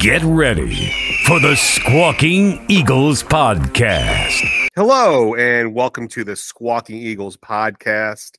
Get 0.00 0.22
ready 0.22 0.90
for 1.26 1.38
the 1.40 1.54
Squawking 1.56 2.64
Eagles 2.70 3.22
podcast. 3.22 4.40
Hello, 4.74 5.34
and 5.34 5.74
welcome 5.74 6.08
to 6.08 6.24
the 6.24 6.36
Squawking 6.36 6.96
Eagles 6.96 7.36
podcast. 7.36 8.36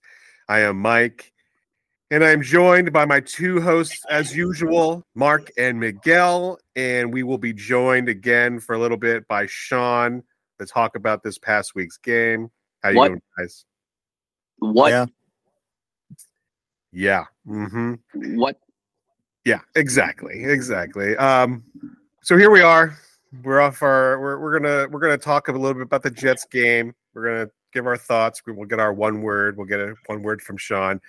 I 0.49 0.61
am 0.61 0.81
Mike, 0.81 1.31
and 2.09 2.23
I'm 2.23 2.41
joined 2.41 2.91
by 2.91 3.05
my 3.05 3.19
two 3.19 3.61
hosts, 3.61 4.03
as 4.09 4.35
usual, 4.35 5.05
Mark 5.13 5.51
and 5.55 5.79
Miguel. 5.79 6.57
And 6.75 7.13
we 7.13 7.21
will 7.21 7.37
be 7.37 7.53
joined 7.53 8.09
again 8.09 8.59
for 8.59 8.73
a 8.73 8.79
little 8.79 8.97
bit 8.97 9.27
by 9.27 9.45
Sean 9.45 10.23
to 10.59 10.65
talk 10.65 10.95
about 10.95 11.21
this 11.21 11.37
past 11.37 11.75
week's 11.75 11.97
game. 11.97 12.49
How 12.81 12.89
you 12.89 13.05
doing, 13.07 13.21
guys? 13.37 13.65
What? 14.57 14.89
Yeah. 14.89 15.05
Yeah. 16.91 17.25
hmm 17.45 17.93
What? 18.15 18.57
Yeah, 19.45 19.61
exactly. 19.75 20.43
Exactly. 20.45 21.15
Um, 21.17 21.63
so 22.21 22.37
here 22.37 22.51
we 22.51 22.61
are. 22.61 22.97
We're 23.43 23.61
off 23.61 23.81
our 23.81 24.19
we're, 24.19 24.39
we're 24.39 24.59
gonna 24.59 24.87
we're 24.89 24.99
gonna 24.99 25.17
talk 25.17 25.47
a 25.47 25.51
little 25.51 25.73
bit 25.73 25.83
about 25.83 26.03
the 26.03 26.11
Jets 26.11 26.45
game. 26.45 26.93
We're 27.13 27.25
gonna 27.25 27.49
give 27.73 27.87
our 27.87 27.97
thoughts. 27.97 28.41
We- 28.45 28.53
We'll 28.53 28.67
get 28.67 28.79
our 28.79 28.93
one 28.93 29.21
word. 29.21 29.57
We'll 29.57 29.67
get 29.67 29.79
a 29.79 29.95
one 30.07 30.21
word 30.21 30.41
from 30.41 30.57
Sean. 30.57 30.99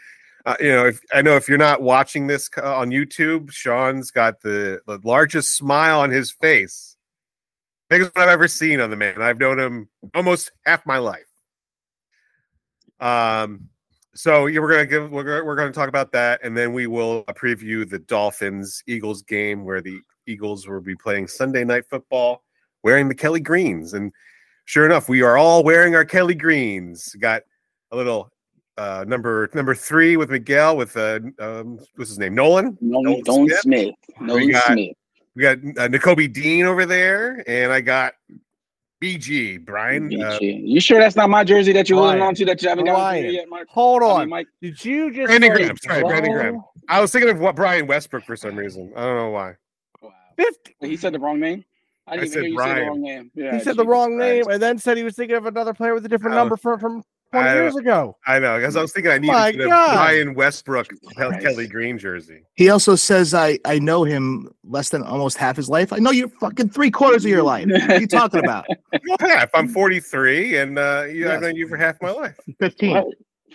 Uh, 0.46 0.56
you 0.60 0.68
know, 0.70 0.86
if 0.86 1.00
I 1.12 1.22
know 1.22 1.36
if 1.36 1.48
you're 1.48 1.58
not 1.58 1.82
watching 1.82 2.26
this 2.26 2.48
on 2.62 2.90
YouTube, 2.90 3.52
Sean's 3.52 4.10
got 4.10 4.40
the, 4.40 4.80
the 4.86 4.98
largest 5.04 5.56
smile 5.56 6.00
on 6.00 6.10
his 6.10 6.32
face. 6.32 6.96
Biggest 7.88 8.14
one 8.16 8.24
I've 8.24 8.30
ever 8.30 8.48
seen 8.48 8.80
on 8.80 8.90
the 8.90 8.96
man. 8.96 9.20
I've 9.22 9.38
known 9.38 9.60
him 9.60 9.88
almost 10.14 10.50
half 10.66 10.84
my 10.86 10.98
life. 10.98 11.26
Um, 12.98 13.68
so 14.14 14.46
yeah, 14.46 14.60
we're 14.60 14.70
gonna 14.70 14.86
give 14.86 15.10
we're 15.10 15.24
gonna, 15.24 15.44
we're 15.44 15.56
gonna 15.56 15.72
talk 15.72 15.88
about 15.88 16.12
that, 16.12 16.40
and 16.42 16.56
then 16.56 16.72
we 16.72 16.86
will 16.86 17.24
preview 17.24 17.88
the 17.88 17.98
Dolphins 17.98 18.82
Eagles 18.86 19.22
game 19.22 19.64
where 19.64 19.80
the 19.80 19.98
Eagles 20.26 20.68
will 20.68 20.80
be 20.80 20.94
playing 20.94 21.28
Sunday 21.28 21.64
night 21.64 21.84
football 21.88 22.42
wearing 22.82 23.08
the 23.08 23.14
Kelly 23.14 23.40
Greens, 23.40 23.94
and 23.94 24.12
sure 24.64 24.84
enough, 24.86 25.08
we 25.08 25.22
are 25.22 25.36
all 25.36 25.64
wearing 25.64 25.94
our 25.94 26.04
Kelly 26.04 26.34
Greens. 26.34 27.14
Got 27.20 27.42
a 27.90 27.96
little 27.96 28.30
uh 28.78 29.04
number 29.06 29.50
number 29.54 29.74
three 29.74 30.16
with 30.16 30.30
Miguel 30.30 30.76
with 30.76 30.96
uh 30.96 31.20
um 31.38 31.78
what's 31.96 32.10
his 32.10 32.18
name 32.18 32.34
Nolan. 32.34 32.76
Nolan, 32.80 33.22
Nolan 33.26 33.48
Smith. 33.48 33.60
Smith. 33.60 33.94
Nolan 34.20 34.50
got- 34.50 34.64
Smith. 34.64 34.96
We 35.34 35.42
got 35.42 35.58
uh, 35.78 35.88
Dean 36.28 36.66
over 36.66 36.84
there, 36.84 37.42
and 37.48 37.72
I 37.72 37.80
got 37.80 38.12
BG 39.02 39.64
Brian. 39.64 40.22
Uh, 40.22 40.38
you 40.40 40.80
sure 40.80 40.98
that's 41.00 41.16
not 41.16 41.28
my 41.28 41.42
jersey 41.44 41.72
that 41.72 41.88
you're 41.88 41.98
holding 41.98 42.22
on 42.22 42.34
to 42.36 42.44
that 42.46 42.62
you 42.62 42.68
haven't 42.68 42.84
gotten 42.84 43.24
yet, 43.32 43.48
Mark? 43.48 43.68
Hold 43.68 44.02
I 44.02 44.06
mean, 44.06 44.20
on. 44.20 44.28
Mike. 44.28 44.46
Did 44.60 44.84
you 44.84 45.10
just 45.12 45.26
Brandon 45.26 45.50
say 45.50 45.56
Graham, 45.56 45.76
sorry, 45.78 46.02
Brandon 46.02 46.32
Graham. 46.32 46.62
I 46.88 47.00
was 47.00 47.10
thinking 47.10 47.30
of 47.30 47.40
what 47.40 47.56
Brian 47.56 47.86
Westbrook 47.86 48.24
for 48.24 48.36
some 48.36 48.54
reason. 48.56 48.92
I 48.96 49.00
don't 49.00 49.16
know 49.16 49.30
why. 49.30 49.54
Wow. 50.00 50.10
50 50.36 50.74
He 50.80 50.96
said 50.96 51.12
the 51.12 51.18
wrong 51.18 51.40
name. 51.40 51.64
I 52.06 52.16
didn't 52.16 52.22
I 52.22 52.26
even 52.26 52.32
said 52.32 52.42
hear 52.42 52.48
you 52.50 52.58
say 52.58 52.64
the 52.64 52.74
Brian. 52.74 52.88
wrong 52.88 53.02
name. 53.02 53.30
Yeah, 53.34 53.52
he 53.54 53.58
said 53.58 53.76
the 53.76 53.82
Jesus 53.82 53.86
wrong 53.86 54.18
name 54.18 54.44
and 54.50 54.62
then 54.62 54.78
said 54.78 54.96
he 54.96 55.02
was 55.04 55.14
thinking 55.16 55.36
of 55.36 55.46
another 55.46 55.74
player 55.74 55.94
with 55.94 56.04
a 56.04 56.08
different 56.08 56.34
Oh. 56.34 56.38
number 56.38 56.56
from, 56.56 56.78
from 56.80 57.02
20 57.32 57.50
years 57.54 57.76
ago. 57.76 58.16
I 58.26 58.38
know 58.38 58.58
because 58.58 58.76
I 58.76 58.82
was 58.82 58.92
thinking 58.92 59.10
I 59.10 59.18
needed 59.18 59.32
My 59.32 59.52
the 59.52 59.66
God. 59.66 59.94
Brian 59.94 60.34
Westbrook 60.34 60.88
Christ. 61.16 61.40
Kelly 61.44 61.66
Green 61.66 61.98
jersey. 61.98 62.42
He 62.54 62.68
also 62.68 62.94
says 62.94 63.32
I 63.34 63.58
I 63.64 63.78
know 63.78 64.04
him 64.04 64.50
less 64.64 64.90
than 64.90 65.02
almost 65.02 65.36
half 65.38 65.56
his 65.56 65.68
life. 65.68 65.92
I 65.92 65.98
know 65.98 66.10
you 66.10 66.28
fucking 66.40 66.68
three 66.70 66.90
quarters 66.90 67.24
of 67.24 67.30
your 67.30 67.42
life. 67.42 67.66
What 67.68 67.90
are 67.90 68.00
you 68.00 68.06
talking 68.06 68.40
about? 68.40 68.66
Well, 69.08 69.16
half. 69.20 69.50
I'm 69.54 69.68
43, 69.68 70.58
and 70.58 70.78
uh, 70.78 71.04
you, 71.10 71.28
I've 71.30 71.40
known 71.40 71.56
you 71.56 71.66
for 71.66 71.76
half 71.78 71.96
my 72.02 72.10
life. 72.10 72.38
Fifteen. 72.60 72.92
What? 72.92 73.06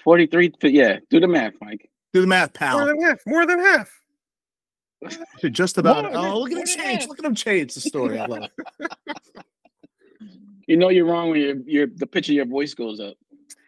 43. 0.04 0.52
Yeah, 0.64 0.98
do 1.10 1.20
the 1.20 1.28
math, 1.28 1.54
Mike. 1.62 1.90
Do 2.12 2.22
the 2.22 2.28
math, 2.28 2.60
More 2.60 2.70
pal. 2.70 2.86
than 2.88 3.02
half. 3.02 3.20
More 3.28 3.46
than 3.46 3.60
half. 3.60 3.92
Just 5.52 5.78
about. 5.78 6.12
More 6.12 6.16
Oh, 6.16 6.40
look 6.40 6.52
at 6.52 6.56
more 6.56 6.62
him 6.62 6.66
change! 6.68 7.00
half. 7.02 7.10
Look 7.10 7.20
at 7.20 7.26
him 7.26 7.36
change 7.36 7.74
the 7.76 7.82
story. 7.82 8.20
I 8.20 8.26
love 8.26 8.44
it. 8.44 8.92
You 10.68 10.76
know 10.76 10.90
you're 10.90 11.06
wrong 11.06 11.30
when 11.30 11.40
your 11.40 11.56
your 11.66 11.88
the 11.96 12.06
pitch 12.06 12.28
of 12.28 12.36
your 12.36 12.46
voice 12.46 12.74
goes 12.74 13.00
up. 13.00 13.16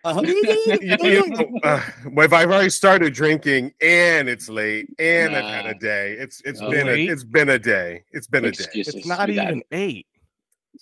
Uh-huh. 0.04 0.22
You- 0.22 0.78
you 0.82 1.30
know, 1.30 1.60
uh, 1.64 1.82
if 2.06 2.34
I've 2.34 2.50
already 2.50 2.70
started 2.70 3.14
drinking 3.14 3.74
and 3.82 4.30
it's 4.30 4.48
late 4.48 4.88
and 4.98 5.36
I've 5.36 5.44
had 5.66 5.66
a 5.66 5.78
day, 5.78 6.14
it's 6.14 6.42
it's 6.46 6.62
Oh, 6.62 6.70
been 6.72 6.88
a, 6.88 6.92
wait. 6.92 7.10
it's 7.10 7.24
been 7.26 7.50
a 7.50 7.60
day. 7.60 8.04
It's 8.12 8.28
been 8.28 8.46
a 8.46 8.52
day. 8.52 8.66
It's 8.74 9.06
not 9.06 9.28
You 9.28 9.36
got 9.36 9.48
even 9.48 9.60
it. 9.60 9.66
eight. 9.72 10.08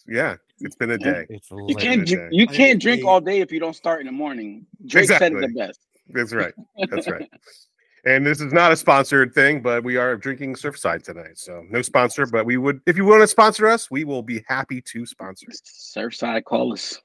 Yeah, 0.08 0.36
it's 0.60 0.76
been 0.76 0.92
a 0.92 0.98
day. 1.00 1.26
It's 1.30 1.50
You 1.50 1.58
late. 1.58 1.78
can't 1.80 2.06
drink, 2.06 2.30
day. 2.32 2.38
you 2.38 2.48
can't 2.48 2.80
drink 2.82 3.04
all 3.06 3.20
day 3.20 3.40
if 3.42 3.52
you 3.52 3.60
don't 3.60 3.76
start 3.76 4.02
in 4.02 4.06
the 4.06 4.12
morning. 4.12 4.68
Drake 4.86 5.08
said 5.08 5.32
it 5.32 5.36
the 5.40 5.46
Exactly. 5.46 5.54
best. 5.68 5.80
That's 6.10 6.34
right. 6.34 6.54
That's 6.90 7.08
right. 7.10 7.30
And 8.06 8.26
this 8.26 8.40
is 8.40 8.54
not 8.54 8.72
a 8.72 8.76
sponsored 8.78 9.34
thing, 9.34 9.62
but 9.62 9.84
we 9.84 9.98
are 9.98 10.16
drinking 10.16 10.54
Surfside 10.56 11.04
tonight. 11.04 11.38
So 11.38 11.66
no 11.70 11.82
sponsor, 11.82 12.26
but 12.26 12.46
we 12.46 12.56
would 12.56 12.80
if 12.86 12.96
you 12.96 13.04
want 13.04 13.22
to 13.22 13.28
sponsor 13.28 13.68
us, 13.68 13.92
we 13.92 14.06
will 14.06 14.22
be 14.24 14.46
happy 14.48 14.80
to 14.82 15.06
sponsor. 15.06 15.48
Surfside 15.52 16.46
call 16.46 16.72
us. 16.72 17.02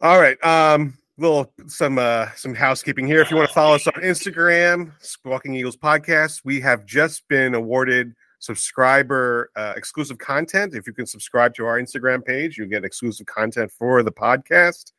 All 0.00 0.20
right. 0.20 0.42
Um, 0.44 0.96
little 1.18 1.52
some 1.66 1.98
uh 1.98 2.28
some 2.36 2.54
housekeeping 2.54 3.06
here. 3.06 3.20
If 3.20 3.30
you 3.30 3.36
want 3.36 3.48
to 3.48 3.54
follow 3.54 3.74
us 3.74 3.86
on 3.86 3.94
Instagram, 3.94 4.92
Squawking 5.00 5.54
Eagles 5.54 5.76
Podcast, 5.76 6.42
we 6.44 6.60
have 6.60 6.84
just 6.84 7.26
been 7.28 7.54
awarded 7.54 8.14
subscriber 8.38 9.50
uh, 9.56 9.72
exclusive 9.76 10.18
content. 10.18 10.74
If 10.74 10.86
you 10.86 10.92
can 10.92 11.06
subscribe 11.06 11.54
to 11.54 11.64
our 11.66 11.80
Instagram 11.80 12.24
page, 12.24 12.58
you 12.58 12.66
get 12.66 12.84
exclusive 12.84 13.26
content 13.26 13.72
for 13.72 14.02
the 14.02 14.12
podcast. 14.12 14.92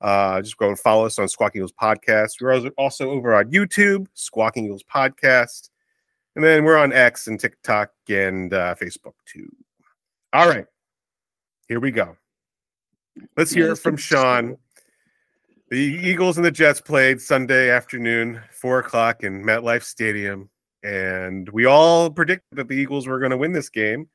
Uh, 0.00 0.42
just 0.42 0.56
go 0.58 0.68
and 0.68 0.78
follow 0.78 1.06
us 1.06 1.18
on 1.18 1.28
Squawking 1.28 1.60
Eagles 1.60 1.72
Podcast. 1.80 2.40
We're 2.40 2.68
also- 2.76 3.10
over 3.10 3.34
on 3.34 3.50
YouTube, 3.50 4.06
Squawking 4.12 4.66
Eagles 4.66 4.82
Podcast, 4.82 5.70
and 6.34 6.44
then 6.44 6.64
we're 6.64 6.76
on 6.76 6.92
X 6.92 7.28
and 7.28 7.38
TikTok 7.38 7.90
and 8.08 8.52
uh, 8.52 8.74
Facebook 8.74 9.14
too. 9.24 9.48
All 10.32 10.48
right, 10.48 10.66
here 11.68 11.80
we 11.80 11.90
go. 11.92 12.16
Let's 13.36 13.52
hear 13.52 13.72
it 13.72 13.76
from 13.76 13.96
Sean. 13.96 14.56
The 15.70 15.78
Eagles 15.78 16.36
and 16.36 16.44
the 16.44 16.50
Jets 16.50 16.80
played 16.80 17.20
Sunday 17.20 17.70
afternoon, 17.70 18.40
four 18.52 18.78
o'clock 18.78 19.24
in 19.24 19.42
MetLife 19.42 19.82
Stadium, 19.82 20.50
and 20.82 21.48
we 21.48 21.64
all 21.64 22.10
predicted 22.10 22.58
that 22.58 22.68
the 22.68 22.74
Eagles 22.74 23.06
were 23.06 23.18
going 23.18 23.30
to 23.30 23.36
win 23.36 23.52
this 23.52 23.68
game. 23.70 24.08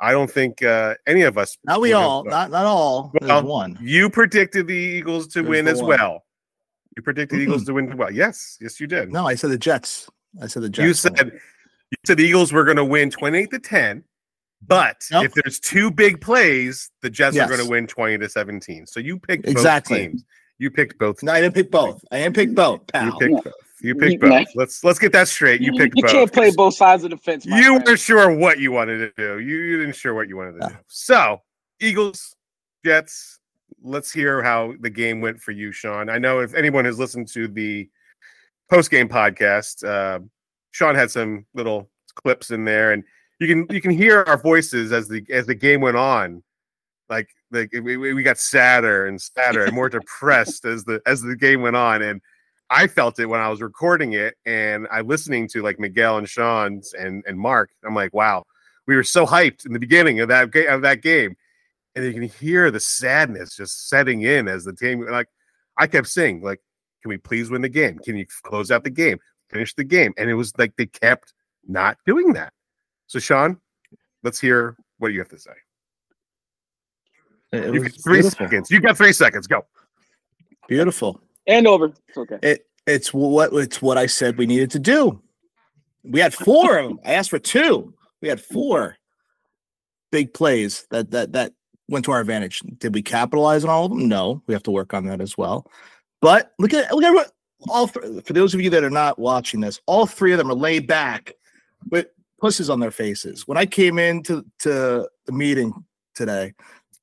I 0.00 0.12
don't 0.12 0.30
think 0.30 0.62
uh, 0.62 0.94
any 1.06 1.22
of 1.22 1.38
us. 1.38 1.56
Not 1.64 1.80
we 1.80 1.92
all. 1.92 2.24
Not 2.24 2.50
not 2.50 2.66
all. 2.66 3.12
Well, 3.20 3.42
one. 3.44 3.78
You 3.80 4.10
predicted 4.10 4.66
the 4.66 4.74
Eagles 4.74 5.26
to 5.28 5.40
There's 5.42 5.48
win 5.48 5.68
as 5.68 5.80
one. 5.80 5.88
well. 5.88 6.24
You 6.96 7.02
predicted 7.02 7.38
the 7.38 7.42
Eagles 7.42 7.64
to 7.64 7.74
win 7.74 7.90
as 7.90 7.96
well. 7.96 8.10
Yes, 8.10 8.58
yes, 8.60 8.80
you 8.80 8.86
did. 8.86 9.12
No, 9.12 9.26
I 9.26 9.34
said 9.34 9.50
the 9.50 9.58
Jets. 9.58 10.08
I 10.42 10.46
said 10.48 10.62
the 10.62 10.70
Jets. 10.70 10.86
you 10.86 10.94
said 10.94 11.18
you 11.90 11.96
said 12.04 12.16
the 12.16 12.24
Eagles 12.24 12.52
were 12.52 12.64
going 12.64 12.78
to 12.78 12.84
win 12.84 13.10
twenty-eight 13.10 13.50
to 13.50 13.58
ten, 13.58 14.02
but 14.66 15.04
Nope. 15.10 15.24
if 15.26 15.34
there's 15.34 15.60
two 15.60 15.90
big 15.90 16.20
plays, 16.20 16.90
the 17.02 17.10
Jets 17.10 17.36
are 17.38 17.46
going 17.46 17.60
to 17.60 17.68
win 17.68 17.86
twenty 17.86 18.18
to 18.18 18.28
seventeen. 18.28 18.86
So 18.86 19.00
you 19.00 19.18
picked 19.18 19.46
Exactly. 19.48 19.98
Both 19.98 20.10
teams. 20.12 20.24
You 20.58 20.70
picked 20.70 20.98
both. 20.98 21.22
No, 21.22 21.32
I 21.32 21.40
didn't 21.40 21.54
pick 21.54 21.70
both. 21.70 22.02
I 22.10 22.18
didn't 22.20 22.34
pick 22.34 22.54
both, 22.54 22.80
You 22.94 23.12
picked 23.18 23.22
Yeah. 23.32 23.40
both. 23.44 23.52
You 23.82 23.94
picked 23.94 24.12
You- 24.14 24.18
both. 24.30 24.46
Let's 24.54 24.82
let's 24.84 24.98
get 24.98 25.12
that 25.12 25.28
straight. 25.28 25.60
You 25.60 25.72
picked 25.72 25.96
you 25.96 26.02
both. 26.02 26.12
can't 26.12 26.32
play 26.32 26.50
both 26.50 26.74
sides 26.74 27.04
of 27.04 27.10
the 27.10 27.18
fence. 27.18 27.44
You 27.44 27.52
friend. 27.52 27.84
weren't 27.86 27.98
sure 28.00 28.30
what 28.34 28.58
you 28.58 28.72
wanted 28.72 28.98
to 28.98 29.12
do. 29.16 29.38
You, 29.38 29.56
you 29.58 29.76
didn't 29.78 29.94
sure 29.96 30.14
what 30.14 30.28
you 30.28 30.36
wanted 30.36 30.52
to 30.52 30.58
Yeah. 30.62 30.68
do. 30.70 30.74
So, 30.86 31.42
Eagles, 31.80 32.34
Jets. 32.84 33.38
Let's 33.82 34.10
hear 34.10 34.42
how 34.42 34.72
the 34.80 34.88
game 34.90 35.20
went 35.20 35.40
for 35.42 35.52
you, 35.52 35.72
Sean. 35.72 36.08
I 36.08 36.16
know 36.18 36.40
if 36.40 36.54
anyone 36.54 36.86
has 36.86 36.98
listened 36.98 37.28
to 37.34 37.46
the 37.48 37.88
post 38.70 38.90
game 38.90 39.08
podcast, 39.08 39.84
uh, 39.86 40.20
Sean 40.70 40.94
had 40.94 41.10
some 41.10 41.44
little 41.54 41.90
clips 42.14 42.50
in 42.50 42.64
there, 42.64 42.92
and 42.92 43.04
you 43.38 43.48
can 43.48 43.66
you 43.74 43.80
can 43.80 43.90
hear 43.90 44.24
our 44.26 44.38
voices 44.38 44.92
as 44.92 45.08
the 45.08 45.24
as 45.30 45.46
the 45.46 45.54
game 45.54 45.80
went 45.80 45.96
on. 45.96 46.42
Like 47.08 47.28
like 47.50 47.70
we, 47.72 47.96
we 47.96 48.22
got 48.22 48.38
sadder 48.38 49.06
and 49.06 49.20
sadder 49.20 49.64
and 49.64 49.74
more 49.74 49.88
depressed 49.90 50.64
as 50.64 50.84
the 50.84 51.00
as 51.06 51.22
the 51.22 51.36
game 51.36 51.62
went 51.62 51.76
on, 51.76 52.02
and 52.02 52.20
I 52.70 52.86
felt 52.86 53.20
it 53.20 53.26
when 53.26 53.40
I 53.40 53.48
was 53.48 53.60
recording 53.60 54.14
it, 54.14 54.34
and 54.44 54.88
I 54.90 55.02
listening 55.02 55.48
to 55.48 55.62
like 55.62 55.78
Miguel 55.78 56.18
and 56.18 56.28
Sean's 56.28 56.94
and 56.94 57.22
and 57.26 57.38
Mark. 57.38 57.70
I'm 57.84 57.94
like, 57.94 58.14
wow, 58.14 58.44
we 58.86 58.96
were 58.96 59.04
so 59.04 59.26
hyped 59.26 59.66
in 59.66 59.72
the 59.72 59.78
beginning 59.78 60.20
of 60.20 60.28
that 60.28 60.50
ga- 60.50 60.68
of 60.68 60.82
that 60.82 61.02
game, 61.02 61.36
and 61.94 62.04
you 62.04 62.12
can 62.12 62.22
hear 62.22 62.70
the 62.70 62.80
sadness 62.80 63.56
just 63.56 63.88
setting 63.88 64.22
in 64.22 64.48
as 64.48 64.64
the 64.64 64.72
team. 64.72 65.06
Like 65.06 65.28
I 65.76 65.86
kept 65.86 66.08
saying, 66.08 66.42
like, 66.42 66.60
can 67.02 67.10
we 67.10 67.18
please 67.18 67.50
win 67.50 67.62
the 67.62 67.68
game? 67.68 67.98
Can 67.98 68.16
you 68.16 68.26
close 68.42 68.70
out 68.70 68.82
the 68.82 68.90
game, 68.90 69.18
finish 69.50 69.74
the 69.74 69.84
game? 69.84 70.14
And 70.16 70.30
it 70.30 70.34
was 70.34 70.52
like 70.58 70.74
they 70.76 70.86
kept 70.86 71.34
not 71.68 71.98
doing 72.06 72.32
that. 72.32 72.52
So, 73.06 73.18
Sean, 73.18 73.58
let's 74.22 74.40
hear 74.40 74.76
what 74.98 75.12
you 75.12 75.18
have 75.20 75.28
to 75.28 75.38
say. 75.38 75.52
It 77.52 77.72
You 77.74 77.80
was 77.80 77.92
got 77.92 78.02
three 78.02 78.20
beautiful. 78.20 78.38
seconds. 78.46 78.70
You 78.70 78.80
got 78.80 78.96
three 78.96 79.12
seconds. 79.12 79.46
Go. 79.46 79.64
Beautiful. 80.68 81.20
and 81.46 81.66
over. 81.66 81.92
It's 82.08 82.18
okay. 82.18 82.38
It 82.42 82.66
it's 82.86 83.12
what 83.14 83.52
it's 83.52 83.80
what 83.82 83.98
I 83.98 84.06
said 84.06 84.36
we 84.38 84.46
needed 84.46 84.70
to 84.72 84.78
do. 84.78 85.20
We 86.04 86.20
had 86.20 86.34
four 86.34 86.78
of 86.78 86.88
them. 86.88 87.00
I 87.04 87.14
asked 87.14 87.30
for 87.30 87.38
two. 87.38 87.94
We 88.20 88.28
had 88.28 88.40
four 88.40 88.96
big 90.10 90.34
plays 90.34 90.86
that 90.90 91.10
that 91.12 91.32
that 91.32 91.52
went 91.88 92.04
to 92.06 92.12
our 92.12 92.20
advantage. 92.20 92.60
Did 92.78 92.94
we 92.94 93.02
capitalize 93.02 93.62
on 93.64 93.70
all 93.70 93.84
of 93.86 93.90
them? 93.92 94.08
No. 94.08 94.42
We 94.48 94.54
have 94.54 94.62
to 94.64 94.70
work 94.72 94.92
on 94.92 95.06
that 95.06 95.20
as 95.20 95.38
well. 95.38 95.70
But 96.20 96.52
look 96.58 96.74
at 96.74 96.92
look 96.92 97.04
at 97.04 97.14
what 97.14 97.30
all 97.68 97.86
th- 97.88 98.24
for 98.24 98.32
those 98.32 98.54
of 98.54 98.60
you 98.60 98.70
that 98.70 98.82
are 98.84 98.90
not 98.90 99.18
watching 99.20 99.60
this, 99.60 99.80
all 99.86 100.06
three 100.06 100.32
of 100.32 100.38
them 100.38 100.50
are 100.50 100.54
laid 100.54 100.86
back 100.88 101.32
with 101.90 102.06
pusses 102.40 102.70
on 102.70 102.80
their 102.80 102.90
faces. 102.90 103.46
When 103.46 103.58
I 103.58 103.66
came 103.66 103.98
into 103.98 104.44
to 104.60 105.08
the 105.26 105.32
meeting 105.32 105.72
today, 106.14 106.54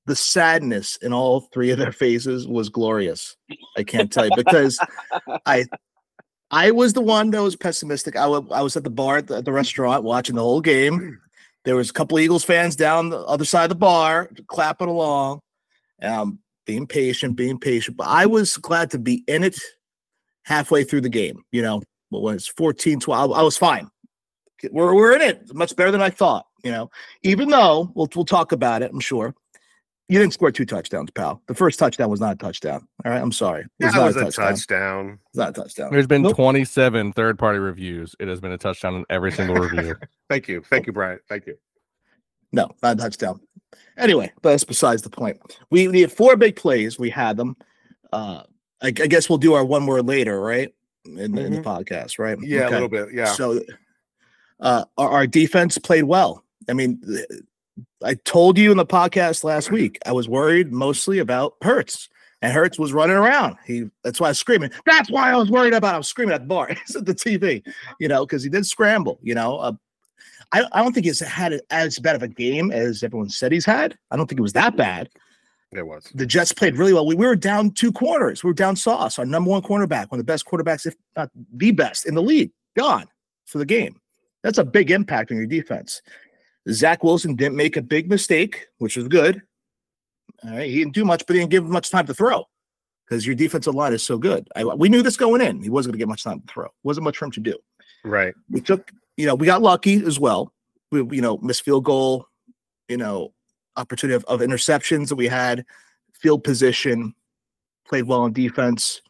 the 0.05 0.15
sadness 0.15 0.97
in 0.97 1.13
all 1.13 1.41
three 1.53 1.71
of 1.71 1.77
their 1.77 1.91
faces 1.91 2.47
was 2.47 2.69
glorious. 2.69 3.35
I 3.77 3.83
can't 3.83 4.11
tell 4.11 4.25
you 4.25 4.31
because 4.35 4.79
I 5.45 5.65
I 6.51 6.71
was 6.71 6.93
the 6.93 7.01
one 7.01 7.31
that 7.31 7.41
was 7.41 7.55
pessimistic. 7.55 8.15
I 8.15 8.25
I 8.25 8.61
was 8.61 8.75
at 8.75 8.83
the 8.83 8.89
bar 8.89 9.17
at 9.17 9.27
the, 9.27 9.37
at 9.37 9.45
the 9.45 9.51
restaurant 9.51 10.03
watching 10.03 10.35
the 10.35 10.41
whole 10.41 10.61
game. 10.61 11.19
There 11.65 11.75
was 11.75 11.89
a 11.89 11.93
couple 11.93 12.19
Eagles 12.19 12.43
fans 12.43 12.75
down 12.75 13.09
the 13.09 13.19
other 13.19 13.45
side 13.45 13.63
of 13.63 13.69
the 13.69 13.75
bar 13.75 14.29
clapping 14.47 14.89
along, 14.89 15.39
um, 16.01 16.39
being 16.65 16.85
patient, 16.85 17.37
being 17.37 17.57
patient. 17.57 17.95
But 17.95 18.07
I 18.07 18.25
was 18.25 18.57
glad 18.57 18.91
to 18.91 18.99
be 18.99 19.23
in 19.27 19.43
it 19.43 19.57
halfway 20.43 20.83
through 20.83 21.01
the 21.01 21.09
game. 21.09 21.43
You 21.53 21.61
know, 21.61 21.81
what 22.09 22.21
was 22.21 22.47
14, 22.47 22.99
12. 22.99 23.31
I 23.31 23.41
was 23.41 23.57
fine. 23.57 23.89
We're, 24.71 24.93
we're 24.95 25.15
in 25.15 25.21
it 25.21 25.53
much 25.53 25.75
better 25.75 25.91
than 25.91 26.01
I 26.01 26.09
thought. 26.09 26.45
You 26.63 26.71
know, 26.71 26.91
even 27.23 27.49
though 27.49 27.91
we'll, 27.95 28.09
we'll 28.15 28.25
talk 28.25 28.51
about 28.51 28.81
it, 28.81 28.91
I'm 28.91 28.99
sure. 28.99 29.35
You 30.09 30.19
didn't 30.19 30.33
score 30.33 30.51
two 30.51 30.65
touchdowns, 30.65 31.09
pal. 31.11 31.41
The 31.47 31.55
first 31.55 31.79
touchdown 31.79 32.09
was 32.09 32.19
not 32.19 32.33
a 32.33 32.35
touchdown. 32.37 32.87
All 33.05 33.11
right. 33.11 33.21
I'm 33.21 33.31
sorry. 33.31 33.61
It 33.61 33.69
That 33.79 33.93
not 33.95 34.05
was 34.05 34.15
a 34.17 34.31
touchdown. 34.31 35.19
It's 35.29 35.37
not 35.37 35.49
a 35.49 35.53
touchdown. 35.53 35.91
There's 35.91 36.07
been 36.07 36.21
Nope. 36.23 36.35
27 36.35 37.13
third 37.13 37.39
party 37.39 37.57
reviews. 37.59 38.13
It 38.19 38.27
has 38.27 38.39
been 38.41 38.51
a 38.51 38.57
touchdown 38.57 38.95
in 38.95 39.05
every 39.09 39.31
single 39.31 39.55
review. 39.55 39.95
Thank 40.29 40.47
you. 40.49 40.61
Thank 40.69 40.87
you, 40.87 40.93
Brian. 40.93 41.19
Thank 41.29 41.47
you. 41.47 41.55
No, 42.51 42.69
not 42.83 42.97
a 42.97 42.99
touchdown. 43.01 43.39
Anyway, 43.97 44.31
but 44.41 44.51
that's 44.51 44.63
besides 44.65 45.01
the 45.01 45.09
point. 45.09 45.39
We, 45.71 45.87
we 45.87 46.01
had 46.01 46.11
four 46.11 46.35
big 46.35 46.57
plays. 46.57 46.99
We 46.99 47.09
had 47.09 47.37
them. 47.37 47.55
Uh, 48.11 48.43
I, 48.81 48.87
I 48.87 48.91
guess 48.91 49.29
we'll 49.29 49.37
do 49.39 49.53
our 49.53 49.65
one 49.65 49.85
word 49.85 50.05
later, 50.05 50.39
right? 50.39 50.73
In, 51.05 51.31
the 51.33 51.45
in 51.45 51.53
the 51.53 51.61
podcast, 51.61 52.19
right? 52.19 52.37
Mm-hmm. 52.37 52.45
Yeah, 52.45 52.65
Okay. 52.65 52.67
a 52.67 52.71
little 52.71 52.89
bit. 52.89 53.13
Yeah. 53.13 53.25
So, 53.25 53.61
uh, 54.63 54.85
our, 54.97 55.09
our 55.09 55.27
defense 55.27 55.77
played 55.77 56.05
well. 56.05 56.43
I 56.69 56.73
mean, 56.73 57.01
I 58.03 58.15
told 58.15 58.57
you 58.57 58.71
in 58.71 58.77
the 58.77 58.85
podcast 58.85 59.43
last 59.43 59.69
week, 59.69 59.99
I 60.05 60.13
was 60.13 60.27
worried 60.27 60.71
mostly 60.71 61.19
about 61.19 61.55
Hurts, 61.61 62.09
and 62.41 62.53
Hurts 62.53 62.79
was 62.79 62.93
running 62.93 63.17
around. 63.17 63.57
He 63.65 63.89
that's 64.03 64.19
why 64.19 64.27
I 64.27 64.29
was 64.31 64.39
screaming. 64.39 64.71
That's 64.85 65.11
why 65.11 65.31
I 65.31 65.35
was 65.35 65.51
worried 65.51 65.73
about. 65.73 65.95
I 65.95 65.97
was 65.97 66.07
screaming 66.07 66.33
at 66.33 66.41
the 66.41 66.47
bar, 66.47 66.69
it's 66.71 66.95
at 66.95 67.05
the 67.05 67.13
TV, 67.13 67.61
you 67.99 68.07
know, 68.07 68.25
because 68.25 68.41
he 68.41 68.49
did 68.49 68.65
scramble. 68.65 69.19
You 69.21 69.35
know, 69.35 69.57
uh, 69.57 69.73
I 70.53 70.63
I 70.71 70.81
don't 70.81 70.93
think 70.93 71.05
he's 71.05 71.19
had 71.19 71.59
as 71.69 71.99
bad 71.99 72.15
of 72.15 72.23
a 72.23 72.27
game 72.29 72.71
as 72.71 73.03
everyone 73.03 73.29
said 73.29 73.51
he's 73.51 73.65
had. 73.65 73.97
I 74.11 74.15
don't 74.15 74.27
think 74.27 74.39
it 74.39 74.43
was 74.43 74.53
that 74.53 74.77
bad. 74.77 75.09
it 75.73 75.85
was. 75.85 76.09
The 76.15 76.25
Jets 76.25 76.53
played 76.53 76.77
really 76.77 76.93
well. 76.93 77.05
We, 77.05 77.15
we 77.15 77.25
were 77.25 77.35
down 77.35 77.71
two 77.71 77.91
corners. 77.91 78.45
We 78.45 78.49
were 78.49 78.53
down 78.53 78.77
Sauce, 78.77 79.19
our 79.19 79.25
number 79.25 79.49
one 79.49 79.61
cornerback, 79.61 80.09
one 80.09 80.19
of 80.21 80.25
the 80.25 80.31
best 80.31 80.45
quarterbacks, 80.45 80.85
if 80.85 80.95
not 81.17 81.29
the 81.53 81.71
best 81.71 82.05
in 82.05 82.15
the 82.15 82.21
league, 82.21 82.51
gone 82.77 83.07
for 83.45 83.57
the 83.57 83.65
game. 83.65 83.99
That's 84.43 84.57
a 84.57 84.65
big 84.65 84.91
impact 84.91 85.31
on 85.31 85.37
your 85.37 85.47
defense. 85.47 86.01
Zach 86.69 87.03
Wilson 87.03 87.35
didn't 87.35 87.55
make 87.55 87.77
a 87.77 87.81
big 87.81 88.09
mistake, 88.09 88.67
which 88.77 88.95
was 88.97 89.07
good. 89.07 89.41
All 90.43 90.51
right, 90.51 90.69
he 90.69 90.77
didn't 90.77 90.93
do 90.93 91.05
much, 91.05 91.25
but 91.25 91.35
he 91.35 91.39
didn't 91.39 91.51
give 91.51 91.63
him 91.63 91.71
much 91.71 91.89
time 91.89 92.05
to 92.07 92.13
throw 92.13 92.45
because 93.05 93.25
your 93.25 93.35
defensive 93.35 93.75
line 93.75 93.93
is 93.93 94.03
so 94.03 94.17
good. 94.17 94.47
I, 94.55 94.63
we 94.63 94.89
knew 94.89 95.01
this 95.01 95.17
going 95.17 95.41
in. 95.41 95.61
He 95.61 95.69
wasn't 95.69 95.93
going 95.93 95.99
to 95.99 96.03
get 96.03 96.09
much 96.09 96.23
time 96.23 96.41
to 96.41 96.53
throw. 96.53 96.69
wasn't 96.83 97.05
much 97.05 97.17
for 97.17 97.25
him 97.25 97.31
to 97.31 97.39
do. 97.39 97.57
Right. 98.03 98.33
We 98.49 98.61
took, 98.61 98.91
you 99.17 99.25
know, 99.25 99.35
we 99.35 99.45
got 99.45 99.61
lucky 99.61 100.03
as 100.05 100.19
well. 100.19 100.53
We, 100.91 100.99
you 101.15 101.21
know, 101.21 101.37
missed 101.37 101.63
field 101.63 101.85
goal, 101.85 102.27
you 102.87 102.97
know, 102.97 103.33
opportunity 103.77 104.15
of, 104.15 104.25
of 104.25 104.41
interceptions 104.41 105.09
that 105.09 105.15
we 105.15 105.27
had, 105.27 105.65
field 106.13 106.43
position, 106.43 107.13
played 107.87 108.05
well 108.05 108.21
on 108.21 108.33
defense. 108.33 109.01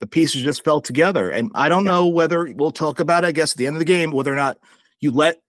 The 0.00 0.06
pieces 0.06 0.42
just 0.42 0.64
fell 0.64 0.80
together. 0.80 1.30
And 1.30 1.50
I 1.54 1.68
don't 1.68 1.84
know 1.84 2.08
whether 2.08 2.52
we'll 2.56 2.72
talk 2.72 3.00
about 3.00 3.24
it, 3.24 3.28
I 3.28 3.32
guess, 3.32 3.52
at 3.52 3.58
the 3.58 3.66
end 3.66 3.76
of 3.76 3.80
the 3.80 3.84
game, 3.84 4.10
whether 4.10 4.32
or 4.32 4.36
not 4.36 4.58
you 5.02 5.10
let 5.10 5.42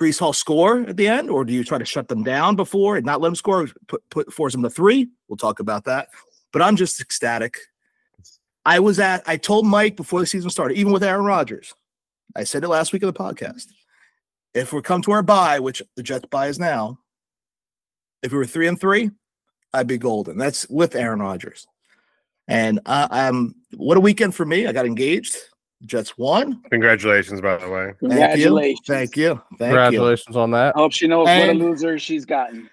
Breece 0.00 0.18
Hall 0.18 0.32
score 0.32 0.80
at 0.80 0.96
the 0.96 1.06
end, 1.06 1.30
or 1.30 1.44
do 1.44 1.52
you 1.52 1.62
try 1.62 1.78
to 1.78 1.84
shut 1.84 2.08
them 2.08 2.24
down 2.24 2.56
before 2.56 2.96
and 2.96 3.06
not 3.06 3.20
let 3.20 3.28
them 3.28 3.36
score, 3.36 3.68
put, 3.86 4.02
put 4.10 4.32
force 4.32 4.52
them 4.52 4.62
to 4.62 4.70
three? 4.70 5.08
We'll 5.28 5.36
talk 5.36 5.60
about 5.60 5.84
that. 5.84 6.08
But 6.52 6.62
I'm 6.62 6.74
just 6.74 7.00
ecstatic. 7.00 7.58
I 8.64 8.80
was 8.80 8.98
at, 8.98 9.22
I 9.26 9.36
told 9.36 9.66
Mike 9.66 9.96
before 9.96 10.20
the 10.20 10.26
season 10.26 10.50
started, 10.50 10.76
even 10.76 10.92
with 10.92 11.04
Aaron 11.04 11.24
Rodgers, 11.24 11.74
I 12.34 12.44
said 12.44 12.64
it 12.64 12.68
last 12.68 12.92
week 12.92 13.02
of 13.02 13.12
the 13.12 13.18
podcast. 13.18 13.66
If 14.54 14.72
we 14.72 14.82
come 14.82 15.02
to 15.02 15.12
our 15.12 15.22
bye, 15.22 15.60
which 15.60 15.82
the 15.96 16.02
Jets 16.02 16.26
bye 16.30 16.48
is 16.48 16.58
now, 16.58 16.98
if 18.22 18.32
we 18.32 18.38
were 18.38 18.46
three 18.46 18.66
and 18.66 18.80
three, 18.80 19.10
I'd 19.72 19.86
be 19.86 19.98
golden. 19.98 20.38
That's 20.38 20.68
with 20.68 20.96
Aaron 20.96 21.20
Rodgers. 21.20 21.66
And 22.48 22.80
uh, 22.86 23.06
um, 23.10 23.54
what 23.76 23.96
a 23.96 24.00
weekend 24.00 24.34
for 24.34 24.44
me! 24.44 24.66
I 24.66 24.72
got 24.72 24.86
engaged. 24.86 25.36
Jets 25.86 26.16
won. 26.18 26.62
Congratulations, 26.70 27.40
by 27.40 27.56
the 27.56 27.68
way. 27.68 27.92
Thank 28.00 28.02
you. 28.02 28.08
Congratulations. 28.08 28.80
Thank 28.86 29.16
you. 29.16 29.28
Thank 29.34 29.40
you. 29.50 29.56
Congratulations 29.66 30.36
on 30.36 30.50
that. 30.52 30.76
I 30.76 30.80
hope 30.80 30.92
she 30.92 31.06
knows 31.08 31.26
And- 31.28 31.58
what 31.58 31.66
a 31.66 31.70
loser 31.70 31.98
she's 31.98 32.24
gotten. 32.24 32.68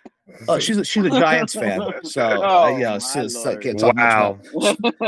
Oh, 0.49 0.59
she's 0.59 0.77
a, 0.77 0.83
she's 0.83 1.05
a 1.05 1.09
Giants 1.09 1.53
fan. 1.55 1.79
So 2.03 2.21
uh, 2.21 2.39
Oh, 2.67 2.77
yeah, 2.77 2.91
my 2.91 2.97
so, 2.97 3.27
so 3.29 3.51
I 3.51 3.55
can't 3.55 3.79
talk 3.79 3.95
Wow. 3.95 4.39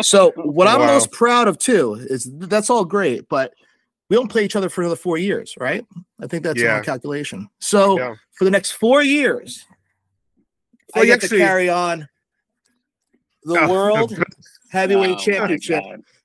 So 0.01 0.31
what 0.37 0.65
I'm 0.67 0.79
most 0.79 1.11
proud 1.11 1.49
of 1.49 1.57
too 1.57 1.95
is 1.95 2.29
that's 2.33 2.69
all 2.69 2.85
great, 2.85 3.27
but 3.27 3.53
we 4.09 4.15
don't 4.15 4.29
play 4.31 4.45
each 4.45 4.55
other 4.55 4.69
for 4.69 4.79
another 4.81 4.95
four 4.95 5.17
years, 5.17 5.53
right? 5.59 5.85
I 6.21 6.27
think 6.27 6.43
that's 6.43 6.59
Yeah. 6.61 6.75
our 6.75 6.81
calculation. 6.81 7.49
So 7.59 7.99
Yeah. 7.99 8.15
for 8.31 8.45
the 8.45 8.49
next 8.51 8.71
four 8.71 9.03
years, 9.03 9.65
Well, 10.95 11.01
I 11.03 11.05
you 11.05 11.07
get 11.13 11.21
actually- 11.23 11.39
to 11.39 11.43
carry 11.43 11.69
on 11.69 12.07
the 13.43 13.59
Oh, 13.59 13.69
world 13.69 14.17
heavyweight 14.71 15.17
Oh, 15.17 15.19
championship 15.19 15.83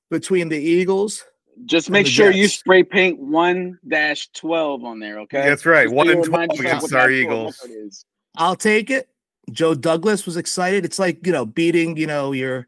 between 0.08 0.48
the 0.48 0.56
Eagles. 0.58 1.24
Just 1.66 1.90
make 1.90 2.06
the 2.06 2.12
sure 2.12 2.30
you 2.30 2.48
spray 2.48 2.82
paint 2.82 3.18
one 3.18 3.78
dash 3.86 4.28
twelve 4.32 4.84
on 4.84 4.98
there, 4.98 5.20
okay? 5.20 5.42
That's 5.42 5.64
right. 5.64 5.84
Just 5.84 5.94
One 5.94 6.06
so 6.06 6.12
you 6.12 6.18
and 6.18 6.26
remind 6.26 6.50
12 6.50 6.60
against 6.60 6.92
what 6.92 7.00
our 7.00 7.10
Eagles. 7.10 8.04
I'll 8.36 8.56
take 8.56 8.90
it. 8.90 9.08
Joe 9.50 9.74
Douglas 9.74 10.26
was 10.26 10.36
excited. 10.36 10.84
It's 10.84 10.98
like 10.98 11.26
you 11.26 11.32
know 11.32 11.46
beating 11.46 11.96
you 11.96 12.06
know 12.06 12.32
your 12.32 12.66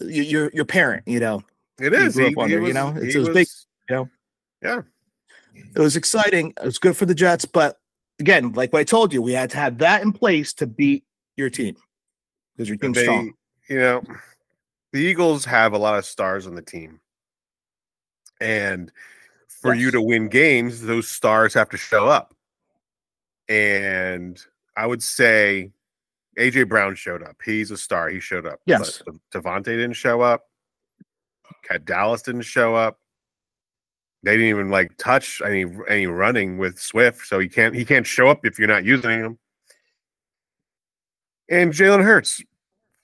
your 0.00 0.24
your, 0.24 0.50
your 0.54 0.64
parent. 0.64 1.02
You 1.06 1.20
know 1.20 1.42
it 1.80 1.92
is. 1.92 2.00
He 2.00 2.06
is. 2.06 2.14
grew 2.14 2.26
He, 2.26 2.32
up 2.34 2.38
under, 2.38 2.60
he 2.60 2.66
you 2.68 2.72
know, 2.72 2.88
it's- 2.90 3.12
he 3.12 3.18
it 3.18 3.18
was 3.18 3.28
big, 3.28 3.46
was- 3.48 3.66
it 5.74 5.80
was 5.80 5.96
exciting. 5.96 6.54
It 6.60 6.64
was 6.64 6.78
good 6.78 6.96
for 6.96 7.06
the 7.06 7.14
Jets, 7.14 7.44
but 7.44 7.78
again, 8.20 8.52
like 8.52 8.72
what 8.72 8.80
I 8.80 8.84
told 8.84 9.12
you, 9.12 9.20
we 9.22 9.32
had 9.32 9.50
to 9.50 9.56
have 9.56 9.78
that 9.78 10.02
in 10.02 10.12
place 10.12 10.52
to 10.54 10.66
beat 10.66 11.04
your 11.36 11.50
team 11.50 11.76
because 12.56 12.68
your 12.68 12.78
team's 12.78 12.96
they, 12.96 13.02
strong. 13.02 13.32
you 13.68 13.78
know, 13.78 14.02
the 14.92 15.00
Eagles 15.00 15.44
have 15.44 15.72
a 15.72 15.78
lot 15.78 15.98
of 15.98 16.04
stars 16.04 16.46
on 16.46 16.54
the 16.54 16.62
team. 16.62 17.00
And 18.42 18.90
for 19.48 19.74
you 19.74 19.90
to 19.92 20.02
win 20.02 20.28
games, 20.28 20.82
those 20.82 21.08
stars 21.08 21.54
have 21.54 21.70
to 21.70 21.76
show 21.76 22.08
up. 22.08 22.34
And 23.48 24.40
I 24.76 24.86
would 24.86 25.02
say 25.02 25.70
AJ 26.38 26.68
Brown 26.68 26.94
showed 26.94 27.22
up. 27.22 27.36
He's 27.44 27.70
a 27.70 27.76
star. 27.76 28.08
He 28.08 28.20
showed 28.20 28.46
up. 28.46 28.60
Yes. 28.66 29.02
But 29.04 29.14
DeVonta 29.32 29.64
didn't 29.64 29.92
show 29.92 30.20
up. 30.20 30.46
Cat 31.62 31.84
Dallas 31.84 32.22
didn't 32.22 32.42
show 32.42 32.74
up. 32.74 32.98
They 34.24 34.32
didn't 34.32 34.48
even 34.48 34.70
like 34.70 34.96
touch 34.98 35.42
any 35.44 35.66
any 35.88 36.06
running 36.06 36.58
with 36.58 36.78
Swift, 36.78 37.26
so 37.26 37.38
he 37.38 37.48
can't 37.48 37.74
he 37.74 37.84
can't 37.84 38.06
show 38.06 38.28
up 38.28 38.46
if 38.46 38.58
you're 38.58 38.68
not 38.68 38.84
using 38.84 39.10
him. 39.10 39.38
And 41.48 41.72
Jalen 41.72 42.04
Hurts, 42.04 42.40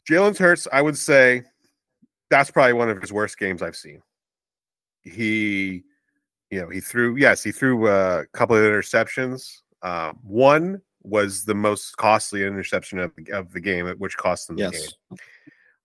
Jalen 0.08 0.38
Hurts, 0.38 0.68
I 0.72 0.80
would 0.80 0.96
say 0.96 1.42
that's 2.30 2.50
probably 2.50 2.72
one 2.72 2.88
of 2.88 3.00
his 3.00 3.12
worst 3.12 3.36
games 3.36 3.62
I've 3.62 3.76
seen. 3.76 4.00
He, 5.08 5.84
you 6.50 6.60
know, 6.60 6.68
he 6.68 6.80
threw 6.80 7.16
yes, 7.16 7.42
he 7.42 7.52
threw 7.52 7.88
a 7.88 8.26
couple 8.32 8.56
of 8.56 8.62
interceptions. 8.62 9.58
Uh, 9.82 10.12
one 10.22 10.80
was 11.02 11.44
the 11.44 11.54
most 11.54 11.96
costly 11.96 12.44
interception 12.44 12.98
of, 12.98 13.12
the- 13.16 13.32
of 13.32 13.52
the 13.52 13.60
game, 13.60 13.86
which 13.98 14.16
cost 14.16 14.48
them 14.48 14.56
the 14.56 14.70
game. 14.70 15.18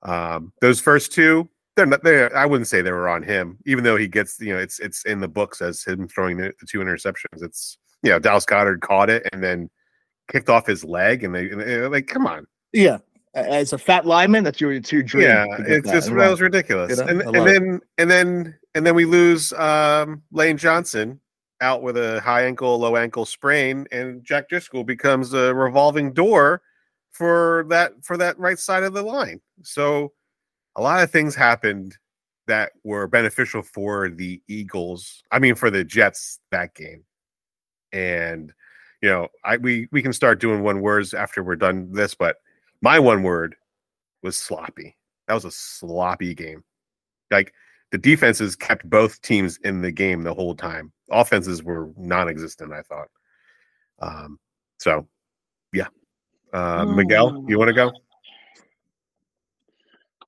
Um, 0.01 0.51
those 0.61 0.79
first 0.81 1.11
two, 1.13 1.47
they're 1.75 1.85
not 1.85 2.03
there. 2.03 2.35
I 2.35 2.45
wouldn't 2.45 2.67
say 2.67 2.81
they 2.81 2.91
were 2.91 3.07
on 3.09 3.23
him, 3.23 3.57
even 3.65 3.83
though 3.83 3.95
he 3.97 4.07
gets, 4.07 4.39
you 4.39 4.53
know, 4.53 4.59
it's 4.59 4.79
it's 4.79 5.05
in 5.05 5.19
the 5.19 5.27
books 5.27 5.61
as 5.61 5.83
him 5.83 6.07
throwing 6.07 6.37
the, 6.37 6.51
the 6.59 6.65
two 6.67 6.79
interceptions. 6.79 7.41
It's 7.41 7.77
you 8.01 8.09
know, 8.11 8.19
Dallas 8.19 8.45
Goedert 8.45 8.81
caught 8.81 9.09
it 9.09 9.27
and 9.31 9.41
then 9.43 9.69
kicked 10.31 10.49
off 10.49 10.67
his 10.67 10.83
leg, 10.83 11.23
and 11.23 11.33
they, 11.33 11.49
and 11.49 11.91
like, 11.91 12.07
come 12.07 12.27
on, 12.27 12.45
Yeah, 12.73 12.97
as 13.33 13.71
a 13.73 13.77
fat 13.77 14.05
lineman, 14.05 14.43
that's 14.43 14.59
your 14.59 14.73
your 14.73 15.03
dream. 15.03 15.27
yeah, 15.27 15.45
it's 15.59 15.87
that 15.87 15.93
just 15.93 16.09
and 16.09 16.19
that 16.19 16.29
was 16.29 16.41
ridiculous. 16.41 16.97
You 16.97 17.05
know, 17.05 17.09
and 17.09 17.21
and 17.21 17.35
it. 17.37 17.45
then 17.45 17.79
and 17.97 18.11
then 18.11 18.55
and 18.75 18.85
then 18.85 18.95
we 18.95 19.05
lose 19.05 19.53
um 19.53 20.23
Lane 20.31 20.57
Johnson 20.57 21.19
out 21.61 21.81
with 21.81 21.97
a 21.97 22.19
high 22.21 22.43
ankle, 22.43 22.77
low 22.77 22.95
ankle 22.97 23.25
sprain, 23.25 23.87
and 23.91 24.23
Jack 24.23 24.49
Driscoll 24.49 24.83
becomes 24.83 25.33
a 25.33 25.53
revolving 25.53 26.13
door 26.13 26.61
for 27.11 27.65
that 27.69 27.93
for 28.03 28.17
that 28.17 28.37
right 28.37 28.59
side 28.59 28.83
of 28.83 28.93
the 28.93 29.01
line. 29.01 29.39
So 29.61 30.11
a 30.75 30.81
lot 30.81 31.03
of 31.03 31.11
things 31.11 31.35
happened 31.35 31.97
that 32.47 32.71
were 32.83 33.07
beneficial 33.07 33.61
for 33.61 34.09
the 34.09 34.41
Eagles. 34.47 35.23
I 35.31 35.39
mean, 35.39 35.55
for 35.55 35.69
the 35.69 35.83
Jets 35.83 36.39
that 36.51 36.75
game. 36.75 37.03
And 37.91 38.51
you 39.01 39.09
know, 39.09 39.27
I 39.43 39.57
we 39.57 39.87
we 39.91 40.01
can 40.01 40.13
start 40.13 40.39
doing 40.39 40.63
one 40.63 40.81
words 40.81 41.13
after 41.13 41.43
we're 41.43 41.55
done 41.55 41.91
this, 41.91 42.15
but 42.15 42.37
my 42.81 42.99
one 42.99 43.23
word 43.23 43.55
was 44.23 44.35
sloppy. 44.35 44.97
That 45.27 45.35
was 45.35 45.45
a 45.45 45.51
sloppy 45.51 46.33
game. 46.35 46.63
Like 47.31 47.53
the 47.93 48.00
defenses 48.00 48.55
kept 48.55 48.89
both 48.89 49.21
teams 49.21 49.59
in 49.63 49.79
the 49.79 49.91
game 49.91 50.23
the 50.23 50.33
whole 50.33 50.55
time. 50.55 50.91
Offenses 51.12 51.62
were 51.62 51.91
non-existent. 51.95 52.73
I 52.73 52.81
thought. 52.81 53.07
Um, 54.00 54.39
so, 54.79 55.07
yeah. 55.71 55.89
Uh, 56.51 56.85
Miguel, 56.85 57.45
you 57.47 57.59
want 57.59 57.69
to 57.69 57.73
go? 57.75 57.91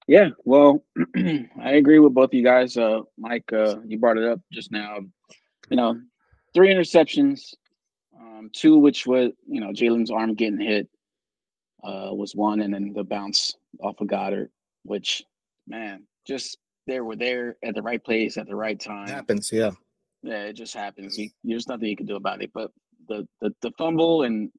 Yeah, 0.05 0.29
well, 0.43 0.83
I 1.17 1.71
agree 1.71 1.97
with 1.97 2.13
both 2.13 2.29
of 2.29 2.33
you 2.35 2.43
guys. 2.43 2.77
Uh, 2.77 3.01
Mike, 3.17 3.51
uh, 3.51 3.77
you 3.83 3.97
brought 3.97 4.19
it 4.19 4.25
up 4.25 4.39
just 4.53 4.71
now. 4.71 4.99
You 5.71 5.77
know, 5.77 5.99
three 6.53 6.71
interceptions, 6.71 7.55
um, 8.15 8.51
two 8.53 8.77
which 8.77 9.07
was 9.07 9.31
you 9.47 9.59
know 9.59 9.71
Jalen's 9.71 10.11
arm 10.11 10.35
getting 10.35 10.59
hit 10.59 10.87
uh, 11.83 12.09
was 12.11 12.35
one, 12.35 12.59
and 12.59 12.71
then 12.71 12.93
the 12.93 13.03
bounce 13.03 13.55
off 13.81 13.99
of 14.01 14.07
Goedert, 14.07 14.49
which 14.83 15.23
man, 15.67 16.03
just 16.27 16.59
they 16.87 16.99
were 16.99 17.15
there 17.15 17.57
at 17.63 17.75
the 17.75 17.81
right 17.81 18.03
place 18.03 18.37
at 18.37 18.47
the 18.47 18.55
right 18.55 18.79
time. 18.79 19.07
happens. 19.07 19.51
Yeah. 19.51 19.71
Yeah, 20.23 20.43
it 20.45 20.53
just 20.53 20.73
happens. 20.73 21.17
You, 21.17 21.29
there's 21.43 21.67
nothing 21.67 21.87
you 21.87 21.95
can 21.95 22.07
do 22.07 22.15
about 22.15 22.41
it. 22.41 22.51
But 22.53 22.71
the, 23.07 23.27
the 23.41 23.53
the 23.61 23.71
fumble 23.77 24.23
and 24.23 24.51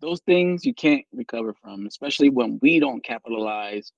those 0.00 0.20
things 0.26 0.64
you 0.64 0.74
can't 0.74 1.04
recover 1.12 1.54
from, 1.62 1.86
especially 1.86 2.30
when 2.30 2.58
we 2.60 2.78
don't 2.78 3.02
capitalize 3.02 3.90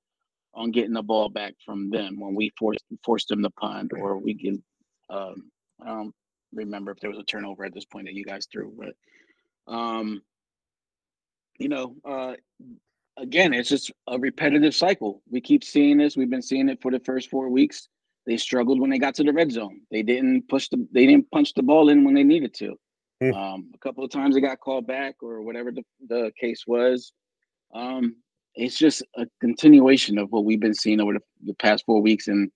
on 0.54 0.70
getting 0.70 0.92
the 0.92 1.02
ball 1.02 1.28
back 1.28 1.54
from 1.64 1.90
them 1.90 2.18
when 2.18 2.34
we 2.34 2.52
force 2.58 2.78
force 3.04 3.26
them 3.26 3.42
to 3.42 3.50
punt 3.50 3.92
or 3.94 4.18
we 4.18 4.34
can. 4.34 4.62
Um, 5.10 5.50
I 5.84 5.88
don't 5.88 6.14
remember 6.52 6.92
if 6.92 7.00
there 7.00 7.10
was 7.10 7.18
a 7.18 7.24
turnover 7.24 7.64
at 7.64 7.74
this 7.74 7.84
point 7.84 8.06
that 8.06 8.14
you 8.14 8.24
guys 8.24 8.46
threw, 8.50 8.72
but 8.76 9.72
um, 9.72 10.22
you 11.58 11.68
know, 11.68 11.96
uh, 12.04 12.34
again, 13.16 13.52
it's 13.52 13.68
just 13.68 13.92
a 14.08 14.18
repetitive 14.18 14.74
cycle. 14.74 15.22
We 15.30 15.40
keep 15.40 15.64
seeing 15.64 15.98
this. 15.98 16.16
We've 16.16 16.30
been 16.30 16.42
seeing 16.42 16.68
it 16.68 16.80
for 16.82 16.90
the 16.90 17.00
first 17.00 17.30
four 17.30 17.48
weeks. 17.48 17.88
They 18.26 18.36
struggled 18.36 18.80
when 18.80 18.90
they 18.90 18.98
got 18.98 19.14
to 19.16 19.22
the 19.22 19.32
red 19.32 19.52
zone. 19.52 19.80
They 19.90 20.02
didn't 20.02 20.48
push 20.48 20.68
the. 20.68 20.86
They 20.92 21.06
didn't 21.06 21.30
punch 21.30 21.54
the 21.54 21.62
ball 21.62 21.88
in 21.88 22.04
when 22.04 22.14
they 22.14 22.24
needed 22.24 22.54
to. 22.54 22.76
Hmm. 23.20 23.32
Um, 23.32 23.70
a 23.74 23.78
couple 23.78 24.04
of 24.04 24.10
times 24.10 24.34
they 24.34 24.40
got 24.40 24.60
called 24.60 24.86
back 24.86 25.16
or 25.22 25.42
whatever 25.42 25.70
the, 25.72 25.82
the 26.08 26.32
case 26.38 26.64
was. 26.66 27.12
Um, 27.74 28.16
it's 28.54 28.76
just 28.76 29.02
a 29.16 29.26
continuation 29.40 30.18
of 30.18 30.30
what 30.32 30.44
we've 30.44 30.60
been 30.60 30.74
seeing 30.74 31.00
over 31.00 31.14
the, 31.14 31.20
the 31.44 31.54
past 31.54 31.84
four 31.86 32.02
weeks. 32.02 32.28
And 32.28 32.50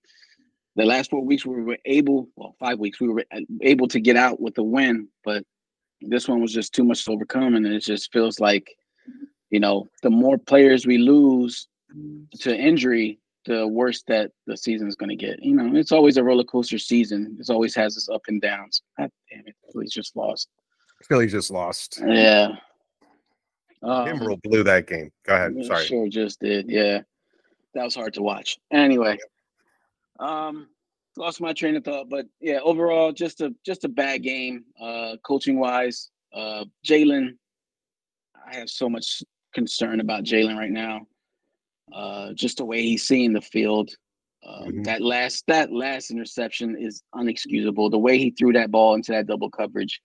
the 0.75 0.85
last 0.85 1.09
four 1.09 1.23
weeks 1.23 1.45
we 1.45 1.61
were 1.61 1.77
able, 1.85 2.29
well, 2.35 2.55
five 2.59 2.79
weeks 2.79 2.99
we 2.99 3.09
were 3.09 3.23
able 3.61 3.87
to 3.87 3.99
get 3.99 4.15
out 4.15 4.39
with 4.39 4.57
a 4.57 4.63
win, 4.63 5.07
but 5.23 5.43
this 6.01 6.27
one 6.27 6.41
was 6.41 6.53
just 6.53 6.73
too 6.73 6.83
much 6.83 7.05
to 7.05 7.11
overcome, 7.11 7.55
and 7.55 7.65
it 7.65 7.81
just 7.81 8.11
feels 8.11 8.39
like, 8.39 8.67
you 9.51 9.59
know, 9.59 9.87
the 10.01 10.09
more 10.09 10.37
players 10.37 10.87
we 10.87 10.97
lose 10.97 11.67
to 12.39 12.57
injury, 12.57 13.19
the 13.45 13.67
worse 13.67 14.01
that 14.07 14.31
the 14.47 14.55
season 14.55 14.87
is 14.87 14.95
going 14.95 15.09
to 15.09 15.15
get. 15.15 15.43
You 15.43 15.55
know, 15.55 15.75
it's 15.77 15.91
always 15.91 16.17
a 16.17 16.23
roller 16.23 16.43
coaster 16.43 16.79
season. 16.79 17.37
It 17.39 17.49
always 17.49 17.75
has 17.75 17.97
its 17.97 18.09
up 18.09 18.21
and 18.27 18.41
downs. 18.41 18.81
God 18.97 19.11
damn 19.29 19.45
it, 19.45 19.55
Philly's 19.71 19.91
just 19.91 20.15
lost. 20.15 20.47
Philly's 21.07 21.31
just 21.31 21.51
lost. 21.51 22.01
Yeah. 22.05 22.55
Um, 23.83 24.07
Kimbrel 24.07 24.41
blew 24.41 24.63
that 24.63 24.87
game. 24.87 25.11
Go 25.25 25.35
ahead. 25.35 25.55
it 25.57 25.65
Sorry. 25.65 25.85
Sure, 25.85 26.07
just 26.07 26.39
did. 26.39 26.69
Yeah, 26.69 27.01
that 27.73 27.83
was 27.83 27.95
hard 27.95 28.13
to 28.13 28.21
watch. 28.21 28.59
Anyway, 28.71 29.17
um, 30.19 30.67
lost 31.17 31.41
my 31.41 31.51
train 31.51 31.75
of 31.75 31.83
thought, 31.83 32.07
but 32.07 32.27
yeah, 32.39 32.59
overall, 32.63 33.11
just 33.11 33.41
a 33.41 33.53
just 33.65 33.83
a 33.83 33.89
bad 33.89 34.21
game. 34.21 34.65
Uh, 34.79 35.15
coaching 35.23 35.59
wise, 35.59 36.11
uh, 36.31 36.63
Jalen, 36.85 37.37
I 38.45 38.55
have 38.55 38.69
so 38.69 38.87
much 38.87 39.23
concern 39.53 39.99
about 39.99 40.23
Jalen 40.23 40.57
right 40.57 40.71
now. 40.71 41.01
Uh, 41.93 42.33
just 42.33 42.57
the 42.57 42.65
way 42.65 42.81
he's 42.81 43.05
seeing 43.07 43.33
the 43.33 43.41
field. 43.41 43.91
Um, 44.43 44.71
Mhm. 44.71 44.83
That 44.85 45.01
last 45.01 45.43
that 45.47 45.71
last 45.71 46.09
interception 46.09 46.75
is 46.75 47.03
unexcusable. 47.13 47.91
The 47.91 47.99
way 47.99 48.17
he 48.17 48.31
threw 48.31 48.53
that 48.53 48.71
ball 48.71 48.95
into 48.95 49.11
that 49.11 49.27
double 49.27 49.49
coverage, 49.51 50.01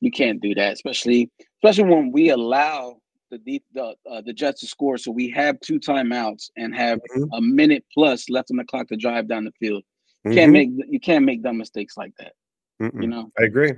you 0.00 0.10
can't 0.10 0.40
do 0.40 0.54
that, 0.54 0.74
especially 0.74 1.28
especially 1.56 1.90
when 1.90 2.12
we 2.12 2.28
allow 2.30 3.00
the 3.30 3.38
deep 3.38 3.64
the 3.72 3.94
uh, 4.08 4.20
the 4.20 4.32
Jets 4.32 4.60
to 4.60 4.66
score. 4.66 4.96
So 4.98 5.10
we 5.10 5.28
have 5.30 5.58
two 5.60 5.80
timeouts 5.80 6.50
and 6.56 6.74
have 6.74 7.00
Mhm. 7.16 7.28
a 7.32 7.40
minute 7.40 7.84
plus 7.92 8.28
left 8.30 8.50
on 8.52 8.58
the 8.58 8.64
clock 8.64 8.88
to 8.88 8.96
drive 8.96 9.26
down 9.26 9.44
the 9.44 9.52
field. 9.52 9.82
You 10.24 10.34
can't 10.34 10.50
Mhm. 10.50 10.52
make 10.52 10.70
you 10.90 11.00
can't 11.00 11.24
make 11.24 11.42
dumb 11.42 11.56
mistakes 11.58 11.96
like 11.96 12.14
that. 12.18 12.34
Mm-mm. 12.80 13.02
You 13.02 13.08
know. 13.08 13.32
I 13.40 13.44
agree. 13.44 13.72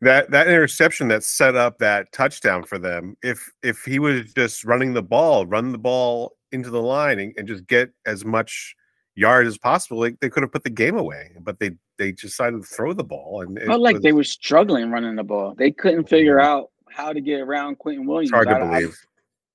That 0.00 0.30
that 0.30 0.46
interception 0.46 1.08
that 1.08 1.24
set 1.24 1.56
up 1.56 1.78
that 1.78 2.12
touchdown 2.12 2.62
for 2.62 2.78
them. 2.78 3.16
If 3.22 3.50
if 3.62 3.84
he 3.84 3.98
was 3.98 4.32
just 4.32 4.64
running 4.64 4.94
the 4.94 5.02
ball, 5.02 5.44
run 5.46 5.72
the 5.72 5.78
ball 5.78 6.36
into 6.52 6.70
the 6.70 6.80
line 6.80 7.18
and, 7.18 7.34
and 7.36 7.48
just 7.48 7.66
get 7.66 7.90
as 8.06 8.24
much 8.24 8.76
yard 9.16 9.46
as 9.48 9.58
possible, 9.58 10.00
they, 10.00 10.12
they 10.20 10.30
could 10.30 10.44
have 10.44 10.52
put 10.52 10.62
the 10.62 10.70
game 10.70 10.96
away. 10.96 11.32
But 11.40 11.58
they 11.58 11.72
they 11.98 12.12
decided 12.12 12.62
to 12.62 12.68
throw 12.68 12.92
the 12.92 13.02
ball, 13.02 13.42
and 13.42 13.58
it 13.58 13.66
Felt 13.66 13.80
like 13.80 13.94
was- 13.94 14.02
they 14.02 14.12
were 14.12 14.24
struggling 14.24 14.90
running 14.90 15.16
the 15.16 15.24
ball. 15.24 15.54
They 15.56 15.72
couldn't 15.72 16.08
figure 16.08 16.36
mm-hmm. 16.36 16.46
out 16.46 16.70
how 16.90 17.12
to 17.12 17.20
get 17.20 17.40
around 17.40 17.78
Quinnen 17.80 18.06
Williams. 18.06 18.28
it's 18.28 18.34
hard 18.34 18.48
to 18.48 18.54
I- 18.54 18.58
I- 18.58 18.80
believe. 18.80 18.98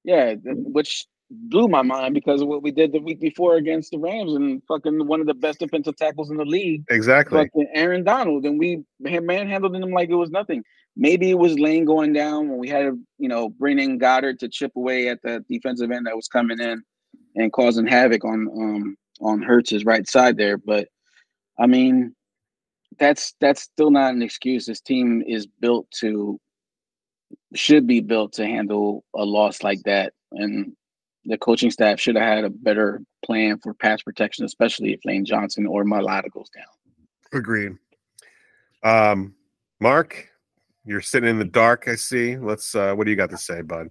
yeah, 0.04 0.36
which 0.44 1.08
blew 1.34 1.68
my 1.68 1.82
mind 1.82 2.14
because 2.14 2.42
of 2.42 2.48
what 2.48 2.64
we 2.64 2.72
did 2.72 2.92
the 2.92 3.00
week 3.00 3.20
before 3.20 3.56
against 3.56 3.92
the 3.92 4.00
Rams 4.00 4.34
and 4.34 4.62
fucking 4.68 5.08
one 5.08 5.22
of 5.22 5.28
the 5.28 5.34
best 5.34 5.60
defensive 5.60 5.96
tackles 5.96 6.30
in 6.30 6.38
the 6.38 6.46
league, 6.46 6.84
exactly. 6.90 7.38
fucking 7.38 7.68
Aaron 7.74 8.04
Donald, 8.04 8.46
and 8.46 8.60
we 8.60 8.84
manhandled 9.00 9.76
him 9.76 9.92
like 9.92 10.10
it 10.10 10.16
was 10.16 10.32
nothing. 10.32 10.64
Maybe 10.96 11.30
it 11.32 11.40
was 11.40 11.58
Lane 11.58 11.86
going 11.86 12.14
down 12.14 12.50
when 12.50 12.60
we 12.60 12.70
had 12.70 12.84
to, 12.84 13.00
you 13.18 13.28
know, 13.28 13.50
bring 13.50 13.80
in 13.80 14.00
Goedert 14.00 14.40
to 14.40 14.50
chip 14.50 14.72
away 14.76 15.10
at 15.10 15.22
the 15.24 15.44
defensive 15.50 15.92
end 15.92 16.06
that 16.06 16.16
was 16.16 16.28
coming 16.28 16.60
in 16.60 16.84
and 17.36 17.52
causing 17.52 17.88
havoc 17.88 18.24
on 18.24 18.48
um 18.56 18.96
on 19.22 19.42
Hurts's 19.42 19.86
right 19.86 20.08
side 20.08 20.38
there. 20.38 20.58
But 20.58 20.88
I 21.60 21.68
mean, 21.68 22.16
that's 23.00 23.34
that's 23.42 23.64
still 23.64 23.92
not 23.92 24.14
an 24.14 24.22
excuse. 24.22 24.66
This 24.66 24.82
team 24.82 25.24
is 25.26 25.48
built 25.48 25.90
to 26.00 26.40
should 27.56 27.88
be 27.88 28.00
built 28.00 28.34
to 28.34 28.46
handle 28.46 29.04
a 29.16 29.26
loss 29.26 29.64
like 29.64 29.82
that. 29.86 30.14
And 30.32 30.76
the 31.26 31.38
coaching 31.38 31.72
staff 31.72 32.00
should 32.00 32.16
have 32.16 32.38
had 32.38 32.44
a 32.44 32.50
better 32.50 33.02
plan 33.24 33.58
for 33.60 33.74
pass 33.74 34.02
protection, 34.02 34.46
especially 34.46 34.94
if 34.94 35.00
Lane 35.06 35.26
Johnson 35.26 35.66
or 35.66 35.86
Mailata 35.86 36.30
goes 36.32 36.50
down. 36.50 36.66
Agreed. 37.32 37.78
Um, 38.84 39.34
Mark, 39.80 40.30
you're 40.86 41.02
sitting 41.02 41.30
in 41.30 41.40
the 41.40 41.46
dark. 41.46 41.88
I 41.88 41.96
see. 41.96 42.38
Let's. 42.38 42.76
uh 42.76 42.94
What 42.94 43.06
do 43.06 43.12
you 43.12 43.18
got 43.18 43.30
to 43.30 43.38
say, 43.38 43.62
bud? 43.62 43.90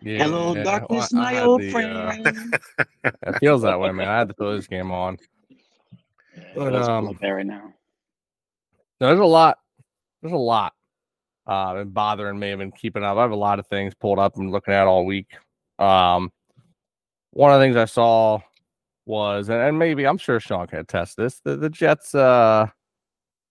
Yeah, 0.00 0.24
Hello, 0.24 0.52
well, 0.54 0.64
darkness, 0.64 1.12
I- 1.12 1.18
I 1.18 1.32
my 1.32 1.42
old 1.42 1.60
the, 1.60 1.68
uh, 1.68 1.72
friend. 1.72 2.58
it 3.04 3.38
feels 3.40 3.62
that 3.62 3.80
way, 3.80 3.90
man. 3.90 4.08
I 4.08 4.18
had 4.18 4.28
to 4.28 4.34
throw 4.34 4.54
this 4.54 4.68
game 4.68 4.92
on. 4.92 5.18
But, 6.54 6.72
Let's 6.72 6.88
um, 6.88 7.18
there 7.20 7.36
right 7.36 7.46
now. 7.46 7.72
No, 9.00 9.08
there's 9.08 9.18
a 9.18 9.24
lot. 9.24 9.58
There's 10.22 10.32
a 10.32 10.36
lot. 10.36 10.72
Uh, 11.46 11.74
been 11.74 11.90
bothering 11.90 12.38
me. 12.38 12.52
I've 12.52 12.58
been 12.58 12.72
keeping 12.72 13.02
up. 13.02 13.16
I 13.16 13.22
have 13.22 13.30
a 13.30 13.36
lot 13.36 13.58
of 13.58 13.66
things 13.66 13.94
pulled 13.94 14.18
up 14.18 14.36
and 14.36 14.52
looking 14.52 14.74
at 14.74 14.86
all 14.86 15.04
week. 15.04 15.28
Um, 15.78 16.32
one 17.30 17.52
of 17.52 17.60
the 17.60 17.64
things 17.64 17.76
I 17.76 17.84
saw 17.84 18.40
was, 19.06 19.48
and, 19.48 19.78
maybe 19.78 20.06
I'm 20.06 20.18
sure 20.18 20.40
Sean 20.40 20.66
can 20.66 20.80
attest 20.80 21.16
this. 21.16 21.40
The 21.40 21.56
the 21.56 21.70
Jets, 21.70 22.14
uh, 22.14 22.66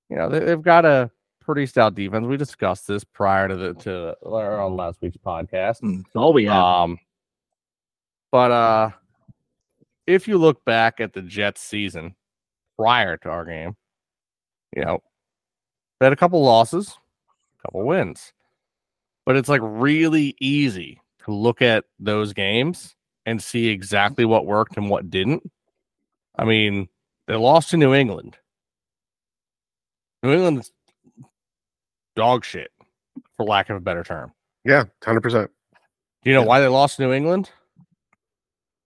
you 0.10 0.16
know, 0.16 0.30
they, 0.30 0.40
they've 0.40 0.62
got 0.62 0.86
a 0.86 1.10
pretty 1.42 1.66
stout 1.66 1.96
defense. 1.96 2.26
We 2.26 2.38
discussed 2.38 2.88
this 2.88 3.04
prior 3.04 3.48
to 3.48 3.56
the 3.56 3.74
to 3.76 4.16
or 4.22 4.60
on 4.60 4.76
last 4.76 5.02
week's 5.02 5.18
podcast. 5.18 5.82
Mm, 5.82 6.04
all 6.16 6.34
we 6.34 6.46
have. 6.46 6.64
Um, 6.64 7.00
but 8.32 8.52
uh, 8.52 8.90
if 10.06 10.28
you 10.28 10.38
look 10.38 10.64
back 10.66 11.00
at 11.00 11.14
the 11.14 11.22
Jets 11.22 11.62
season 11.62 12.16
prior 12.78 13.18
to 13.18 13.30
our 13.30 13.46
game, 13.46 13.76
you 14.76 14.84
know, 14.84 15.02
they 16.00 16.06
had 16.06 16.14
a 16.14 16.18
couple 16.18 16.44
losses, 16.44 16.98
a 17.60 17.68
couple 17.68 17.84
wins, 17.84 18.34
but 19.26 19.38
it's 19.38 19.50
like 19.50 19.62
really 19.64 20.36
easy 20.40 21.00
look 21.32 21.62
at 21.62 21.86
those 22.00 22.34
games 22.34 22.96
and 23.26 23.42
see 23.42 23.68
exactly 23.68 24.26
what 24.26 24.46
worked 24.46 24.78
and 24.78 24.90
what 24.90 25.10
didn't. 25.10 25.50
I 26.38 26.46
mean, 26.46 26.88
they 27.28 27.36
lost 27.36 27.72
to 27.72 27.78
New 27.78 27.94
England. 27.94 28.38
New 30.24 30.34
England's 30.34 30.72
dog 32.16 32.44
shit, 32.46 32.72
for 33.36 33.46
lack 33.46 33.70
of 33.70 33.78
a 33.78 33.82
better 33.82 34.04
term. 34.04 34.32
Yeah, 34.66 34.86
hundred 35.04 35.22
percent. 35.22 35.52
Do 36.24 36.30
you 36.30 36.36
know 36.36 36.42
Yeah. 36.42 36.48
why 36.48 36.60
they 36.60 36.68
lost 36.68 36.98
to 36.98 37.04
New 37.04 37.14
England? 37.14 37.52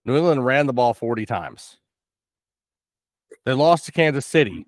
New 0.04 0.16
England 0.16 0.44
ran 0.44 0.66
the 0.66 0.72
ball 0.72 0.94
40 0.94 1.24
times. 1.26 1.78
They 3.44 3.52
lost 3.52 3.86
to 3.86 3.92
Kansas 3.92 4.26
City. 4.26 4.66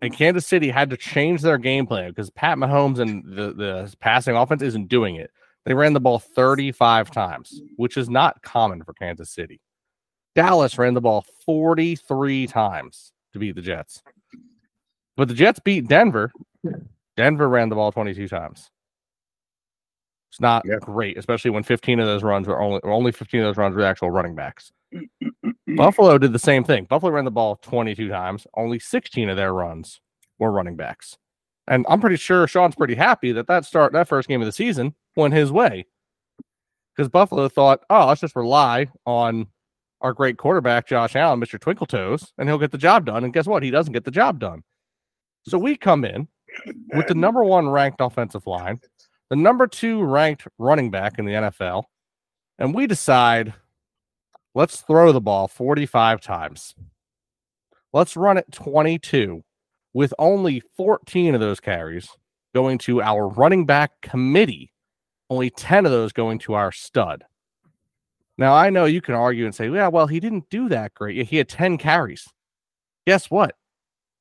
And 0.00 0.12
Kansas 0.16 0.46
City 0.46 0.68
had 0.70 0.90
to 0.90 0.96
change 0.96 1.42
their 1.42 1.58
game 1.58 1.86
plan 1.86 2.10
because 2.10 2.30
Pat 2.30 2.58
Mahomes 2.58 2.98
and 2.98 3.24
the, 3.24 3.52
the 3.52 3.94
passing 4.00 4.34
offense 4.36 4.62
isn't 4.62 4.88
doing 4.88 5.14
it. 5.16 5.30
They 5.64 5.74
ran 5.74 5.92
the 5.92 6.00
ball 6.00 6.18
35 6.18 7.10
times, 7.10 7.60
which 7.76 7.96
is 7.96 8.08
not 8.10 8.42
common 8.42 8.82
for 8.82 8.92
Kansas 8.94 9.30
City. 9.30 9.60
Dallas 10.34 10.78
ran 10.78 10.94
the 10.94 11.00
ball 11.00 11.24
43 11.46 12.46
times 12.46 13.12
to 13.32 13.38
beat 13.38 13.54
the 13.54 13.62
Jets. 13.62 14.02
But 15.16 15.28
the 15.28 15.34
Jets 15.34 15.60
beat 15.60 15.88
Denver. 15.88 16.32
Denver 17.16 17.48
ran 17.48 17.68
the 17.68 17.74
ball 17.76 17.92
22 17.92 18.28
times. 18.28 18.70
It's 20.30 20.40
not 20.40 20.64
Yeah. 20.64 20.76
great, 20.80 21.18
especially 21.18 21.50
when 21.50 21.62
15 21.62 22.00
of 22.00 22.06
those 22.06 22.22
runs 22.22 22.48
were 22.48 22.58
only 22.60 22.80
only 22.84 23.12
15 23.12 23.40
of 23.40 23.46
those 23.46 23.58
runs 23.58 23.76
were 23.76 23.82
actual 23.84 24.10
running 24.10 24.34
backs. 24.34 24.72
Buffalo 25.76 26.16
did 26.18 26.32
the 26.32 26.38
same 26.38 26.64
thing. 26.64 26.86
Buffalo 26.86 27.12
ran 27.12 27.26
the 27.26 27.30
ball 27.30 27.56
22 27.56 28.08
times. 28.08 28.46
Only 28.54 28.78
16 28.78 29.28
of 29.28 29.36
their 29.36 29.52
runs 29.52 30.00
were 30.38 30.50
running 30.50 30.76
backs. 30.76 31.18
And 31.72 31.86
I'm 31.88 32.02
pretty 32.02 32.16
sure 32.16 32.46
Sean's 32.46 32.74
pretty 32.74 32.94
happy 32.94 33.32
that 33.32 33.46
that 33.46 33.64
start 33.64 33.94
that 33.94 34.06
first 34.06 34.28
game 34.28 34.42
of 34.42 34.46
the 34.46 34.52
season 34.52 34.94
went 35.16 35.32
his 35.32 35.50
way. 35.50 35.86
Because 36.94 37.08
Buffalo 37.08 37.48
thought, 37.48 37.80
oh, 37.88 38.08
let's 38.08 38.20
just 38.20 38.36
rely 38.36 38.88
on 39.06 39.46
our 40.02 40.12
great 40.12 40.36
quarterback, 40.36 40.86
Josh 40.86 41.16
Allen, 41.16 41.40
Mr. 41.40 41.58
Twinkle 41.58 41.86
Toes, 41.86 42.34
and 42.36 42.46
he'll 42.46 42.58
get 42.58 42.72
the 42.72 42.76
job 42.78 43.06
done. 43.06 43.24
And 43.24 43.32
guess 43.32 43.46
what? 43.46 43.62
He 43.62 43.70
doesn't 43.70 43.94
get 43.94 44.04
the 44.04 44.10
job 44.10 44.38
done. 44.38 44.64
So 45.48 45.56
we 45.56 45.74
come 45.78 46.04
in 46.04 46.28
with 46.92 47.06
the 47.06 47.14
number 47.14 47.42
one 47.42 47.70
ranked 47.70 48.02
offensive 48.02 48.46
line, 48.46 48.78
the 49.30 49.36
number 49.36 49.66
two 49.66 50.02
ranked 50.02 50.46
running 50.58 50.90
back 50.90 51.18
in 51.18 51.24
the 51.24 51.32
NFL, 51.32 51.84
and 52.58 52.74
we 52.74 52.86
decide 52.86 53.54
let's 54.54 54.82
throw 54.82 55.10
the 55.10 55.22
ball 55.22 55.48
45 55.48 56.20
times. 56.20 56.74
Let's 57.94 58.14
run 58.14 58.36
it 58.36 58.52
22 58.52 59.42
with 59.94 60.14
only 60.18 60.60
14 60.76 61.34
of 61.34 61.40
those 61.40 61.60
carries 61.60 62.08
going 62.54 62.78
to 62.78 63.02
our 63.02 63.28
running 63.28 63.66
back 63.66 63.92
committee, 64.02 64.72
only 65.30 65.50
10 65.50 65.86
of 65.86 65.92
those 65.92 66.12
going 66.12 66.38
to 66.40 66.54
our 66.54 66.72
stud. 66.72 67.24
Now, 68.38 68.54
I 68.54 68.70
know 68.70 68.86
you 68.86 69.00
can 69.00 69.14
argue 69.14 69.44
and 69.44 69.54
say, 69.54 69.68
yeah, 69.68 69.88
well, 69.88 70.06
he 70.06 70.20
didn't 70.20 70.48
do 70.50 70.68
that 70.70 70.94
great. 70.94 71.26
He 71.26 71.36
had 71.36 71.48
10 71.48 71.78
carries. 71.78 72.26
Guess 73.06 73.30
what? 73.30 73.56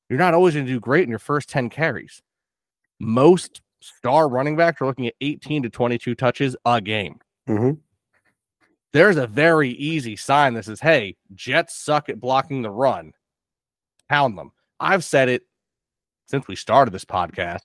You're 0.10 0.20
not 0.20 0.34
always 0.34 0.54
going 0.54 0.66
to 0.66 0.72
do 0.72 0.80
great 0.80 1.04
in 1.04 1.10
your 1.10 1.20
first 1.20 1.50
10 1.50 1.70
carries. 1.70 2.22
Most 3.00 3.62
star 3.80 4.28
running 4.28 4.56
backs 4.56 4.82
are 4.82 4.86
looking 4.86 5.08
at 5.08 5.16
18 5.22 5.64
to 5.64 5.70
22 5.70 6.16
touches 6.16 6.56
a 6.66 6.82
game. 6.82 7.20
Mhm. 7.48 7.80
There's 8.94 9.18
a 9.18 9.28
very 9.28 9.70
easy 9.72 10.16
sign 10.18 10.54
that 10.56 10.66
says, 10.66 10.82
hey, 10.82 11.16
Jets 11.34 11.76
suck 11.76 12.10
at 12.10 12.20
blocking 12.20 12.62
the 12.62 12.70
run. 12.70 13.14
Pound 14.10 14.38
them. 14.38 14.52
I've 14.80 15.04
said 15.04 15.30
it 15.30 15.44
since 16.32 16.48
we 16.48 16.56
started 16.56 16.92
this 16.94 17.06
podcast. 17.06 17.60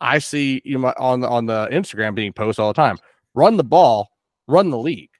I 0.00 0.18
see 0.18 0.62
you 0.64 0.78
know, 0.78 0.94
on 0.98 1.20
the, 1.20 1.28
on 1.28 1.46
the 1.46 1.68
Instagram 1.72 2.14
being 2.14 2.32
posted 2.32 2.62
all 2.62 2.68
the 2.72 2.74
time. 2.74 2.98
Run 3.34 3.56
the 3.56 3.64
ball, 3.64 4.08
run 4.46 4.70
the 4.70 4.78
league. 4.78 5.10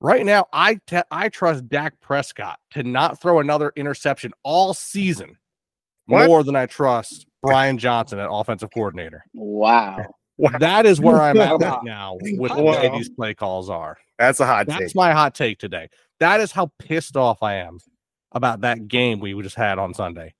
Right 0.00 0.24
now, 0.26 0.46
I 0.52 0.78
te- 0.86 1.02
I 1.10 1.28
trust 1.28 1.68
Dak 1.68 1.98
Prescott 2.00 2.58
to 2.72 2.82
not 2.82 3.20
throw 3.20 3.40
another 3.40 3.72
interception 3.76 4.32
all 4.42 4.74
season 4.74 5.36
What? 6.06 6.26
more 6.28 6.44
than 6.44 6.54
I 6.56 6.66
trust 6.66 7.26
Brian 7.42 7.78
Johnson 7.78 8.18
an 8.18 8.28
offensive 8.30 8.70
coordinator. 8.72 9.24
Wow. 9.34 9.98
That 10.58 10.84
is 10.84 11.00
where 11.00 11.20
I'm 11.20 11.38
at 11.40 11.58
right 11.60 11.78
now 11.84 12.18
with 12.20 12.52
the 12.54 12.62
way 12.62 12.88
Wow. 12.88 12.96
these 12.98 13.08
play 13.08 13.32
calls 13.34 13.70
are. 13.70 13.96
That's 14.18 14.38
a 14.40 14.46
hot 14.46 14.66
That's 14.66 14.78
take. 14.86 14.94
my 14.94 15.12
hot 15.12 15.34
take 15.34 15.58
today. 15.58 15.88
That 16.20 16.40
is 16.40 16.52
how 16.52 16.70
pissed 16.78 17.16
off 17.16 17.42
I 17.42 17.54
am 17.54 17.78
about 18.32 18.60
that 18.62 18.88
game 18.88 19.18
we 19.20 19.40
just 19.42 19.56
had 19.56 19.78
on 19.78 19.94
Sunday. 19.94 20.34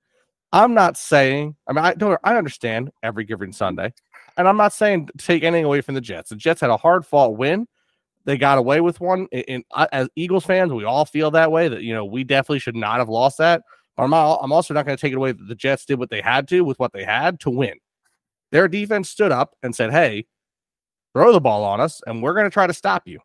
I'm 0.53 0.73
not 0.73 0.97
saying, 0.97 1.55
I 1.67 1.73
mean, 1.73 1.83
I 1.83 1.93
don't, 1.93 2.19
I 2.23 2.35
understand 2.35 2.91
every 3.03 3.25
given 3.25 3.51
Sunday, 3.51 3.93
and 4.37 4.47
I'm 4.47 4.57
not 4.57 4.73
saying 4.73 5.09
take 5.17 5.43
anything 5.43 5.65
away 5.65 5.81
from 5.81 5.95
the 5.95 6.01
Jets. 6.01 6.29
The 6.29 6.35
Jets 6.35 6.61
had 6.61 6.69
a 6.69 6.77
hard 6.77 7.05
fought 7.05 7.37
win. 7.37 7.67
They 8.25 8.37
got 8.37 8.57
away 8.57 8.81
with 8.81 8.99
one. 8.99 9.27
And, 9.31 9.63
as 9.91 10.09
Eagles 10.15 10.45
fans, 10.45 10.71
we 10.71 10.83
all 10.83 11.05
feel 11.05 11.31
that 11.31 11.51
way 11.51 11.67
that, 11.67 11.81
you 11.81 11.93
know, 11.93 12.05
we 12.05 12.23
definitely 12.23 12.59
should 12.59 12.75
not 12.75 12.99
have 12.99 13.09
lost 13.09 13.37
that. 13.37 13.63
But 13.95 14.03
I'm, 14.03 14.13
I'm 14.13 14.51
also 14.51 14.73
not 14.73 14.85
going 14.85 14.97
to 14.97 15.01
take 15.01 15.13
it 15.13 15.17
away 15.17 15.31
that 15.31 15.47
the 15.47 15.55
Jets 15.55 15.85
did 15.85 15.97
what 15.97 16.09
they 16.09 16.21
had 16.21 16.47
to 16.49 16.61
with 16.61 16.77
what 16.77 16.93
they 16.93 17.03
had 17.03 17.39
to 17.41 17.49
win. 17.49 17.75
Their 18.51 18.67
defense 18.67 19.09
stood 19.09 19.31
up 19.31 19.55
and 19.63 19.75
said, 19.75 19.91
hey, 19.91 20.27
throw 21.13 21.33
the 21.33 21.41
ball 21.41 21.63
on 21.63 21.81
us, 21.81 22.01
and 22.05 22.21
we're 22.21 22.33
going 22.33 22.45
to 22.45 22.53
try 22.53 22.67
to 22.67 22.73
stop 22.73 23.07
you. 23.07 23.19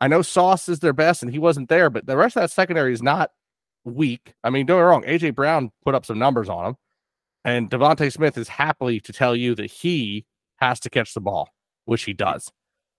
I 0.00 0.08
know 0.08 0.22
Sauce 0.22 0.68
is 0.68 0.80
their 0.80 0.92
best, 0.92 1.22
and 1.22 1.30
he 1.30 1.38
wasn't 1.38 1.68
there, 1.68 1.90
but 1.90 2.06
the 2.06 2.16
rest 2.16 2.36
of 2.36 2.42
that 2.42 2.50
secondary 2.50 2.92
is 2.92 3.02
not 3.02 3.30
weak. 3.88 4.34
I 4.44 4.50
mean, 4.50 4.66
don't 4.66 4.78
get 4.78 4.84
me 4.84 4.88
wrong. 4.88 5.04
AJ 5.04 5.34
Brown 5.34 5.70
put 5.84 5.94
up 5.94 6.04
some 6.06 6.18
numbers 6.18 6.48
on 6.48 6.66
him, 6.66 6.76
and 7.44 7.70
DeVonta 7.70 8.12
Smith 8.12 8.38
is 8.38 8.48
happily 8.48 9.00
to 9.00 9.12
tell 9.12 9.34
you 9.34 9.54
that 9.56 9.70
he 9.70 10.24
has 10.56 10.80
to 10.80 10.90
catch 10.90 11.14
the 11.14 11.20
ball, 11.20 11.48
which 11.84 12.04
he 12.04 12.12
does. 12.12 12.52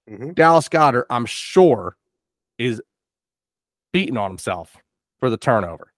Mhm. 0.10 0.34
Dallas 0.36 0.70
Goedert, 0.70 1.06
I'm 1.10 1.26
sure, 1.26 1.96
is 2.58 2.82
beating 3.92 4.18
on 4.18 4.32
himself 4.32 4.78
for 5.20 5.30
the 5.30 5.38
turnover. 5.38 5.94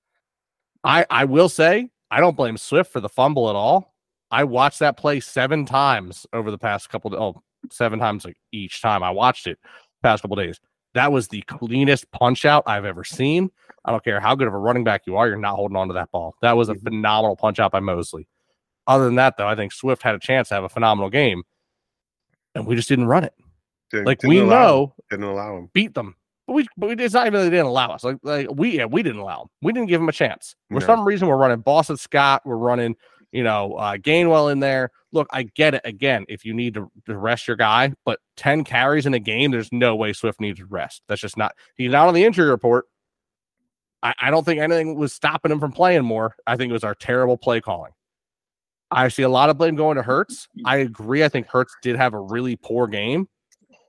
I 0.83 1.05
I 1.09 1.25
will 1.25 1.49
say 1.49 1.89
I 2.09 2.19
don't 2.19 2.35
blame 2.35 2.57
Swift 2.57 2.91
for 2.91 2.99
the 2.99 3.09
fumble 3.09 3.49
at 3.49 3.55
all. 3.55 3.93
I 4.31 4.43
watched 4.43 4.79
that 4.79 4.97
play 4.97 5.19
seven 5.19 5.65
times 5.65 6.25
over 6.33 6.51
the 6.51 6.57
past 6.57 6.89
couple 6.89 7.13
of 7.13 7.35
oh, 7.37 7.41
seven 7.71 7.99
times 7.99 8.25
like 8.25 8.37
each 8.51 8.81
time 8.81 9.03
I 9.03 9.11
watched 9.11 9.47
it 9.47 9.59
past 10.01 10.21
couple 10.21 10.37
days. 10.37 10.59
That 10.93 11.11
was 11.11 11.27
the 11.27 11.41
cleanest 11.43 12.09
punch 12.11 12.45
out 12.45 12.63
I've 12.67 12.85
ever 12.85 13.03
seen. 13.03 13.49
I 13.85 13.91
don't 13.91 14.03
care 14.03 14.19
how 14.19 14.35
good 14.35 14.47
of 14.47 14.53
a 14.53 14.57
running 14.57 14.83
back 14.83 15.03
you 15.07 15.15
are, 15.17 15.27
you're 15.27 15.37
not 15.37 15.55
holding 15.55 15.77
on 15.77 15.87
to 15.87 15.93
that 15.95 16.11
ball. 16.11 16.35
That 16.41 16.57
was 16.57 16.69
a 16.69 16.73
mm-hmm. 16.73 16.83
phenomenal 16.83 17.35
punch 17.35 17.59
out 17.59 17.71
by 17.71 17.79
Mosley. 17.79 18.27
Other 18.87 19.05
than 19.05 19.15
that, 19.15 19.37
though, 19.37 19.47
I 19.47 19.55
think 19.55 19.71
Swift 19.71 20.01
had 20.03 20.15
a 20.15 20.19
chance 20.19 20.49
to 20.49 20.55
have 20.55 20.63
a 20.63 20.69
phenomenal 20.69 21.09
game, 21.09 21.43
and 22.55 22.65
we 22.65 22.75
just 22.75 22.89
didn't 22.89 23.07
run 23.07 23.23
it. 23.23 23.33
Didn't- 23.89 24.05
Like 24.05 24.19
didn't 24.19 24.29
we 24.29 24.39
allow 24.39 24.47
him. 24.47 24.51
know 24.51 24.95
didn't 25.09 25.25
allow 25.25 25.57
him. 25.57 25.69
beat 25.73 25.93
them. 25.93 26.15
But 26.47 26.53
we, 26.53 26.67
but 26.77 26.89
we 26.89 27.03
it's 27.03 27.13
not 27.13 27.27
even 27.27 27.39
that 27.39 27.45
they 27.45 27.51
didn't 27.51 27.67
allow 27.67 27.91
us. 27.91 28.03
Like, 28.03 28.17
like 28.23 28.47
we, 28.51 28.77
yeah, 28.77 28.85
we 28.85 29.03
didn't 29.03 29.21
allow 29.21 29.39
them. 29.39 29.49
We 29.61 29.71
didn't 29.73 29.87
give 29.89 30.01
them 30.01 30.09
a 30.09 30.13
chance. 30.13 30.55
For 30.69 30.79
No. 30.79 30.85
some 30.85 31.05
reason, 31.05 31.27
we're 31.27 31.37
running 31.37 31.59
Boston 31.59 31.97
Scott. 31.97 32.41
We're 32.45 32.57
running, 32.57 32.95
you 33.31 33.43
know, 33.43 33.73
uh, 33.75 33.97
Gainwell 33.97 34.51
in 34.51 34.59
there. 34.59 34.91
Look, 35.11 35.27
I 35.31 35.43
get 35.43 35.73
it. 35.73 35.81
Again, 35.83 36.25
if 36.29 36.45
you 36.45 36.53
need 36.53 36.73
to, 36.75 36.91
to 37.05 37.17
rest 37.17 37.47
your 37.47 37.57
guy, 37.57 37.93
but 38.05 38.19
ten 38.35 38.63
carries 38.63 39.05
in 39.05 39.13
a 39.13 39.19
game, 39.19 39.51
there's 39.51 39.71
no 39.71 39.95
way 39.95 40.13
Swift 40.13 40.39
needs 40.39 40.61
rest. 40.61 41.01
That's 41.07 41.21
just 41.21 41.37
not. 41.37 41.53
He's 41.75 41.91
not 41.91 42.07
on 42.07 42.13
the 42.13 42.23
injury 42.23 42.49
report. 42.49 42.85
I, 44.03 44.13
I 44.19 44.31
don't 44.31 44.45
think 44.45 44.59
anything 44.59 44.95
was 44.95 45.13
stopping 45.13 45.51
him 45.51 45.59
from 45.59 45.71
playing 45.71 46.03
more. 46.03 46.35
I 46.47 46.55
think 46.55 46.69
it 46.69 46.73
was 46.73 46.83
our 46.83 46.95
terrible 46.95 47.37
play 47.37 47.61
calling. 47.61 47.91
I 48.89 49.07
see 49.07 49.23
a 49.23 49.29
lot 49.29 49.49
of 49.49 49.57
blame 49.57 49.75
going 49.75 49.95
to 49.97 50.03
Hurts. 50.03 50.49
I 50.65 50.77
agree. 50.77 51.23
I 51.23 51.29
think 51.29 51.47
Hurts 51.47 51.75
did 51.81 51.95
have 51.95 52.13
a 52.13 52.19
really 52.19 52.57
poor 52.57 52.87
game 52.87 53.27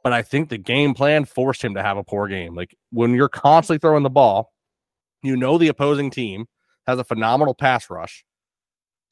but 0.03 0.13
I 0.13 0.23
think 0.23 0.49
the 0.49 0.59
game 0.59 0.95
plan 0.95 1.25
forced 1.25 1.63
him 1.63 1.75
to 1.75 1.83
have 1.83 1.97
a 1.97 2.05
poor 2.05 2.29
game. 2.29 2.55
Like 2.55 2.77
when 2.91 3.15
you're 3.15 3.29
constantly 3.29 3.79
throwing 3.79 4.03
the 4.03 4.11
ball, 4.11 4.53
you 5.23 5.37
know 5.37 5.59
the 5.59 5.69
opposing 5.69 6.11
team 6.11 6.47
has 6.87 6.99
a 6.99 7.05
phenomenal 7.05 7.55
pass 7.55 7.89
rush. 7.89 8.25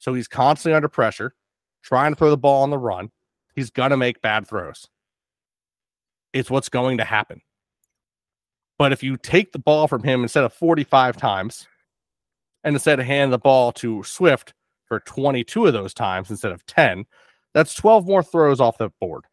So 0.01 0.15
he's 0.15 0.27
constantly 0.27 0.75
under 0.75 0.89
pressure, 0.89 1.35
trying 1.83 2.11
to 2.11 2.15
throw 2.15 2.31
the 2.31 2.37
ball 2.37 2.63
on 2.63 2.71
the 2.71 2.77
run. 2.77 3.11
He's 3.55 3.69
going 3.69 3.91
to 3.91 3.97
make 3.97 4.19
bad 4.21 4.47
throws. 4.47 4.87
It's 6.33 6.49
what's 6.49 6.69
going 6.69 6.97
to 6.97 7.03
happen. 7.03 7.41
But 8.79 8.91
if 8.91 9.03
you 9.03 9.15
take 9.15 9.51
the 9.51 9.59
ball 9.59 9.87
from 9.87 10.01
him 10.01 10.23
instead 10.23 10.43
of 10.43 10.53
45 10.53 11.17
times 11.17 11.67
and 12.63 12.75
instead 12.75 12.99
of 12.99 13.05
handing 13.05 13.29
the 13.29 13.37
ball 13.37 13.71
to 13.73 14.01
Swift 14.01 14.55
for 14.85 15.01
22 15.01 15.67
of 15.67 15.73
those 15.73 15.93
times 15.93 16.31
instead 16.31 16.51
of 16.51 16.65
10, 16.65 17.05
that's 17.53 17.75
12 17.75 18.07
more 18.07 18.23
throws 18.23 18.59
off 18.59 18.79
the 18.79 18.89
board. 18.99 19.25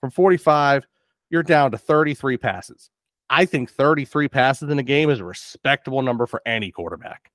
From 0.00 0.10
45, 0.10 0.88
you're 1.30 1.44
down 1.44 1.70
to 1.70 1.78
33 1.78 2.36
passes. 2.36 2.90
I 3.30 3.44
think 3.44 3.70
33 3.70 4.26
passes 4.26 4.70
in 4.70 4.78
a 4.80 4.82
game 4.82 5.08
is 5.08 5.20
a 5.20 5.24
respectable 5.24 6.02
number 6.02 6.26
for 6.26 6.42
any 6.44 6.72
quarterback. 6.72 7.30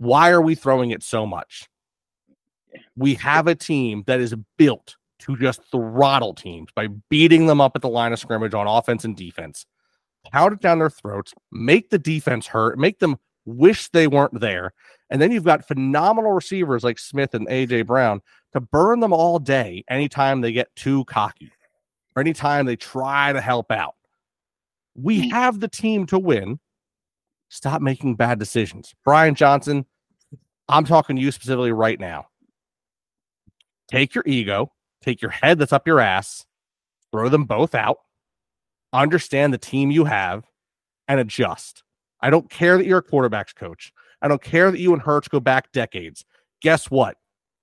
Why 0.00 0.30
are 0.30 0.40
we 0.40 0.54
throwing 0.54 0.92
it 0.92 1.02
so 1.02 1.26
much? 1.26 1.68
We 2.96 3.16
have 3.16 3.46
a 3.46 3.54
team 3.54 4.02
that 4.06 4.18
is 4.18 4.34
built 4.56 4.96
to 5.18 5.36
just 5.36 5.60
throttle 5.70 6.32
teams 6.32 6.70
by 6.74 6.88
beating 7.10 7.44
them 7.44 7.60
up 7.60 7.72
at 7.74 7.82
the 7.82 7.88
line 7.90 8.14
of 8.14 8.18
scrimmage 8.18 8.54
on 8.54 8.66
offense 8.66 9.04
and 9.04 9.14
defense, 9.14 9.66
pound 10.32 10.54
it 10.54 10.60
down 10.62 10.78
their 10.78 10.88
throats, 10.88 11.34
make 11.52 11.90
the 11.90 11.98
defense 11.98 12.46
hurt, 12.46 12.78
make 12.78 13.00
them 13.00 13.18
wish 13.44 13.90
they 13.90 14.06
weren't 14.06 14.40
there. 14.40 14.72
And 15.10 15.20
then 15.20 15.32
you've 15.32 15.44
got 15.44 15.68
phenomenal 15.68 16.32
receivers 16.32 16.82
like 16.82 16.98
Smith 16.98 17.34
and 17.34 17.46
AJ 17.48 17.86
Brown 17.86 18.22
to 18.54 18.60
burn 18.62 19.00
them 19.00 19.12
all 19.12 19.38
day 19.38 19.84
anytime 19.90 20.40
they 20.40 20.52
get 20.52 20.74
too 20.76 21.04
cocky 21.04 21.52
or 22.16 22.20
anytime 22.20 22.64
they 22.64 22.76
try 22.76 23.34
to 23.34 23.40
help 23.42 23.70
out. 23.70 23.96
We 24.94 25.28
mm. 25.28 25.30
have 25.32 25.60
the 25.60 25.68
team 25.68 26.06
to 26.06 26.18
win. 26.18 26.58
Stop 27.50 27.82
making 27.82 28.14
bad 28.14 28.38
decisions. 28.38 28.94
Brian 29.04 29.34
Johnson, 29.34 29.84
I'm 30.70 30.84
talking 30.84 31.16
to 31.16 31.22
you 31.22 31.32
specifically 31.32 31.72
right 31.72 31.98
now. 31.98 32.26
Take 33.88 34.14
your 34.14 34.24
ego, 34.24 34.72
take 35.02 35.20
your 35.20 35.32
head 35.32 35.58
that's 35.58 35.72
up 35.72 35.86
your 35.86 35.98
ass, 35.98 36.46
throw 37.10 37.28
them 37.28 37.44
both 37.44 37.74
out, 37.74 37.98
understand 38.92 39.52
the 39.52 39.58
team 39.58 39.90
you 39.90 40.04
have, 40.04 40.44
and 41.08 41.18
adjust. 41.18 41.82
I 42.20 42.30
don't 42.30 42.48
care 42.48 42.78
that 42.78 42.86
you're 42.86 42.98
a 42.98 43.02
quarterback's 43.02 43.52
coach. 43.52 43.92
I 44.22 44.28
don't 44.28 44.42
care 44.42 44.70
that 44.70 44.78
you 44.78 44.92
and 44.92 45.02
Hurts 45.02 45.26
go 45.26 45.40
back 45.40 45.72
decades. 45.72 46.24
Guess 46.62 46.88
what? 46.88 47.16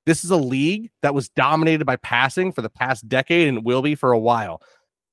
This 0.05 0.25
is 0.25 0.31
a 0.31 0.37
league 0.37 0.89
that 1.01 1.13
was 1.13 1.29
dominated 1.29 1.85
by 1.85 1.95
passing 1.97 2.51
for 2.51 2.61
the 2.61 2.69
past 2.69 3.07
decade 3.07 3.47
and 3.47 3.63
will 3.63 3.81
be 3.81 3.95
for 3.95 4.11
a 4.11 4.19
while, 4.19 4.61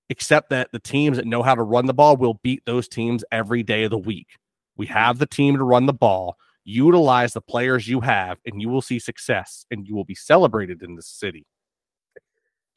except 0.09 0.51
that 0.51 0.73
the 0.73 0.79
teams 0.81 1.17
that 1.17 1.27
know 1.27 1.43
how 1.43 1.55
to 1.55 1.63
run 1.63 1.87
the 1.87 1.95
ball 1.95 2.17
will 2.17 2.41
beat 2.43 2.65
those 2.65 2.89
teams 2.89 3.25
every 3.31 3.63
day 3.63 3.85
of 3.85 3.91
the 3.91 3.99
week. 3.99 4.37
We 4.77 4.87
have 4.87 5.19
the 5.19 5.27
team 5.27 5.57
to 5.59 5.65
run 5.65 5.87
the 5.87 5.93
ball. 5.93 6.37
Utilize 6.65 7.33
the 7.35 7.41
players 7.43 7.87
you 7.87 8.01
have, 8.01 8.39
and 8.47 8.61
you 8.61 8.69
will 8.71 8.81
see 8.83 8.99
success 8.99 9.67
and 9.71 9.87
you 9.87 9.95
will 9.95 10.05
be 10.05 10.15
celebrated 10.15 10.83
in 10.83 10.97
this 10.97 11.07
city. 11.09 11.47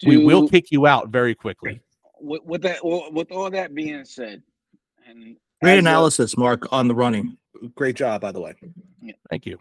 we 0.05 0.17
will 0.17 0.47
kick 0.49 0.71
you 0.71 0.85
out 0.85 1.09
very 1.09 1.33
quickly. 1.33 1.81
with, 2.19 2.43
with 2.43 2.61
that 2.63 2.79
with 2.83 3.31
all 3.31 3.49
that 3.49 3.73
being 3.73 4.03
said 4.05 4.41
and 5.07 5.37
Great 5.61 5.71
as 5.71 5.75
a- 5.77 5.79
analysis, 5.79 6.37
Mark, 6.37 6.67
on 6.71 6.87
the 6.87 6.95
running. 6.95 7.37
Great 7.75 7.95
job, 7.95 8.21
by 8.21 8.31
the 8.31 8.39
way. 8.41 8.53
Thank 9.29 9.45
you. 9.45 9.57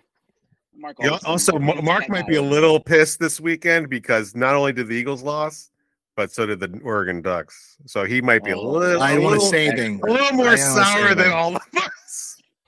Mark. 0.76 0.96
Yeah, 1.00 1.18
also, 1.24 1.58
Mark. 1.58 1.82
Mark 1.82 2.08
might 2.10 2.26
be 2.26 2.36
a 2.36 2.42
little 2.42 2.78
pissed 2.78 3.18
this 3.18 3.40
weekend 3.40 3.88
because 3.88 4.34
not 4.34 4.54
only 4.54 4.72
did 4.74 4.88
the 4.88 4.94
Eagles 4.94 5.22
lost, 5.22 5.70
but 6.16 6.30
so 6.30 6.44
did 6.44 6.60
the 6.60 6.78
Oregon 6.84 7.22
Ducks. 7.22 7.76
So 7.86 8.04
he 8.04 8.20
might 8.20 8.42
be 8.44 8.50
a 8.50 8.56
Oh, 8.58 8.62
little, 8.72 9.02
I 9.02 9.12
a 9.12 9.14
don't 9.14 9.24
want 9.24 9.34
to 9.34 9.38
little, 9.38 9.50
say 9.50 9.68
anything. 9.68 10.00
a 10.02 10.12
little 10.12 10.32
more 10.36 10.46
don't 10.46 10.58
say 10.58 10.82
sour 10.82 11.14
than 11.14 11.30
all 11.32 11.56
of 11.56 11.62
us. 11.76 12.25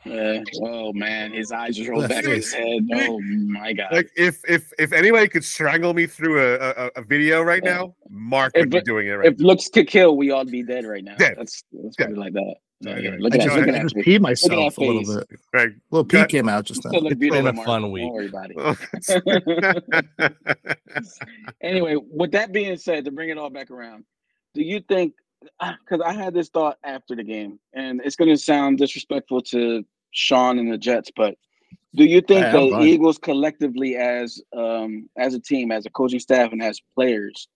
Yeah. 0.08 0.42
Oh 0.62 0.92
man, 0.92 1.32
his 1.32 1.52
eyes 1.52 1.76
just 1.76 1.88
rolled 1.88 2.08
back 2.08 2.24
in 2.24 2.30
his 2.30 2.52
head. 2.52 2.82
Oh 2.94 3.20
my 3.20 3.72
god. 3.72 3.88
Like 3.92 4.10
if 4.16 4.40
if 4.48 4.72
if 4.78 4.92
anybody 4.92 5.28
could 5.28 5.44
strangle 5.44 5.94
me 5.94 6.06
through 6.06 6.40
a 6.40 6.54
a, 6.58 6.90
a 6.96 7.02
video 7.02 7.42
right 7.42 7.62
Yeah. 7.64 7.74
now, 7.76 7.94
Mark 8.08 8.52
If 8.54 8.60
would 8.62 8.70
be 8.70 8.80
doing 8.82 9.06
it 9.08 9.12
right. 9.12 9.32
if 9.32 9.40
looks 9.40 9.68
could 9.68 9.88
kill, 9.88 10.16
we 10.16 10.30
all 10.30 10.44
be 10.44 10.62
dead 10.62 10.84
right 10.86 11.04
now. 11.04 11.16
Dead. 11.16 11.34
That's 11.38 11.62
that's 11.72 11.96
Dead. 11.96 12.16
like 12.16 12.32
that. 12.32 12.54
Yeah, 12.80 12.92
Anyway, 12.92 13.10
yeah. 13.10 13.16
Look 13.18 13.32
I 13.34 13.36
at 13.38 13.42
just, 13.42 13.48
that. 13.48 13.56
Look 13.56 13.66
Joe, 13.66 13.72
at 13.74 13.78
I 13.80 13.82
just 13.82 13.96
peed 13.96 14.20
myself 14.20 14.78
a 14.78 14.80
little 14.80 15.16
bit. 15.16 15.40
Right. 15.52 15.68
A 15.70 15.72
little 15.90 16.04
pee 16.04 16.18
Got- 16.18 16.28
came 16.28 16.48
out 16.48 16.64
just 16.64 16.84
now. 16.84 16.90
still 16.90 17.02
look 17.02 17.12
It's 17.12 17.18
been 17.18 17.30
beautiful, 17.30 17.48
a 17.48 17.52
Mark. 17.52 17.66
fun 17.66 17.82
Don't 17.82 17.90
week. 17.90 18.12
worry 18.12 18.28
about 18.28 18.50
it. 18.50 18.56
Oh, 20.20 20.30
anyway, 21.60 21.96
with 22.10 22.30
that 22.32 22.52
being 22.52 22.76
said, 22.76 23.04
to 23.06 23.10
bring 23.10 23.30
it 23.30 23.38
all 23.38 23.50
back 23.50 23.70
around, 23.70 24.04
do 24.54 24.62
you 24.62 24.80
think? 24.80 25.14
Ah, 25.60 25.76
because 25.84 26.04
I 26.04 26.12
had 26.12 26.34
this 26.34 26.48
thought 26.48 26.78
after 26.84 27.14
the 27.14 27.22
game, 27.22 27.58
and 27.72 28.00
it's 28.04 28.16
going 28.16 28.28
to 28.30 28.36
sound 28.36 28.78
disrespectful 28.78 29.40
to 29.42 29.84
Sean 30.10 30.58
and 30.58 30.72
the 30.72 30.78
Jets, 30.78 31.10
but 31.14 31.34
do 31.94 32.04
you 32.04 32.20
think 32.20 32.46
Hey, 32.46 32.52
the 32.52 32.70
fine. 32.70 32.86
Eagles 32.86 33.18
collectively, 33.18 33.96
as 33.96 34.40
um, 34.56 35.08
as 35.16 35.34
a 35.34 35.40
team, 35.40 35.72
as 35.72 35.86
a 35.86 35.90
coaching 35.90 36.20
staff, 36.20 36.52
and 36.52 36.62
as 36.62 36.80
players, 36.94 37.48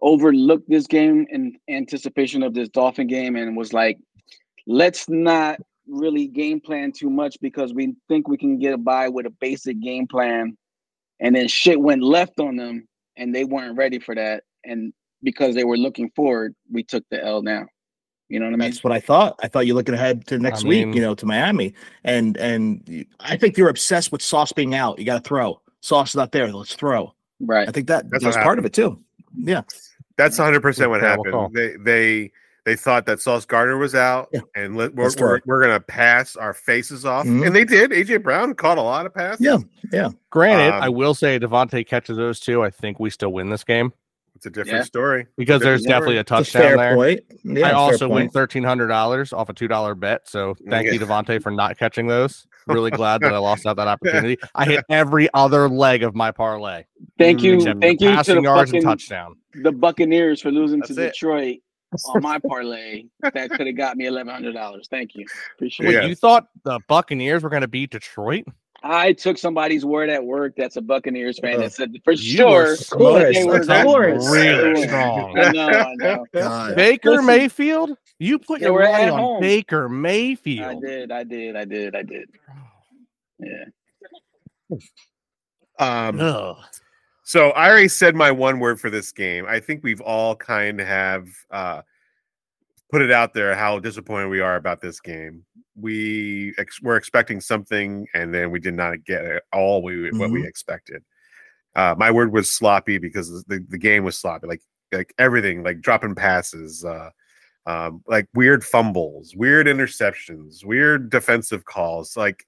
overlooked 0.00 0.68
this 0.68 0.86
game 0.86 1.26
in 1.30 1.56
anticipation 1.68 2.42
of 2.42 2.54
this 2.54 2.68
Dolphin 2.68 3.06
game, 3.06 3.36
and 3.36 3.56
was 3.56 3.72
like, 3.72 3.98
let's 4.66 5.08
not 5.08 5.58
really 5.88 6.26
game 6.26 6.60
plan 6.60 6.92
too 6.92 7.10
much 7.10 7.36
because 7.40 7.72
we 7.72 7.94
think 8.08 8.28
we 8.28 8.36
can 8.36 8.58
get 8.58 8.82
by 8.84 9.08
with 9.08 9.26
a 9.26 9.30
basic 9.40 9.80
game 9.80 10.06
plan 10.06 10.56
and 11.20 11.34
then 11.34 11.48
shit 11.48 11.80
went 11.80 12.02
left 12.02 12.38
on 12.38 12.56
them 12.56 12.86
and 13.16 13.34
they 13.34 13.44
weren't 13.44 13.76
ready 13.76 13.98
for 13.98 14.14
that 14.14 14.44
and 14.64 14.92
because 15.22 15.54
they 15.54 15.64
were 15.64 15.78
looking 15.78 16.10
forward 16.14 16.54
we 16.70 16.82
took 16.82 17.04
the 17.10 17.24
l 17.24 17.42
now 17.42 17.64
you 18.28 18.38
know 18.38 18.46
what 18.46 18.54
i 18.54 18.56
mean 18.56 18.70
That's 18.70 18.84
what 18.84 18.92
I 18.92 19.00
thought. 19.00 19.38
I 19.42 19.48
thought 19.48 19.66
you're 19.66 19.76
looking 19.76 19.94
ahead 19.94 20.26
to 20.28 20.38
next 20.38 20.64
mean- 20.64 20.88
week, 20.90 20.96
you 20.96 21.00
know, 21.02 21.14
to 21.14 21.26
Miami, 21.26 21.74
and 22.04 22.36
and 22.36 23.06
I 23.20 23.36
think 23.36 23.56
you're 23.56 23.68
obsessed 23.70 24.12
with 24.12 24.22
Sauce 24.22 24.52
being 24.52 24.74
out. 24.74 24.98
You 24.98 25.04
got 25.06 25.22
to 25.22 25.28
throw. 25.28 25.60
Sauce 25.80 26.10
is 26.10 26.16
not 26.16 26.32
there. 26.32 26.50
Let's 26.52 26.74
throw. 26.74 27.14
right 27.40 27.68
I 27.68 27.72
think 27.72 27.86
that 27.88 28.10
That's 28.10 28.24
that's 28.24 28.36
what 28.36 28.42
part 28.44 28.58
of 28.58 28.64
it 28.64 28.72
too. 28.72 28.98
Yeah, 29.36 29.62
That's 30.16 30.38
100 30.38 30.60
percent 30.60 30.90
what 30.90 31.00
happened. 31.00 31.32
call. 31.32 31.48
They 31.48 31.76
they 31.78 32.32
they 32.64 32.76
thought 32.76 33.06
that 33.06 33.20
Sauce 33.20 33.46
Gardner 33.46 33.78
was 33.78 33.94
out, 33.94 34.28
Yeah. 34.30 34.40
and 34.54 34.76
let, 34.76 34.94
we're, 34.94 35.10
we're, 35.18 35.40
we're 35.46 35.62
gonna 35.62 35.80
pass 35.80 36.36
our 36.36 36.52
faces 36.52 37.06
off, 37.06 37.24
Mhm. 37.26 37.46
and 37.46 37.56
they 37.56 37.64
did. 37.64 37.92
AJ 37.92 38.22
Brown 38.22 38.52
caught 38.54 38.76
a 38.76 38.82
lot 38.82 39.06
of 39.06 39.14
passes. 39.14 39.40
Yeah, 39.40 39.58
yeah. 39.90 40.10
Granted, 40.30 40.74
Um, 40.74 40.82
I 40.82 40.88
will 40.90 41.14
say 41.14 41.38
DeVonta 41.38 41.86
catches 41.86 42.18
those 42.18 42.40
two. 42.40 42.62
I 42.62 42.68
think 42.68 43.00
we 43.00 43.08
still 43.08 43.32
win 43.32 43.48
this 43.48 43.64
game 43.64 43.92
it's 44.38 44.46
a 44.46 44.50
different 44.50 44.78
Yeah. 44.78 44.82
story 44.84 45.26
because 45.36 45.60
there's 45.60 45.82
Different 45.82 45.94
definitely 46.06 46.16
a 46.16 46.20
It's 46.20 46.30
a 46.30 46.34
touchdown 46.34 46.62
fair 46.62 46.76
there. 46.76 46.94
point. 46.94 47.20
Yeah, 47.44 47.66
I 47.66 47.70
fair 47.70 47.74
also 47.76 48.08
win 48.08 48.30
thirteen 48.30 48.62
hundred 48.62 48.86
dollars 48.86 49.32
off 49.32 49.48
a 49.48 49.52
two 49.52 49.66
dollar 49.68 49.94
bet. 49.96 50.28
So 50.28 50.54
thank 50.70 50.86
you, 50.86 50.92
Yeah. 50.92 50.98
DeVonta, 51.00 51.42
for 51.42 51.50
not 51.50 51.76
catching 51.78 52.06
those. 52.06 52.46
Really 52.68 52.90
glad 52.92 53.20
that 53.22 53.32
I 53.34 53.38
lost 53.38 53.66
out 53.66 53.76
that 53.76 53.88
opportunity. 53.88 54.36
I 54.54 54.64
hit 54.64 54.84
every 54.88 55.28
other 55.34 55.68
leg 55.68 56.02
of 56.04 56.14
my 56.14 56.30
parlay. 56.30 56.84
thank 57.18 57.42
you 57.42 57.60
thank 57.60 57.98
the 57.98 58.04
you 58.04 58.10
to 58.10 58.16
passing 58.16 58.36
the 58.36 58.42
yards 58.42 58.70
and 58.72 58.82
fucking 58.82 58.88
touchdown. 58.98 59.34
the 59.62 59.72
buccaneers 59.72 60.40
for 60.40 60.50
losing 60.52 60.80
to 60.82 60.92
it. 60.92 60.96
detroit 60.96 61.56
on 62.14 62.22
my 62.22 62.38
parlay 62.46 63.04
that 63.34 63.50
could 63.50 63.66
have 63.66 63.76
got 63.76 63.96
me 63.96 64.04
$1100 64.04 64.86
thank 64.90 65.14
you 65.14 65.24
appreciate 65.56 65.86
Wait, 65.88 65.96
it 65.96 66.08
you 66.08 66.14
thought 66.14 66.46
the 66.64 66.78
Buccaneers 66.86 67.42
were 67.42 67.48
going 67.50 67.62
to 67.62 67.68
beat 67.68 67.90
Detroit? 67.90 68.44
I 68.82 69.12
took 69.12 69.36
somebody's 69.38 69.84
word 69.84 70.08
at 70.08 70.24
work 70.24 70.54
that's 70.56 70.76
a 70.76 70.80
buccaneers 70.80 71.38
fan 71.40 71.56
Uh, 71.56 71.58
that 71.62 71.72
said 71.72 71.92
for 72.04 72.16
sure 72.16 72.48
were 72.48 72.72
Of 72.74 72.90
course, 72.90 73.34
they 73.34 73.44
were 73.44 73.60
of 73.60 73.66
course. 73.84 74.30
really 74.30 74.86
strong. 74.86 75.38
i 75.38 75.52
know 75.52 75.68
i 75.68 75.94
know 75.96 76.26
God. 76.34 76.76
Baker 76.76 77.10
Listen. 77.10 77.26
Mayfield? 77.26 77.90
You 78.20 78.38
put 78.38 78.60
your 78.60 78.72
were 78.72 78.82
money 78.84 79.08
on 79.10 79.18
home. 79.18 79.40
Baker 79.40 79.88
Mayfield. 79.88 80.66
i 80.66 80.74
did 80.86 81.10
i 81.12 81.24
did 81.24 81.56
i 81.56 81.64
did 81.64 81.96
i 81.96 82.02
did 82.02 82.28
yeah 83.40 83.64
Um, 85.78 86.18
Ugh. 86.20 86.56
so 87.22 87.50
I 87.50 87.68
already 87.70 87.88
said 87.88 88.14
my 88.16 88.30
one 88.32 88.58
word 88.58 88.80
for 88.80 88.90
this 88.90 89.12
game. 89.12 89.46
I 89.48 89.60
think 89.60 89.82
we've 89.84 90.00
all 90.00 90.34
kind 90.34 90.80
of 90.80 90.86
have 90.88 91.28
uh, 91.50 91.82
put 92.90 93.02
it 93.02 93.10
out 93.10 93.34
there 93.34 93.54
how 93.54 93.78
disappointed 93.78 94.28
we 94.28 94.40
are 94.40 94.56
about 94.56 94.80
this 94.80 95.00
game. 95.00 95.44
We 95.76 96.54
ex- 96.58 96.80
were 96.82 96.96
expecting 96.96 97.40
something, 97.40 98.06
and 98.14 98.34
then 98.34 98.50
we 98.50 98.60
did 98.60 98.74
not 98.74 99.04
get 99.04 99.24
it 99.24 99.42
all 99.52 99.82
we 99.82 100.10
what 100.12 100.30
we 100.30 100.46
expected. 100.46 101.02
Uh, 101.76 101.94
my 101.96 102.10
word 102.10 102.32
was 102.32 102.50
sloppy 102.50 102.98
because 102.98 103.44
the, 103.44 103.64
the 103.68 103.78
game 103.78 104.04
was 104.04 104.18
sloppy. 104.18 104.46
Like 104.46 104.62
like 104.92 105.14
everything, 105.18 105.62
like 105.62 105.80
dropping 105.80 106.14
passes, 106.14 106.84
uh, 106.84 107.10
um, 107.66 108.02
like 108.08 108.26
weird 108.34 108.64
fumbles, 108.64 109.34
weird 109.36 109.66
interceptions, 109.66 110.64
weird 110.64 111.10
defensive 111.10 111.64
calls. 111.64 112.16
Like 112.16 112.44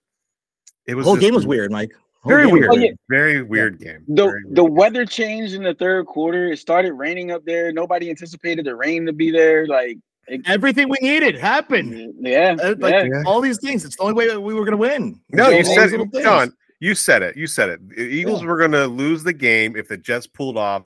it 0.86 0.92
The 0.92 0.96
was 0.96 1.04
whole 1.06 1.14
just 1.16 1.22
game 1.26 1.34
was 1.34 1.46
weird, 1.46 1.70
Mike. 1.70 1.92
Very 2.26 2.46
weird. 2.46 2.70
Oh, 2.70 2.76
yeah. 2.76 2.90
Very 3.08 3.42
weird 3.42 3.78
game. 3.78 4.04
the 4.08 4.24
Very 4.26 4.42
the 4.50 4.64
weird. 4.64 4.76
weather 4.76 5.06
changed 5.06 5.54
in 5.54 5.62
the 5.62 5.74
third 5.74 6.06
quarter. 6.06 6.50
It 6.52 6.58
started 6.58 6.92
raining 6.94 7.30
up 7.30 7.44
there. 7.44 7.72
Nobody 7.72 8.10
anticipated 8.10 8.66
the 8.66 8.74
rain 8.76 9.06
to 9.06 9.12
be 9.12 9.30
there. 9.30 9.66
Like, 9.66 9.96
it, 10.30 10.40
Everything 10.46 10.88
we 10.88 10.98
needed 11.02 11.36
happened. 11.36 12.14
yeah, 12.20 12.56
Uh, 12.62 12.74
Like 12.78 12.94
yeah. 12.94 13.22
all 13.26 13.40
these 13.40 13.58
things. 13.58 13.84
It's 13.84 13.96
the 13.96 14.02
only 14.02 14.14
way 14.14 14.28
that 14.28 14.40
we 14.40 14.54
were 14.54 14.64
going 14.64 14.72
to 14.72 14.76
win. 14.78 15.20
No, 15.30 15.48
you 15.50 15.64
said 15.64 15.92
it. 15.92 16.22
John. 16.22 16.52
You 16.82 16.94
said 16.94 17.22
it. 17.22 17.36
You 17.36 17.46
said 17.46 17.68
it. 17.68 17.88
The 17.90 18.02
Eagles 18.02 18.40
Yeah. 18.40 18.46
were 18.48 18.56
going 18.56 18.72
to 18.72 18.86
lose 18.86 19.22
the 19.22 19.34
game 19.34 19.76
if 19.76 19.88
the 19.88 19.98
Jets 19.98 20.26
pulled 20.26 20.56
off 20.56 20.84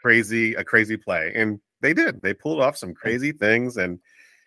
crazy 0.00 0.54
a 0.54 0.62
crazy 0.62 0.96
play, 0.96 1.32
and 1.34 1.58
they 1.80 1.94
did. 1.94 2.20
They 2.22 2.34
pulled 2.34 2.60
off 2.60 2.76
some 2.76 2.92
crazy 2.94 3.32
things, 3.32 3.76
and 3.78 3.98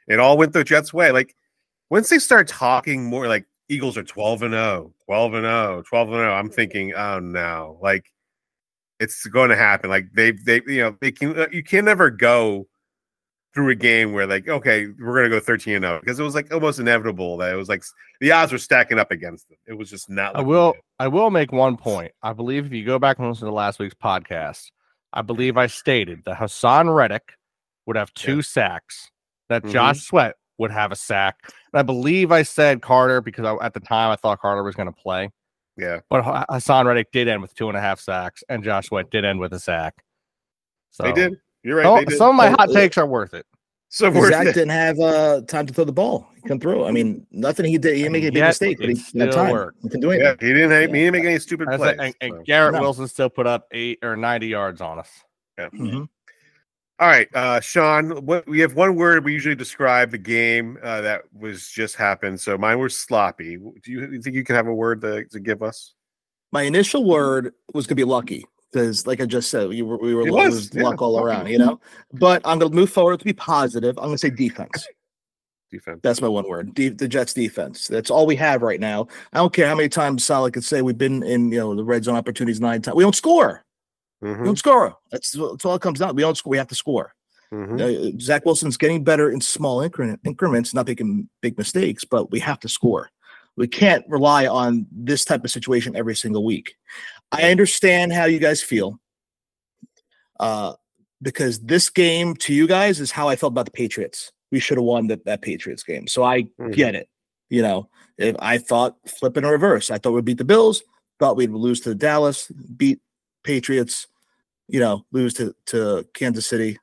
it 0.07 0.19
all 0.19 0.37
went 0.37 0.53
the 0.53 0.63
Jets' 0.63 0.93
way. 0.93 1.11
Like 1.11 1.35
once 1.89 2.09
they 2.09 2.19
start 2.19 2.47
talking 2.47 3.03
more, 3.03 3.27
like 3.27 3.45
Eagles 3.67 3.97
are 3.97 4.03
12 4.03 4.43
and 4.43 4.53
0, 4.53 4.93
12 5.05 5.33
and 5.33 5.43
0, 5.45 5.83
12 5.89 6.07
and 6.09 6.17
0. 6.17 6.33
I'm 6.33 6.49
thinking, 6.49 6.93
oh 6.93 7.19
no, 7.19 7.79
like 7.81 8.05
it's 8.99 9.25
going 9.25 9.49
to 9.49 9.55
happen. 9.55 9.89
Like 9.89 10.05
they, 10.13 10.31
they, 10.31 10.61
you 10.67 10.81
know, 10.81 10.95
they 11.01 11.11
can. 11.11 11.37
uh, 11.39 11.47
You 11.51 11.63
can 11.63 11.85
never 11.85 12.09
go 12.11 12.67
through 13.53 13.69
a 13.71 13.75
game 13.75 14.13
where 14.13 14.27
like, 14.27 14.47
okay, 14.47 14.87
we're 14.99 15.13
going 15.13 15.31
to 15.31 15.37
go 15.37 15.39
13 15.39 15.75
and 15.75 15.83
0 15.83 15.99
because 16.01 16.19
it 16.19 16.23
was 16.23 16.35
like 16.35 16.53
almost 16.53 16.79
inevitable 16.79 17.37
that 17.37 17.51
it 17.51 17.55
was 17.55 17.67
like 17.69 17.83
the 18.21 18.31
odds 18.31 18.51
were 18.51 18.57
stacking 18.57 18.99
up 18.99 19.11
against 19.11 19.49
them. 19.49 19.57
It 19.67 19.73
was 19.73 19.89
just 19.89 20.09
not. 20.09 20.35
I 20.35 20.41
will 20.41 20.73
good. 20.73 20.81
I 20.99 21.07
will 21.07 21.31
make 21.31 21.51
one 21.51 21.75
point. 21.77 22.11
I 22.21 22.33
believe 22.33 22.65
if 22.65 22.71
you 22.73 22.85
go 22.85 22.99
back 22.99 23.17
and 23.17 23.27
listen 23.27 23.47
to 23.47 23.53
last 23.53 23.79
week's 23.79 23.95
podcast, 23.95 24.65
I 25.13 25.23
believe 25.23 25.57
I 25.57 25.67
stated 25.67 26.23
that 26.25 26.37
Haason 26.37 26.93
Reddick 26.95 27.33
would 27.87 27.95
have 27.95 28.13
two 28.13 28.41
sacks, 28.43 29.09
that 29.47 29.63
Mhm. 29.63 29.71
Josh 29.71 30.01
Sweat 30.01 30.35
would 30.59 30.69
have 30.71 30.91
a 30.91 30.95
sack. 30.95 31.37
And 31.73 31.79
I 31.79 31.81
believe 31.81 32.31
I 32.31 32.43
said 32.43 32.81
Carter 32.83 33.19
because 33.21 33.45
I, 33.45 33.65
at 33.65 33.73
the 33.73 33.79
time 33.79 34.11
I 34.11 34.15
thought 34.15 34.39
Carter 34.39 34.61
was 34.61 34.75
going 34.75 34.93
to 34.93 35.01
play. 35.01 35.31
Yeah, 35.77 36.01
But 36.09 36.23
Haason 36.51 36.85
Reddick 36.85 37.11
did 37.13 37.29
end 37.29 37.41
with 37.41 37.55
two 37.55 37.69
and 37.69 37.77
a 37.77 37.81
half 37.81 38.01
sacks, 38.01 38.43
and 38.49 38.63
Josh 38.65 38.87
Sweat 38.87 39.09
did 39.09 39.23
end 39.23 39.39
with 39.39 39.53
a 39.53 39.59
sack. 39.59 40.03
So 40.91 41.03
they 41.03 41.13
did. 41.13 41.37
You're 41.63 41.77
right. 41.77 41.83
Some, 41.85 42.05
they 42.05 42.15
some 42.15 42.29
of 42.31 42.35
my 42.35 42.47
Uh, 42.47 42.57
hot 42.57 42.69
takes 42.71 42.97
are 42.97 43.05
worth 43.05 43.33
it. 43.33 43.45
so 43.89 44.11
Zach 44.29 44.47
it. 44.47 44.53
didn't 44.53 44.69
have 44.69 44.99
uh, 44.99 45.41
time 45.47 45.65
to 45.65 45.73
throw 45.73 45.83
the 45.83 45.91
ball. 45.91 46.29
He 46.35 46.41
couldn't 46.41 46.61
throw. 46.61 46.85
I 46.85 46.91
mean, 46.91 47.25
nothing 47.31 47.65
he 47.65 47.77
did. 47.77 47.95
He 47.95 48.03
didn't 48.03 48.13
make 48.13 48.23
a 48.23 48.27
big 48.27 48.35
Yet 48.37 48.47
mistake, 48.47 48.77
but 48.79 48.89
he 48.89 48.95
didn't 48.95 49.31
time. 49.33 49.51
worked. 49.51 49.77
He 49.81 49.89
couldn't 49.89 50.01
do 50.01 50.11
Yeah, 50.11 50.35
he 50.39 50.47
didn't. 50.53 50.71
Have, 50.71 50.81
Yeah. 50.81 50.87
He 50.87 50.93
didn't 51.03 51.13
make 51.13 51.25
any 51.25 51.39
stupid 51.39 51.67
As 51.69 51.81
I- 51.81 51.95
plays. 51.95 52.13
and, 52.21 52.31
and 52.33 52.39
so. 52.39 52.43
Garrett 52.45 52.75
No. 52.75 52.81
Wilson 52.81 53.07
still 53.07 53.29
put 53.29 53.45
up 53.47 53.67
eight 53.71 53.99
or 54.03 54.15
90 54.15 54.47
yards 54.47 54.79
on 54.81 54.99
us. 54.99 55.09
Mhm. 55.59 56.07
All 57.01 57.07
right, 57.07 57.27
uh, 57.33 57.61
Sean. 57.61 58.25
What 58.25 58.45
we 58.47 58.59
have 58.59 58.75
one 58.75 58.95
word 58.95 59.23
we 59.23 59.31
usually 59.31 59.55
describe 59.55 60.11
the 60.11 60.17
game 60.17 60.77
uh, 60.83 60.99
that 61.01 61.21
was 61.33 61.69
just 61.69 61.95
happened. 61.95 62.41
So 62.41 62.57
mine 62.57 62.77
was 62.79 62.93
sloppy. 62.97 63.55
Do 63.55 63.73
you, 63.85 64.01
you 64.11 64.21
think 64.21 64.35
you 64.35 64.43
can 64.43 64.55
have 64.55 64.67
a 64.67 64.73
word 64.73 64.99
to, 65.01 65.23
to 65.25 65.39
give 65.39 65.63
us? 65.63 65.93
My 66.51 66.63
initial 66.63 67.05
word 67.05 67.53
was 67.73 67.85
going 67.87 67.91
to 67.91 67.95
be 67.95 68.03
lucky 68.03 68.45
because, 68.71 69.07
like 69.07 69.21
I 69.21 69.25
just 69.25 69.49
said, 69.49 69.69
we 69.69 69.81
were, 69.81 69.97
we 69.97 70.13
were 70.13 70.29
luck, 70.29 70.45
was, 70.45 70.69
yeah, 70.73 70.83
luck 70.83 71.01
all 71.01 71.19
around, 71.19 71.47
you 71.47 71.57
know. 71.57 71.79
But 72.13 72.41
I'm 72.45 72.59
going 72.59 72.71
to 72.71 72.75
move 72.75 72.89
forward 72.91 73.19
to 73.19 73.25
be 73.25 73.33
positive. 73.33 73.97
I'm 73.97 74.05
going 74.05 74.15
to 74.15 74.17
say 74.19 74.29
defense. 74.29 74.87
Defense. 75.71 75.99
That's 76.01 76.21
my 76.21 76.27
one 76.27 76.47
word. 76.47 76.73
De- 76.73 76.89
the 76.89 77.07
Jets 77.07 77.33
defense. 77.33 77.87
That's 77.87 78.09
all 78.09 78.25
we 78.25 78.35
have 78.37 78.61
right 78.63 78.79
now. 78.79 79.07
I 79.33 79.37
don't 79.37 79.53
care 79.53 79.67
how 79.67 79.75
many 79.75 79.89
times 79.89 80.23
Salah 80.23 80.51
could 80.51 80.63
say 80.63 80.81
we've 80.81 80.97
been 80.97 81.21
in, 81.23 81.51
you 81.51 81.59
know, 81.59 81.75
the 81.75 81.83
red 81.83 82.03
zone 82.03 82.15
opportunities 82.15 82.59
nine 82.59 82.81
times. 82.81 82.95
We 82.95 83.03
don't 83.03 83.15
score. 83.15 83.63
We 84.21 84.29
Mhm, 84.29 84.45
don't 84.45 84.57
score. 84.57 84.97
That's, 85.11 85.31
that's 85.31 85.65
all 85.65 85.75
it 85.75 85.81
comes 85.81 85.99
down. 85.99 86.15
We 86.15 86.23
don't 86.23 86.35
score. 86.35 86.51
We 86.51 86.57
have 86.57 86.67
to 86.67 86.75
score. 86.75 87.13
mhm. 87.53 88.15
Uh, 88.15 88.19
Zach 88.19 88.45
Wilson's 88.45 88.77
getting 88.77 89.03
better 89.03 89.31
in 89.31 89.41
small 89.41 89.81
increment, 89.81 90.19
increments, 90.25 90.73
not 90.73 90.87
making 90.87 91.29
big 91.41 91.57
mistakes, 91.57 92.03
but 92.03 92.31
we 92.31 92.39
have 92.39 92.59
to 92.61 92.69
score. 92.69 93.09
We 93.55 93.67
can't 93.67 94.05
rely 94.07 94.47
on 94.47 94.87
this 94.91 95.25
type 95.25 95.43
of 95.43 95.51
situation 95.51 95.95
every 95.95 96.15
single 96.15 96.43
week. 96.45 96.75
I 97.31 97.51
understand 97.51 98.13
how 98.13 98.25
you 98.25 98.39
guys 98.39 98.61
feel, 98.61 98.99
uh, 100.39 100.73
because 101.21 101.59
this 101.59 101.89
game 101.89 102.35
to 102.37 102.53
you 102.53 102.67
guys 102.67 102.99
is 102.99 103.11
how 103.11 103.27
I 103.29 103.35
felt 103.35 103.53
about 103.53 103.65
the 103.65 103.71
Patriots. 103.71 104.31
We 104.51 104.59
should 104.59 104.77
have 104.77 104.85
won 104.85 105.07
that, 105.07 105.25
that 105.25 105.41
Patriots 105.41 105.83
game. 105.83 106.07
So 106.07 106.23
I 106.23 106.43
Mhm. 106.59 106.73
get 106.73 106.95
it. 106.95 107.09
You 107.49 107.61
know, 107.61 107.89
if 108.17 108.35
I 108.39 108.57
thought 108.57 108.97
flip 109.07 109.37
in 109.37 109.45
reverse, 109.45 109.91
I 109.91 109.97
thought 109.97 110.11
we'd 110.13 110.25
beat 110.25 110.37
the 110.37 110.45
Bills, 110.45 110.81
thought 111.19 111.35
we'd 111.35 111.51
lose 111.51 111.81
to 111.81 111.93
Dallas, 111.95 112.47
beat 112.77 112.99
Patriots, 113.43 114.07
you 114.67 114.79
know, 114.79 115.05
lose 115.11 115.33
to, 115.35 115.55
to 115.67 116.07
Kansas 116.13 116.47
City, 116.47 116.79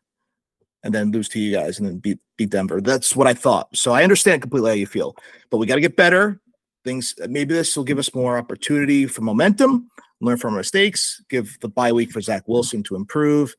and 0.83 0.95
then 0.95 1.11
lose 1.11 1.29
to 1.31 1.41
you 1.41 1.53
guys 1.53 1.79
and 1.79 1.89
then 1.89 1.99
beat 1.99 2.19
beat 2.37 2.51
Denver. 2.51 2.81
That's 2.81 3.17
what 3.17 3.27
I 3.27 3.33
thought. 3.35 3.75
So 3.77 3.93
I 3.93 4.03
understand 4.05 4.43
completely 4.43 4.71
how 4.71 4.75
you 4.75 4.87
feel, 4.87 5.17
but 5.51 5.57
we 5.57 5.67
got 5.67 5.77
to 5.77 5.81
get 5.81 5.97
better. 5.97 6.41
Things 6.85 7.15
maybe 7.29 7.55
this 7.55 7.77
will 7.77 7.85
give 7.85 7.99
us 7.99 8.15
more 8.15 8.37
opportunity 8.37 9.07
for 9.07 9.23
momentum, 9.23 9.89
learn 10.21 10.37
from 10.39 10.53
our 10.55 10.59
mistakes, 10.61 11.23
give 11.29 11.59
the 11.61 11.69
bye 11.69 11.93
week 11.93 12.11
for 12.11 12.21
Zach 12.21 12.45
Wilson 12.47 12.83
to 12.85 12.97
improve. 12.97 13.55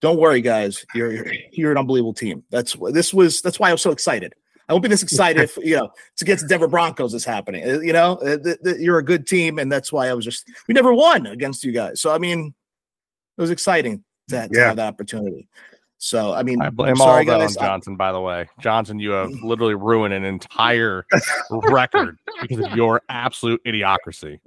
Don't 0.00 0.18
worry, 0.18 0.40
guys. 0.40 0.84
You're 0.94 1.12
you're, 1.12 1.32
you're 1.52 1.72
an 1.72 1.78
unbelievable 1.78 2.14
team. 2.14 2.44
That's 2.50 2.76
this 2.92 3.12
was. 3.12 3.42
That's 3.42 3.58
why 3.58 3.70
I 3.70 3.72
was 3.72 3.82
so 3.82 3.90
excited. 3.90 4.34
I 4.68 4.72
won't 4.74 4.82
be 4.82 4.88
this 4.88 5.02
excited 5.02 5.42
if 5.42 5.56
you 5.56 5.76
know 5.76 5.90
to 6.18 6.24
get 6.24 6.38
to 6.40 6.46
Denver 6.46 6.68
Broncos 6.68 7.14
is 7.14 7.24
happening. 7.24 7.68
Uh, 7.68 7.80
You 7.80 7.92
know, 7.92 8.12
uh, 8.16 8.36
th- 8.38 8.58
th- 8.62 8.76
you're 8.78 8.98
a 8.98 9.04
good 9.04 9.26
team, 9.26 9.58
and 9.58 9.72
that's 9.72 9.92
why 9.92 10.08
I 10.08 10.14
was 10.14 10.24
just. 10.24 10.44
We 10.68 10.74
never 10.74 10.92
won 10.94 11.26
against 11.26 11.64
you 11.64 11.72
guys, 11.72 12.00
so 12.00 12.12
I 12.12 12.18
mean, 12.18 12.54
it 13.36 13.40
was 13.40 13.50
exciting 13.50 14.04
to, 14.28 14.46
to 14.46 14.50
Yeah. 14.52 14.66
have 14.68 14.76
that 14.76 14.86
opportunity. 14.88 15.48
So 15.96 16.32
I 16.32 16.44
mean, 16.44 16.62
I 16.62 16.70
blame 16.70 16.94
sorry, 16.94 17.28
all 17.28 17.38
that 17.40 17.44
guys. 17.46 17.56
on 17.56 17.64
Johnson, 17.64 17.96
by 17.96 18.12
the 18.12 18.20
way. 18.20 18.48
Johnson, 18.60 19.00
you 19.00 19.10
have 19.10 19.30
literally 19.42 19.74
ruined 19.74 20.14
an 20.14 20.22
entire 20.22 21.04
record 21.50 22.18
because 22.40 22.64
of 22.64 22.76
your 22.76 23.02
absolute 23.08 23.60
idiocracy. 23.64 24.38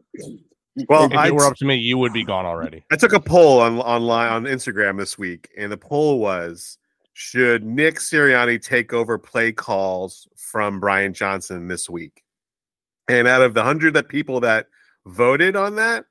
Well, 0.89 1.05
If 1.05 1.13
I, 1.13 1.27
it 1.27 1.35
were 1.35 1.45
up 1.45 1.55
to 1.57 1.65
me, 1.65 1.75
you 1.75 1.97
would 1.97 2.13
be 2.13 2.23
gone 2.23 2.45
already. 2.45 2.83
I 2.91 2.95
took 2.95 3.13
a 3.13 3.19
poll 3.19 3.59
on 3.59 3.79
online 3.79 4.31
on 4.31 4.43
Instagram 4.45 4.97
this 4.97 5.17
week, 5.17 5.49
and 5.57 5.71
the 5.71 5.77
poll 5.77 6.19
was: 6.19 6.77
Should 7.13 7.63
Nick 7.65 7.95
Sirianni 7.99 8.61
take 8.61 8.93
over 8.93 9.17
play 9.17 9.51
calls 9.51 10.27
from 10.35 10.79
Brian 10.79 11.13
Johnson 11.13 11.67
this 11.67 11.89
week? 11.89 12.23
And 13.07 13.27
out 13.27 13.41
of 13.41 13.53
the 13.53 13.63
hundred 13.63 13.93
that 13.95 14.07
people 14.09 14.39
that 14.41 14.67
voted 15.05 15.55
on 15.55 15.75
that, 15.75 16.05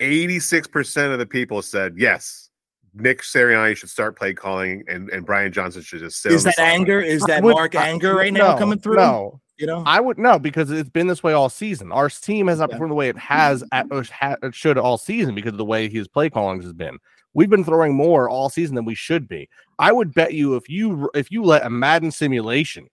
eighty-six 0.00 0.66
percent 0.66 1.12
of 1.12 1.18
the 1.18 1.26
people 1.26 1.62
said 1.62 1.94
yes. 1.96 2.46
Nick 2.94 3.20
Sirianni 3.22 3.76
should 3.76 3.90
start 3.90 4.16
play 4.18 4.32
calling, 4.32 4.82
and, 4.88 5.08
and 5.10 5.24
Brian 5.24 5.52
Johnson 5.52 5.82
should 5.82 6.00
just 6.00 6.20
sit. 6.22 6.32
is 6.32 6.44
on 6.44 6.48
that 6.48 6.54
sideline. 6.56 6.80
anger? 6.80 7.00
Is 7.00 7.22
that 7.24 7.42
Mark 7.42 7.76
I- 7.76 7.88
anger 7.88 8.14
right 8.16 8.32
now 8.32 8.56
coming 8.56 8.78
through? 8.80 8.96
No, 8.96 9.40
You 9.58 9.66
know, 9.66 9.82
I 9.86 10.00
would 10.00 10.18
no 10.18 10.38
because 10.38 10.70
it's 10.70 10.88
been 10.90 11.08
this 11.08 11.22
way 11.22 11.32
all 11.32 11.48
season. 11.48 11.90
Our 11.92 12.08
team 12.08 12.46
has 12.46 12.60
not 12.60 12.68
Yeah. 12.70 12.74
performed 12.76 12.92
the 12.92 12.96
way 12.96 13.08
it 13.08 13.18
has 13.18 13.64
at 13.72 13.86
or 13.90 14.04
ha- 14.04 14.36
it 14.42 14.54
should 14.54 14.78
all 14.78 14.96
season 14.98 15.34
because 15.34 15.52
of 15.52 15.58
the 15.58 15.64
way 15.64 15.88
his 15.88 16.06
play 16.08 16.30
callings 16.30 16.64
has 16.64 16.72
been. 16.72 16.98
We've 17.34 17.50
been 17.50 17.64
throwing 17.64 17.94
more 17.94 18.28
all 18.28 18.48
season 18.50 18.74
than 18.76 18.84
we 18.84 18.94
should 18.94 19.28
be. 19.28 19.48
I 19.78 19.92
would 19.92 20.14
bet 20.14 20.32
you 20.34 20.54
if 20.56 20.68
you 20.68 21.10
if 21.14 21.30
you 21.30 21.42
let 21.42 21.66
a 21.66 21.70
Madden 21.70 22.10
simulation 22.10 22.88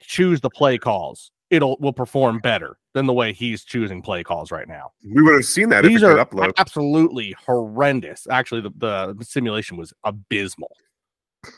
choose 0.00 0.40
the 0.40 0.50
play 0.50 0.78
calls, 0.78 1.30
it'll 1.50 1.76
will 1.80 1.92
perform 1.92 2.40
better 2.40 2.76
than 2.94 3.06
the 3.06 3.12
way 3.12 3.32
he's 3.32 3.64
choosing 3.64 4.02
play 4.02 4.24
calls 4.24 4.50
right 4.50 4.66
now. 4.68 4.90
We 5.04 5.22
would 5.22 5.34
have 5.34 5.44
seen 5.44 5.68
that 5.68 5.84
These 5.84 6.02
if 6.02 6.08
are 6.08 6.24
upload. 6.24 6.52
absolutely 6.58 7.36
horrendous. 7.46 8.26
Actually, 8.30 8.62
the, 8.62 8.70
the 9.16 9.24
simulation 9.24 9.76
was 9.76 9.92
abysmal. 10.04 10.72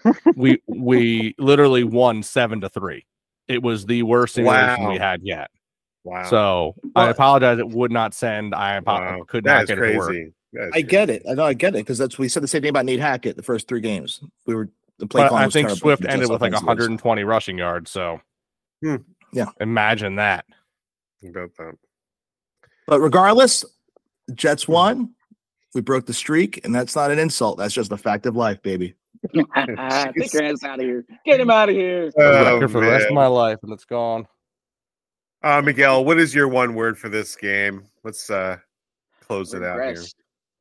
we 0.36 0.60
we 0.66 1.34
literally 1.38 1.84
won 1.84 2.22
seven 2.22 2.60
to 2.60 2.68
three. 2.68 3.06
It 3.50 3.62
was 3.62 3.84
the 3.86 4.02
worst 4.04 4.34
simulation 4.34 4.88
we 4.88 4.98
had 4.98 5.22
yet. 5.22 5.50
Wow. 6.04 6.24
So 6.30 6.74
I 6.96 7.08
apologize. 7.10 7.58
It 7.58 7.68
would 7.68 7.90
not 7.90 8.14
send. 8.14 8.54
I 8.54 8.76
apo- 8.76 8.92
wow. 8.92 9.24
could 9.26 9.44
That 9.44 9.54
not 9.54 9.62
is 9.64 9.68
get 9.68 9.78
it 9.78 9.92
to 9.92 9.98
work. 9.98 10.06
crazy. 10.08 10.32
I 10.56 10.68
crazy. 10.70 10.86
get 10.86 11.10
it. 11.10 11.22
I 11.28 11.34
know 11.34 11.44
I 11.44 11.52
get 11.54 11.74
it 11.74 11.78
because 11.78 11.98
that's 11.98 12.18
we 12.18 12.28
said 12.28 12.42
the 12.42 12.48
same 12.48 12.62
thing 12.62 12.70
about 12.70 12.86
Nate 12.86 13.00
Hackett 13.00 13.36
the 13.36 13.42
first 13.42 13.68
three 13.68 13.80
games. 13.80 14.20
We 14.46 14.54
were 14.54 14.68
the 14.98 15.06
play 15.06 15.22
But 15.22 15.32
I 15.34 15.44
think 15.48 15.66
terrible 15.68 15.76
Swift 15.76 16.04
ended 16.04 16.30
with 16.30 16.40
like 16.40 16.52
offensive 16.52 16.66
120 16.66 17.24
rushing 17.24 17.58
yards. 17.58 17.90
So 17.90 18.20
Hmm. 18.82 18.96
Yeah. 19.32 19.46
imagine 19.60 20.16
that. 20.16 20.44
About 21.28 21.50
that. 21.58 21.74
But 22.86 23.00
regardless, 23.00 23.64
Jets 24.34 24.66
won. 24.66 25.10
We 25.74 25.80
broke 25.82 26.06
the 26.06 26.14
streak, 26.14 26.64
and 26.64 26.74
that's 26.74 26.96
not 26.96 27.10
an 27.12 27.18
insult. 27.20 27.58
That's 27.58 27.74
just 27.74 27.90
the 27.90 27.98
fact 27.98 28.26
of 28.26 28.34
life, 28.36 28.60
baby. 28.62 28.94
Take 29.34 30.32
your 30.32 30.44
ass 30.44 30.64
out 30.64 30.78
of 30.78 30.84
here. 30.84 31.04
Get 31.24 31.40
him 31.40 31.50
out 31.50 31.68
of 31.68 31.74
here. 31.74 32.10
Oh, 32.16 32.54
record 32.54 32.72
for 32.72 32.80
the 32.80 32.90
rest 32.90 33.06
of 33.06 33.14
my 33.14 33.26
life, 33.26 33.58
and 33.62 33.72
it's 33.72 33.84
gone. 33.84 34.26
Uh, 35.42 35.62
Miguel, 35.62 36.04
what 36.04 36.18
is 36.18 36.34
your 36.34 36.48
one 36.48 36.74
word 36.74 36.98
for 36.98 37.08
this 37.08 37.36
game? 37.36 37.84
Let's 38.04 38.30
uh 38.30 38.58
close 39.22 39.54
it 39.54 39.62
out 39.62 39.76
here. 39.80 39.94
regressed. 39.94 40.14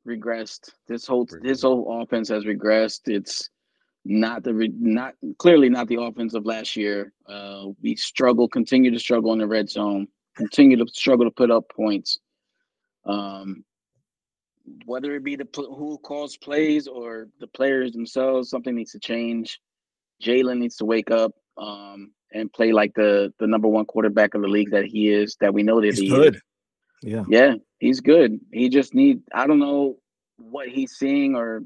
Regressed. 0.06 0.70
This 0.88 1.06
whole 1.06 1.26
this 1.42 1.62
whole 1.62 2.02
offense 2.02 2.28
has 2.28 2.44
regressed. 2.44 3.00
It's 3.06 3.50
not 4.04 4.42
the 4.42 4.54
re- 4.54 4.72
not 4.78 5.14
clearly 5.38 5.68
not 5.68 5.86
the 5.88 6.00
offense 6.00 6.34
of 6.34 6.46
last 6.46 6.76
year. 6.76 7.12
Uh, 7.28 7.66
we 7.82 7.94
struggle, 7.96 8.48
continue 8.48 8.90
to 8.90 8.98
struggle 8.98 9.32
in 9.32 9.38
the 9.38 9.46
red 9.46 9.68
zone, 9.68 10.08
continue 10.36 10.76
to 10.76 10.86
struggle 10.88 11.26
to 11.26 11.30
put 11.30 11.50
up 11.50 11.64
points. 11.74 12.18
Um, 13.04 13.64
whether 14.86 15.14
it 15.14 15.24
be 15.24 15.36
the 15.36 15.46
who 15.54 15.98
calls 15.98 16.36
plays 16.36 16.86
or 16.86 17.28
the 17.40 17.46
players 17.46 17.92
themselves, 17.92 18.50
something 18.50 18.74
needs 18.74 18.92
to 18.92 18.98
change. 19.00 19.60
Jalen 20.22 20.58
needs 20.58 20.76
to 20.76 20.84
wake 20.84 21.10
up 21.10 21.32
um, 21.56 22.12
and 22.32 22.52
play 22.52 22.72
like 22.72 22.92
the 22.94 23.32
the 23.38 23.46
number 23.46 23.68
one 23.68 23.84
quarterback 23.86 24.34
of 24.34 24.42
the 24.42 24.48
league 24.48 24.70
that 24.70 24.84
he 24.84 25.10
is. 25.10 25.36
That 25.40 25.54
we 25.54 25.62
know 25.62 25.80
that 25.80 25.86
He's 25.86 25.98
he 25.98 26.06
is. 26.06 26.12
good. 26.12 26.40
Yeah. 27.02 27.24
Yeah, 27.28 27.54
he's 27.78 28.00
good. 28.00 28.38
He 28.52 28.68
just 28.68 28.94
need 28.94 29.22
I 29.32 29.46
don't 29.46 29.58
know 29.58 29.96
what 30.36 30.68
he's 30.68 30.92
seeing 30.92 31.34
or 31.34 31.62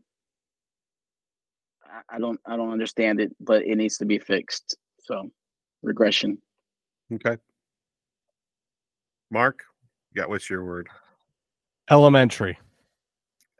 I- 1.84 2.16
I 2.16 2.18
don't 2.18 2.38
I 2.46 2.56
don't 2.56 2.72
understand 2.72 3.20
it, 3.20 3.34
but 3.40 3.64
it 3.64 3.76
needs 3.76 3.98
to 3.98 4.04
be 4.04 4.18
fixed. 4.18 4.76
So 5.00 5.30
regression. 5.82 6.38
Okay. 7.12 7.36
Mark, 9.30 9.64
yeah, 10.14 10.26
what's 10.26 10.48
your 10.48 10.64
word? 10.64 10.88
Elementary. 11.90 12.56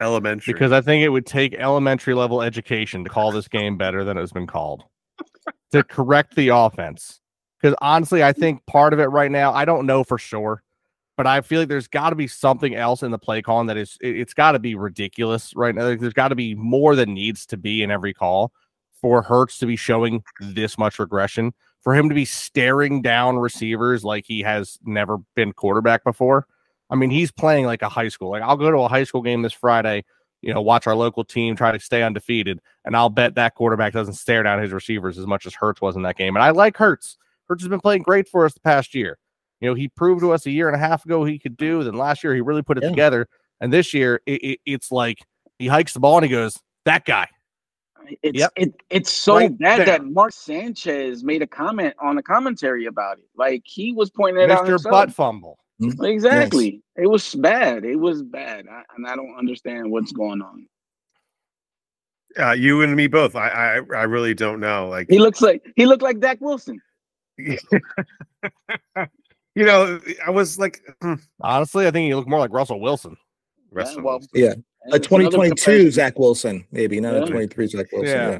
Elementary. 0.00 0.52
because 0.52 0.72
I 0.72 0.80
think 0.80 1.04
it 1.04 1.09
would 1.09 1.26
take 1.26 1.54
elementary 1.54 2.14
level 2.14 2.42
education 2.42 3.04
to 3.04 3.11
call 3.11 3.30
this 3.30 3.48
game 3.48 3.76
better 3.76 4.04
than 4.04 4.18
it's 4.18 4.33
been 4.33 4.46
called 4.46 4.85
to 5.72 5.85
correct 5.85 6.35
the 6.35 6.48
offense. 6.48 7.20
Because 7.61 7.76
honestly, 7.80 8.22
I 8.22 8.33
think 8.33 8.66
part 8.66 8.92
of 8.92 9.00
it 9.00 9.07
right 9.07 9.30
now, 9.30 9.52
I 9.52 9.64
don't 9.64 9.87
know 9.87 10.04
for 10.04 10.18
sure, 10.18 10.62
but 11.16 11.26
I 11.26 11.40
feel 11.40 11.61
like 11.61 11.68
there's 11.68 11.88
got 11.88 12.11
to 12.11 12.16
be 12.16 12.26
something 12.26 12.74
else 12.74 13.02
in 13.02 13.11
the 13.11 13.18
play 13.18 13.40
calling 13.40 13.68
that 13.68 13.76
is, 13.76 13.96
it, 14.00 14.16
has 14.16 14.35
got 14.35 14.52
to 14.52 14.59
be 14.59 14.74
ridiculous 14.74 15.54
right 15.54 15.74
now. 15.74 15.85
Like, 15.85 16.00
There's 16.00 16.12
got 16.12 16.28
to 16.28 16.35
be 16.35 16.54
more 16.54 16.96
than 16.96 17.14
needs 17.14 17.46
to 17.46 17.57
be 17.57 17.83
in 17.83 17.90
every 17.90 18.12
call 18.12 18.52
for 19.00 19.22
Hurts 19.22 19.59
to 19.59 19.66
be 19.66 19.76
showing 19.76 20.22
this 20.40 20.76
much 20.76 20.98
regression, 20.98 21.52
for 21.83 21.94
him 21.94 22.09
to 22.09 22.14
be 22.14 22.24
staring 22.24 23.02
down 23.02 23.37
receivers 23.37 24.02
like 24.02 24.24
he 24.26 24.40
has 24.40 24.78
never 24.85 25.18
been 25.37 25.52
quarterback 25.52 26.02
before. 26.04 26.46
I 26.94 26.96
mean, 26.96 27.11
he's 27.11 27.33
playing 27.33 27.66
like 27.66 27.83
a 27.83 27.88
high 27.88 28.07
school. 28.09 28.30
Like 28.30 28.42
I'll 28.42 28.57
go 28.57 28.70
to 28.70 28.78
a 28.78 28.88
high 28.88 29.02
school 29.02 29.20
game 29.20 29.42
this 29.42 29.52
Friday, 29.52 30.04
you 30.42 30.54
know, 30.54 30.62
watch 30.62 30.87
our 30.87 30.94
local 30.94 31.24
team 31.24 31.57
try 31.57 31.72
to 31.72 31.80
stay 31.80 32.04
undefeated, 32.04 32.61
and 32.85 32.96
I'll 32.96 33.11
bet 33.11 33.35
that 33.35 33.57
quarterback 33.57 33.92
doesn't 33.92 34.14
stare 34.14 34.44
down 34.44 34.62
his 34.62 34.70
receivers 34.70 35.18
as 35.18 35.26
much 35.26 35.44
as 35.44 35.54
Hurts 35.54 35.80
was 35.80 35.96
in 35.96 36.02
that 36.02 36.16
game. 36.16 36.37
And 36.37 36.44
I 36.44 36.50
like 36.50 36.76
Hurts. 36.76 37.18
Hurts 37.48 37.64
has 37.64 37.68
been 37.68 37.80
playing 37.80 38.02
great 38.02 38.28
for 38.28 38.44
us 38.44 38.54
the 38.54 38.61
past 38.61 38.94
year. 38.94 39.18
You 39.61 39.68
know, 39.68 39.74
he 39.74 39.88
proved 39.88 40.20
to 40.20 40.30
us 40.33 40.46
a 40.46 40.52
year 40.52 40.68
and 40.68 40.76
a 40.76 40.78
half 40.78 41.04
ago 41.04 41.24
he 41.24 41.37
could 41.37 41.57
do. 41.57 41.83
Then 41.83 41.94
last 41.94 42.22
year 42.22 42.33
he 42.33 42.40
really 42.40 42.62
put 42.62 42.78
it 42.78 42.85
Yeah. 42.85 42.90
together, 42.90 43.28
and 43.61 43.72
this 43.72 43.92
year 43.92 44.20
it, 44.24 44.44
it, 44.44 44.61
it's 44.64 44.92
like 44.92 45.18
he 45.59 45.66
hikes 45.66 45.94
the 45.94 46.00
ball 46.00 46.18
and 46.18 46.24
he 46.24 46.30
goes, 46.30 46.57
"That 46.85 47.04
guy." 47.04 47.26
It's 48.22 48.38
Yep. 48.38 48.52
it, 48.54 48.74
it's 48.88 49.11
so 49.11 49.37
Right 49.38 49.59
bad 49.59 49.80
there. 49.80 49.87
that 49.87 50.04
Mark 50.04 50.33
Sanchez 50.33 51.24
made 51.24 51.42
a 51.42 51.46
comment 51.48 51.94
on 52.00 52.14
the 52.14 52.22
commentary 52.22 52.85
about 52.87 53.18
it. 53.18 53.24
Like 53.37 53.62
he 53.64 53.92
was 53.92 54.11
pointing 54.11 54.44
it 54.44 54.50
out 54.52 54.64
Mr. 54.64 54.80
Butt 54.88 55.11
Fumble. 55.12 55.59
Exactly. 55.80 56.82
It 56.96 57.06
was 57.08 57.34
bad. 57.34 57.84
It 57.84 57.96
was 57.96 58.22
bad. 58.22 58.66
I, 58.70 58.82
and 58.96 59.06
I 59.06 59.16
don't 59.16 59.37
understand 59.37 59.90
what's 59.90 60.12
going 60.12 60.40
on. 60.42 60.66
uh, 62.38 62.52
you 62.52 62.82
and 62.82 62.94
me 62.94 63.06
both. 63.06 63.34
I, 63.37 63.48
I 63.48 63.74
I 63.96 64.02
really 64.04 64.34
don't 64.34 64.60
know. 64.60 64.88
Like 64.88 65.08
He 65.10 65.18
looks 65.18 65.40
like 65.40 65.62
he 65.76 65.87
looked 65.87 66.02
like 66.02 66.20
Dak 66.20 66.40
Wilson. 66.40 66.80
you 67.38 67.58
know, 69.56 70.00
I 70.24 70.30
was 70.30 70.58
like 70.58 70.82
hmm, 71.00 71.14
Honestly, 71.40 71.87
I 71.87 71.90
think 71.90 72.06
he 72.06 72.14
looked 72.14 72.28
more 72.28 72.38
like 72.38 72.52
Russell 72.52 72.80
Wilson. 72.80 73.16
Russell 73.70 74.02
well, 74.02 74.18
Wilson. 74.18 74.30
Yeah. 74.34 74.54
A 74.92 74.98
2022. 74.98 75.90
Zach 75.90 76.18
Wilson, 76.18 76.66
maybe 76.70 77.00
not 77.00 77.14
Yeah. 77.14 77.22
a 77.22 77.26
23 77.26 77.66
Zach 77.66 77.87
Wilson. 77.92 78.08
Yeah. 78.08 78.30
Yeah. 78.30 78.38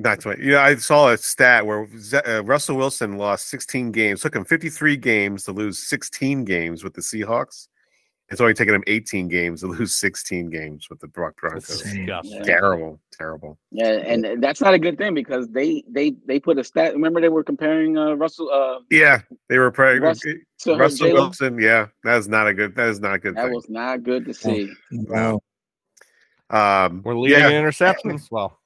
Not 0.00 0.20
twenty. 0.20 0.44
Yeah, 0.46 0.62
I 0.62 0.76
saw 0.76 1.10
a 1.10 1.18
stat 1.18 1.66
where 1.66 1.86
Z- 1.98 2.16
uh, 2.18 2.42
Russell 2.44 2.76
Wilson 2.76 3.18
lost 3.18 3.48
16 3.48 3.92
games. 3.92 4.22
Took 4.22 4.34
him 4.34 4.44
53 4.46 4.96
games 4.96 5.44
to 5.44 5.52
lose 5.52 5.78
16 5.78 6.44
games 6.44 6.82
with 6.82 6.94
the 6.94 7.02
Seahawks. 7.02 7.68
It's 8.30 8.40
only 8.40 8.54
taken 8.54 8.74
him 8.74 8.84
18 8.86 9.28
games 9.28 9.60
to 9.60 9.66
lose 9.76 9.94
16 9.96 10.48
games 10.50 10.88
with 10.88 11.00
the 11.00 11.06
Brock 11.08 11.34
Broncos. 11.36 11.66
disgusting. 11.82 12.06
Yeah. 12.36 12.42
Terrible, 12.44 12.98
terrible. 13.12 13.58
Yeah, 13.72 13.88
and 14.06 14.42
that's 14.42 14.60
not 14.62 14.72
a 14.72 14.78
good 14.78 14.96
thing 14.96 15.12
because 15.14 15.48
they 15.48 15.84
they 15.90 16.14
they 16.26 16.40
put 16.40 16.56
a 16.58 16.64
stat. 16.64 16.94
Remember 16.94 17.20
they 17.20 17.28
were 17.28 17.44
comparing 17.44 17.98
uh, 17.98 18.14
Russell 18.14 18.48
uh 18.50 18.78
Yeah, 18.90 19.20
they 19.48 19.58
were 19.58 19.70
probably 19.70 19.98
Russ- 20.00 20.20
to 20.20 20.76
Russell 20.76 21.08
Jalen. 21.08 21.12
Wilson. 21.14 21.58
Yeah, 21.58 21.88
that 22.04 22.16
is 22.18 22.26
not 22.28 22.46
a 22.46 22.54
good. 22.54 22.74
That 22.74 22.88
is 22.88 23.00
not 23.00 23.14
a 23.14 23.18
good 23.18 23.34
That 23.36 23.46
thing. 23.46 23.54
was 23.54 23.68
not 23.68 24.02
good 24.02 24.24
to 24.26 24.32
see. 24.32 24.72
Wow. 24.92 25.40
um, 26.50 27.02
We're 27.04 27.16
leading 27.16 27.38
yeah, 27.40 27.50
interceptions. 27.50 28.28
Well, 28.30 28.59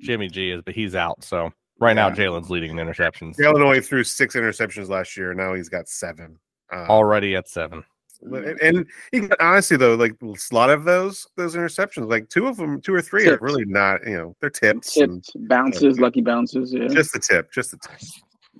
Jimmy 0.00 0.28
G 0.28 0.50
is, 0.50 0.62
but 0.64 0.74
he's 0.74 0.94
out. 0.94 1.22
So 1.22 1.52
Right 1.80 1.94
now, 1.94 2.08
Yeah. 2.08 2.14
Jalen's 2.14 2.50
leading 2.50 2.78
in 2.78 2.86
interceptions, 2.86 3.38
Illinois 3.38 3.80
threw 3.80 4.04
six 4.04 4.36
interceptions 4.36 4.90
last 4.90 5.16
year. 5.16 5.32
Now 5.32 5.54
he's 5.54 5.70
got 5.70 5.88
seven. 5.88 6.38
Uh, 6.70 6.86
already 6.88 7.34
at 7.34 7.48
seven. 7.48 7.82
and, 8.20 8.60
and 8.60 8.86
he, 9.12 9.22
honestly, 9.40 9.78
though, 9.78 9.94
like 9.94 10.14
a 10.22 10.54
lot 10.54 10.68
of 10.68 10.84
those 10.84 11.26
those 11.36 11.56
interceptions, 11.56 12.08
like 12.10 12.28
two 12.28 12.46
of 12.46 12.58
them, 12.58 12.82
two 12.82 12.94
or 12.94 13.00
three, 13.00 13.26
are 13.28 13.38
really 13.40 13.64
not. 13.64 14.06
You 14.06 14.16
know, 14.16 14.36
they're 14.40 14.50
tips. 14.50 14.98
and 14.98 15.24
Tipped 15.24 15.48
bounces, 15.48 15.98
lucky 15.98 16.20
bounces. 16.20 16.74
Yeah, 16.74 16.88
Just 16.88 17.14
the 17.14 17.18
tip. 17.18 17.50
Just 17.50 17.70
the 17.70 17.78
tip. 17.78 17.98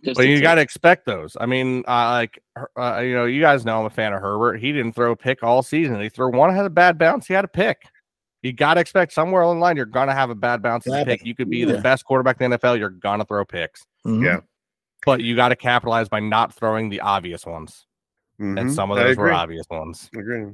Just 0.02 0.16
But 0.16 0.26
you 0.26 0.40
got 0.40 0.54
to 0.54 0.62
expect 0.62 1.04
those. 1.04 1.36
I 1.38 1.44
mean, 1.44 1.84
uh, 1.86 2.10
like 2.12 2.42
uh, 2.78 3.00
you 3.00 3.12
know, 3.14 3.26
you 3.26 3.42
guys 3.42 3.66
know 3.66 3.80
I'm 3.80 3.84
a 3.86 3.90
fan 3.90 4.14
of 4.14 4.22
Herbert. 4.22 4.60
He 4.60 4.72
didn't 4.72 4.94
throw 4.94 5.12
a 5.12 5.16
pick 5.16 5.42
all 5.42 5.62
season. 5.62 6.00
He 6.00 6.08
threw 6.08 6.30
one 6.30 6.54
had 6.54 6.64
a 6.64 6.70
bad 6.70 6.98
bounce. 6.98 7.26
He 7.26 7.34
had 7.34 7.44
a 7.44 7.48
pick. 7.48 7.82
You 8.42 8.52
got 8.52 8.74
to 8.74 8.80
expect 8.80 9.12
somewhere 9.12 9.42
along 9.42 9.58
the 9.58 9.62
line 9.62 9.76
you're 9.76 9.84
gonna 9.86 10.14
have 10.14 10.30
a 10.30 10.34
bad 10.34 10.62
bounce 10.62 10.86
and 10.86 10.94
a 10.94 10.98
Happen. 10.98 11.12
pick. 11.18 11.26
You 11.26 11.34
could 11.34 11.50
be 11.50 11.58
Yeah. 11.58 11.66
the 11.72 11.78
best 11.78 12.04
quarterback 12.06 12.40
in 12.40 12.50
the 12.50 12.58
NFL. 12.58 12.78
You're 12.78 12.88
gonna 12.90 13.24
throw 13.24 13.44
picks, 13.44 13.84
Mhm. 14.06 14.24
Yeah. 14.24 14.40
but 15.04 15.20
you 15.20 15.36
got 15.36 15.50
to 15.50 15.56
capitalize 15.56 16.08
by 16.08 16.20
not 16.20 16.54
throwing 16.54 16.88
the 16.88 17.00
obvious 17.00 17.44
ones. 17.44 17.86
And 18.38 18.56
Mhm. 18.58 18.74
some 18.74 18.90
of 18.90 18.96
those 18.96 19.16
were 19.18 19.30
obvious 19.32 19.66
ones. 19.70 20.08
Agree. 20.16 20.46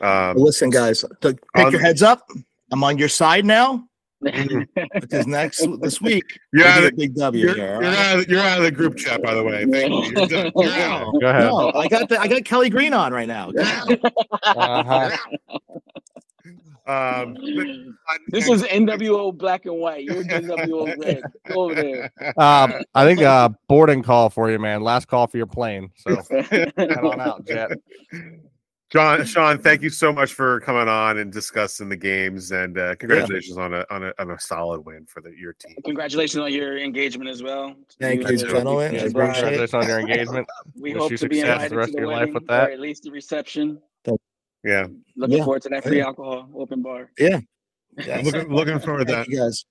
But 0.00 0.30
Um, 0.30 0.36
listen, 0.38 0.70
guys, 0.70 1.00
to 1.20 1.34
pick 1.54 1.66
on- 1.66 1.72
your 1.72 1.80
heads 1.82 2.02
up. 2.02 2.26
I'm 2.72 2.82
on 2.84 2.96
your 2.98 3.08
side 3.08 3.44
now 3.44 3.84
Mm-hmm. 4.24 4.62
because 4.98 5.26
next 5.28 5.64
this 5.80 6.00
week 6.00 6.24
you're, 6.52 6.66
out 6.66 6.78
of 6.78 6.84
the, 6.90 6.92
big 6.96 7.14
W 7.14 7.44
you're, 7.46 7.54
here. 7.54 7.74
all 7.76 7.82
you're 7.82 7.90
right? 7.92 7.98
out 7.98 8.18
of, 8.18 8.28
you're 8.28 8.40
out 8.40 8.58
of 8.58 8.64
the 8.64 8.70
group 8.72 8.96
chat, 8.96 9.22
by 9.22 9.32
the 9.34 9.44
way. 9.44 9.64
Thank 9.64 9.92
you. 9.92 10.12
You're, 10.16 10.26
done. 10.26 10.52
You're 10.56 10.72
out. 10.72 11.14
Go 11.20 11.26
ahead. 11.28 11.44
no, 11.44 11.72
I 11.74 11.86
got 11.88 12.08
the 12.08 12.18
I 12.20 12.26
got 12.26 12.44
Kelly 12.44 12.68
Green 12.70 12.92
on 12.94 13.12
right 13.12 13.28
now. 13.28 13.50
Uh-huh. 14.42 15.16
Um, 16.88 17.34
this 18.28 18.48
is 18.48 18.62
NWO 18.62 19.36
black 19.36 19.66
and 19.66 19.76
white. 19.76 20.04
You're 20.04 20.24
NWO 20.24 20.96
red. 21.04 21.22
Go 21.46 21.64
over 21.64 21.74
there. 21.74 22.10
Um, 22.38 22.72
I 22.94 23.04
think 23.04 23.20
uh 23.20 23.50
boarding 23.68 24.02
call 24.02 24.30
for 24.30 24.50
you, 24.50 24.58
man. 24.58 24.82
Last 24.82 25.06
call 25.06 25.26
for 25.26 25.36
your 25.36 25.46
plane. 25.46 25.90
So 25.96 26.16
head 26.50 26.72
on 26.78 27.20
out, 27.20 27.46
Jet. 27.46 27.72
John, 28.90 29.22
Sean, 29.26 29.58
thank 29.58 29.82
you 29.82 29.90
so 29.90 30.14
much 30.14 30.32
for 30.32 30.60
coming 30.60 30.88
on 30.88 31.18
and 31.18 31.30
discussing 31.30 31.90
the 31.90 31.96
games, 31.96 32.52
and 32.52 32.78
uh, 32.78 32.94
congratulations 32.96 33.58
on 33.58 33.74
a 33.74 33.84
on 33.90 34.02
a 34.02 34.14
on 34.18 34.30
a 34.30 34.40
solid 34.40 34.80
win 34.86 35.04
for 35.04 35.20
the, 35.20 35.30
your 35.38 35.52
team. 35.52 35.76
Congratulations 35.84 36.40
on 36.42 36.50
your 36.50 36.78
engagement 36.78 37.28
as 37.28 37.42
well. 37.42 37.74
Thank 38.00 38.26
you, 38.26 38.38
gentlemen. 38.38 38.94
the 38.94 39.04
I 39.04 39.08
bride. 39.10 39.28
appreciate 39.36 39.60
it. 39.60 39.70
Congratulations 39.70 39.74
on 39.74 39.86
your 39.88 40.00
engagement. 40.00 40.48
We 40.74 40.94
Wish 40.94 41.02
hope 41.02 41.10
you 41.10 41.18
to 41.18 41.28
be 41.28 41.40
success 41.40 41.52
invited 41.64 41.72
the 41.72 41.76
rest 41.76 41.92
to 41.92 41.98
of 41.98 42.00
the 42.00 42.08
your 42.08 42.16
life 42.18 42.32
with 42.32 42.46
that. 42.46 42.70
or 42.70 42.72
at 42.72 42.80
least 42.80 43.02
the 43.02 43.10
reception. 43.10 43.78
Yeah, 44.68 44.86
Looking 45.16 45.38
Yeah. 45.38 45.44
forward 45.44 45.62
to 45.62 45.68
that 45.70 45.84
free 45.84 46.00
alcohol 46.02 46.48
open 46.54 46.82
bar. 46.82 47.10
Yeah, 47.18 47.40
looking 48.22 48.52
looking 48.52 48.78
forward 48.78 48.98
to 48.98 49.04
that. 49.06 49.14
Thank 49.24 49.28
you 49.30 49.38
guys. 49.38 49.64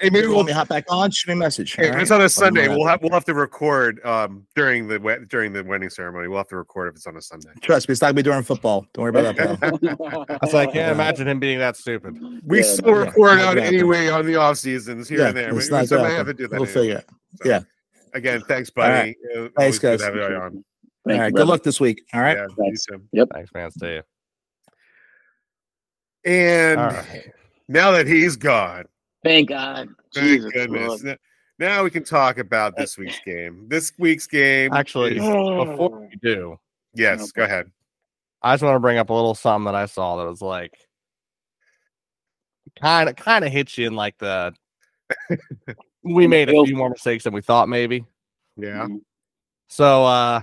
Hey, 0.00 0.08
maybe 0.08 0.14
Maybe 0.14 0.26
we'll 0.28 0.36
want 0.36 0.46
me 0.46 0.52
hop 0.54 0.68
back 0.68 0.84
on. 0.88 1.10
Shoot 1.10 1.28
me 1.28 1.32
a 1.34 1.36
message. 1.36 1.74
Hey, 1.74 1.90
all 1.90 1.98
it's 2.00 2.10
right? 2.10 2.20
on 2.20 2.24
a 2.24 2.28
Sunday, 2.28 2.66
we'll 2.68 2.86
have 2.86 3.02
we'll 3.02 3.10
have 3.12 3.26
to 3.26 3.34
record 3.34 4.00
um 4.06 4.46
during 4.54 4.86
the 4.88 4.98
during 5.28 5.52
the 5.52 5.62
wedding 5.64 5.90
ceremony. 5.90 6.28
We'll 6.28 6.38
have 6.38 6.48
to 6.48 6.56
record 6.56 6.88
if 6.88 6.94
it's 6.94 7.06
on 7.06 7.16
a 7.16 7.20
Sunday. 7.20 7.50
Trust 7.60 7.88
me, 7.88 7.92
it's 7.92 8.00
not 8.00 8.06
gonna 8.08 8.14
be 8.14 8.22
during 8.22 8.42
football. 8.42 8.86
Don't 8.94 9.02
worry 9.02 9.10
about 9.10 9.36
that, 9.36 9.60
pal. 9.60 10.24
That's 10.40 10.54
like, 10.54 10.68
I 10.70 10.72
can't 10.72 10.92
imagine 10.92 11.26
him 11.28 11.40
being 11.40 11.58
that 11.58 11.76
stupid. 11.76 12.16
We 12.44 12.58
Yeah, 12.58 12.64
still 12.64 12.88
yeah, 12.90 12.96
record 13.00 13.36
not 13.36 13.38
out 13.40 13.48
gonna 13.56 13.60
happen. 13.62 13.74
anyway 13.74 14.08
on 14.08 14.24
the 14.24 14.36
off 14.36 14.56
seasons 14.56 15.08
here 15.10 15.18
yeah, 15.18 15.28
and 15.28 15.36
there. 15.36 15.48
it's 15.54 15.68
We, 15.68 15.72
we 15.74 15.78
not 15.78 15.86
still 15.86 15.98
gonna 15.98 16.14
have 16.14 16.26
to 16.26 16.32
do 16.34 16.44
that. 16.48 16.58
We'll 16.60 16.62
anyway. 16.68 16.72
figure 16.82 16.98
it. 16.98 17.06
So, 17.42 17.48
Yeah. 17.50 17.60
Again, 18.14 18.40
thanks, 18.48 18.70
buddy. 18.70 19.16
right. 19.34 19.50
Thanks, 19.58 19.78
guys. 19.78 19.98
to 20.00 20.04
have 20.06 20.14
you 20.16 20.22
on. 20.22 20.30
Thank 20.30 20.64
All 21.06 21.18
right. 21.18 21.26
you, 21.26 21.32
Good 21.32 21.48
luck 21.48 21.62
this 21.64 21.80
week. 21.80 22.02
All 22.14 22.20
right. 22.20 22.36
Yeah, 22.36 22.44
you 22.46 22.54
Thanks. 22.58 22.84
too. 22.86 23.26
Thanks, 23.32 23.50
man. 23.54 23.70
See 23.72 23.86
you. 23.94 24.02
And 26.24 26.80
All 26.80 26.86
right. 26.88 27.32
now 27.68 27.90
that 27.92 28.06
he's 28.06 28.36
gone, 28.36 28.84
Thank 29.24 29.48
God. 29.50 29.88
thank 30.14 30.26
Jesus 30.26 30.52
goodness. 30.52 31.02
Lord. 31.02 31.18
Now 31.58 31.84
we 31.84 31.90
can 31.90 32.04
talk 32.04 32.38
about 32.38 32.76
this 32.76 32.96
week's 32.98 33.20
game. 33.24 33.66
This 33.68 33.92
week's 33.98 34.26
game. 34.26 34.72
Actually, 34.72 35.16
is- 35.18 35.22
before 35.24 36.08
we 36.08 36.16
do, 36.22 36.58
yes, 36.94 37.30
go 37.32 37.44
ahead. 37.44 37.70
I 38.42 38.54
just 38.54 38.64
want 38.64 38.74
to 38.74 38.80
bring 38.80 38.98
up 38.98 39.10
a 39.10 39.14
little 39.14 39.34
something 39.36 39.66
that 39.66 39.74
I 39.76 39.86
saw 39.86 40.16
that 40.16 40.26
was 40.28 40.42
like 40.42 40.74
kind 42.80 43.08
of 43.08 43.16
kind 43.16 43.44
of 43.44 43.52
hits 43.52 43.76
you 43.78 43.86
in 43.86 43.94
like 43.94 44.16
the 44.18 44.52
we 46.02 46.26
made 46.26 46.48
a 46.48 46.64
few 46.64 46.74
more 46.74 46.90
mistakes 46.90 47.24
than 47.24 47.32
we 47.34 47.40
thought 47.42 47.68
maybe. 47.68 48.04
Yeah. 48.56 48.86
Mhm. 48.88 49.00
So 49.68 50.04
uh 50.04 50.40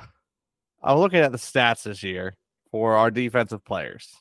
I'm 0.81 0.97
looking 0.97 1.19
at 1.19 1.31
the 1.33 1.37
stats 1.37 1.83
this 1.83 2.01
year 2.03 2.37
for 2.71 2.95
our 2.95 3.11
defensive 3.11 3.65
players. 3.65 4.15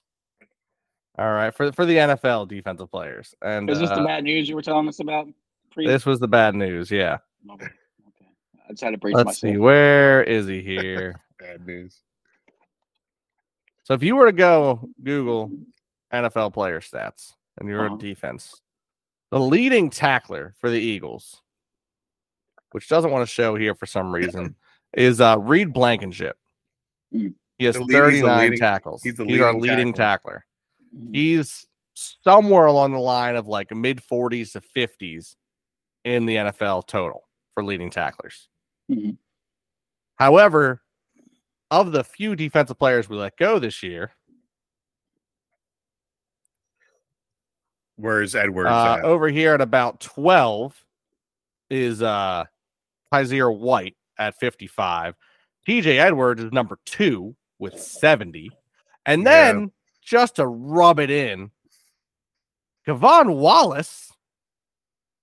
All 1.19 1.33
right, 1.33 1.53
for 1.55 1.73
for 1.73 1.85
the 1.85 1.97
NFL 1.97 2.49
defensive 2.49 2.91
players. 2.91 3.35
And 3.43 3.69
Is 3.69 3.81
this 3.81 3.89
the 3.91 3.97
uh, 3.97 4.05
bad 4.07 4.25
news 4.25 4.49
you 4.49 4.55
were 4.55 4.63
telling 4.63 4.87
us 4.89 5.01
about? 5.01 5.27
Pre- 5.73 5.87
this 5.87 6.07
was 6.07 6.21
the 6.21 6.29
bad 6.29 6.55
news, 6.55 6.91
yeah. 6.91 7.19
Okay. 7.51 7.65
okay. 7.67 8.31
I 8.69 8.73
just 8.73 8.83
had 8.85 8.91
to 8.91 8.99
brace 8.99 9.15
Let's 9.15 9.27
myself. 9.27 9.53
see, 9.53 9.57
where 9.59 10.23
is 10.23 10.47
he 10.47 10.63
here? 10.63 11.21
Bad 11.39 11.65
news. 11.67 12.03
So 13.85 13.95
if 13.95 14.03
you 14.03 14.17
were 14.17 14.27
to 14.27 14.33
go 14.33 14.89
Google 15.05 15.51
NFL 16.13 16.53
player 16.53 16.81
stats 16.81 17.35
and 17.59 17.69
you're 17.69 17.87
Uh-huh. 17.87 17.95
a 17.95 17.99
defense, 17.99 18.61
the 19.31 19.39
leading 19.41 19.89
tackler 19.89 20.55
for 20.59 20.69
the 20.71 20.81
Eagles, 20.81 21.43
which 22.73 22.89
doesn't 22.89 23.11
want 23.11 23.27
to 23.27 23.33
show 23.33 23.55
here 23.57 23.75
for 23.75 23.87
some 23.87 24.13
reason, 24.13 24.57
is 24.95 25.21
uh 25.21 25.37
Reed 25.39 25.73
Blankenship. 25.73 26.37
Mm. 27.15 27.35
He 27.59 27.65
has 27.67 27.75
The 27.77 27.81
lead- 27.83 27.89
he's 27.89 27.95
the 28.23 28.27
39 28.27 28.39
leading- 28.41 28.59
tackles. 28.59 29.03
he's 29.03 29.15
the 29.15 29.23
our 29.23 29.29
leading 29.55 29.61
leading 29.61 29.93
tackler. 29.93 30.33
tackler. 30.33 30.45
Mhm. 30.97 31.15
He's 31.15 31.67
somewhere 31.95 32.67
along 32.67 32.93
the 32.93 32.99
line 32.99 33.37
of 33.37 33.47
like 33.47 33.71
mid 33.75 34.01
40s 34.03 34.53
to 34.53 34.61
50s 34.61 35.37
in 36.05 36.27
the 36.27 36.37
NFL 36.37 36.83
total 36.87 37.29
for 37.55 37.65
leading 37.65 37.91
tacklers. 37.91 38.49
Mhm. 38.91 39.17
However, 40.17 40.83
of 41.71 41.93
the 41.93 42.03
few 42.05 42.35
defensive 42.37 42.79
players 42.79 43.09
we 43.09 43.17
let 43.17 43.37
go 43.37 43.59
this 43.59 43.83
year, 43.83 44.13
Where's 47.97 48.35
Edwards? 48.37 48.71
uh, 48.71 48.99
over 49.03 49.29
here 49.29 49.55
at 49.55 49.61
about 49.61 50.01
12 50.01 50.85
is 51.71 52.01
uh 52.03 52.45
Kyzir 53.13 53.57
White 53.57 53.97
at 54.19 54.37
55. 54.39 55.15
TJ 55.69 55.99
Edwards 55.99 56.43
is 56.43 56.53
number 56.53 56.79
two 56.85 57.35
with 57.59 57.79
70. 57.79 58.51
And 59.05 59.25
Yeah. 59.25 59.67
Then 60.11 60.19
just 60.21 60.37
to 60.37 60.47
rub 60.47 61.01
it 61.01 61.11
in, 61.11 61.51
K'Von 62.87 63.37
Wallace 63.37 64.13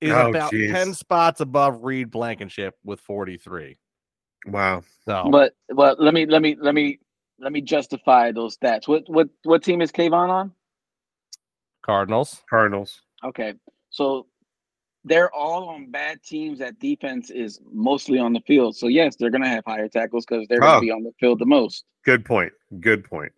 is 0.01 0.11
Oh, 0.13 0.29
about 0.29 0.51
geez. 0.51 0.71
10 0.71 0.93
spots 0.93 1.41
above 1.41 1.83
Reed 1.83 2.11
Blankenship 2.11 2.75
with 2.83 2.99
43. 3.01 3.77
Wow. 4.47 4.83
So 5.05 5.29
But 5.31 5.53
but 5.75 5.99
let 5.99 6.13
me 6.13 6.25
let 6.27 6.41
me 6.41 6.55
let 6.59 6.75
me 6.75 6.99
let 7.39 7.51
me 7.51 7.61
justify 7.61 8.31
those 8.31 8.57
stats. 8.57 8.87
What 8.87 9.03
what 9.07 9.27
what 9.43 9.63
team 9.63 9.81
is 9.81 9.91
K'Von 9.91 10.29
on? 10.29 10.51
Cardinals. 11.83 12.43
Cardinals. 12.49 13.01
Okay, 13.23 13.53
so 13.89 14.27
they're 15.03 15.33
all 15.33 15.69
on 15.69 15.89
bad 15.89 16.21
teams. 16.23 16.59
That 16.59 16.79
defense 16.79 17.31
is 17.31 17.59
mostly 17.71 18.19
on 18.19 18.33
the 18.33 18.41
field. 18.41 18.75
So 18.75 18.87
yes, 18.87 19.15
they're 19.15 19.29
gonna 19.31 19.47
have 19.49 19.63
higher 19.65 19.87
tackles 19.87 20.25
because 20.27 20.47
they're 20.47 20.63
Oh. 20.63 20.67
gonna 20.67 20.81
be 20.81 20.91
on 20.91 21.03
the 21.03 21.11
field 21.19 21.39
the 21.39 21.45
most. 21.45 21.85
Good 22.03 22.23
point. 22.25 22.53
Good 22.79 23.03
point. 23.03 23.31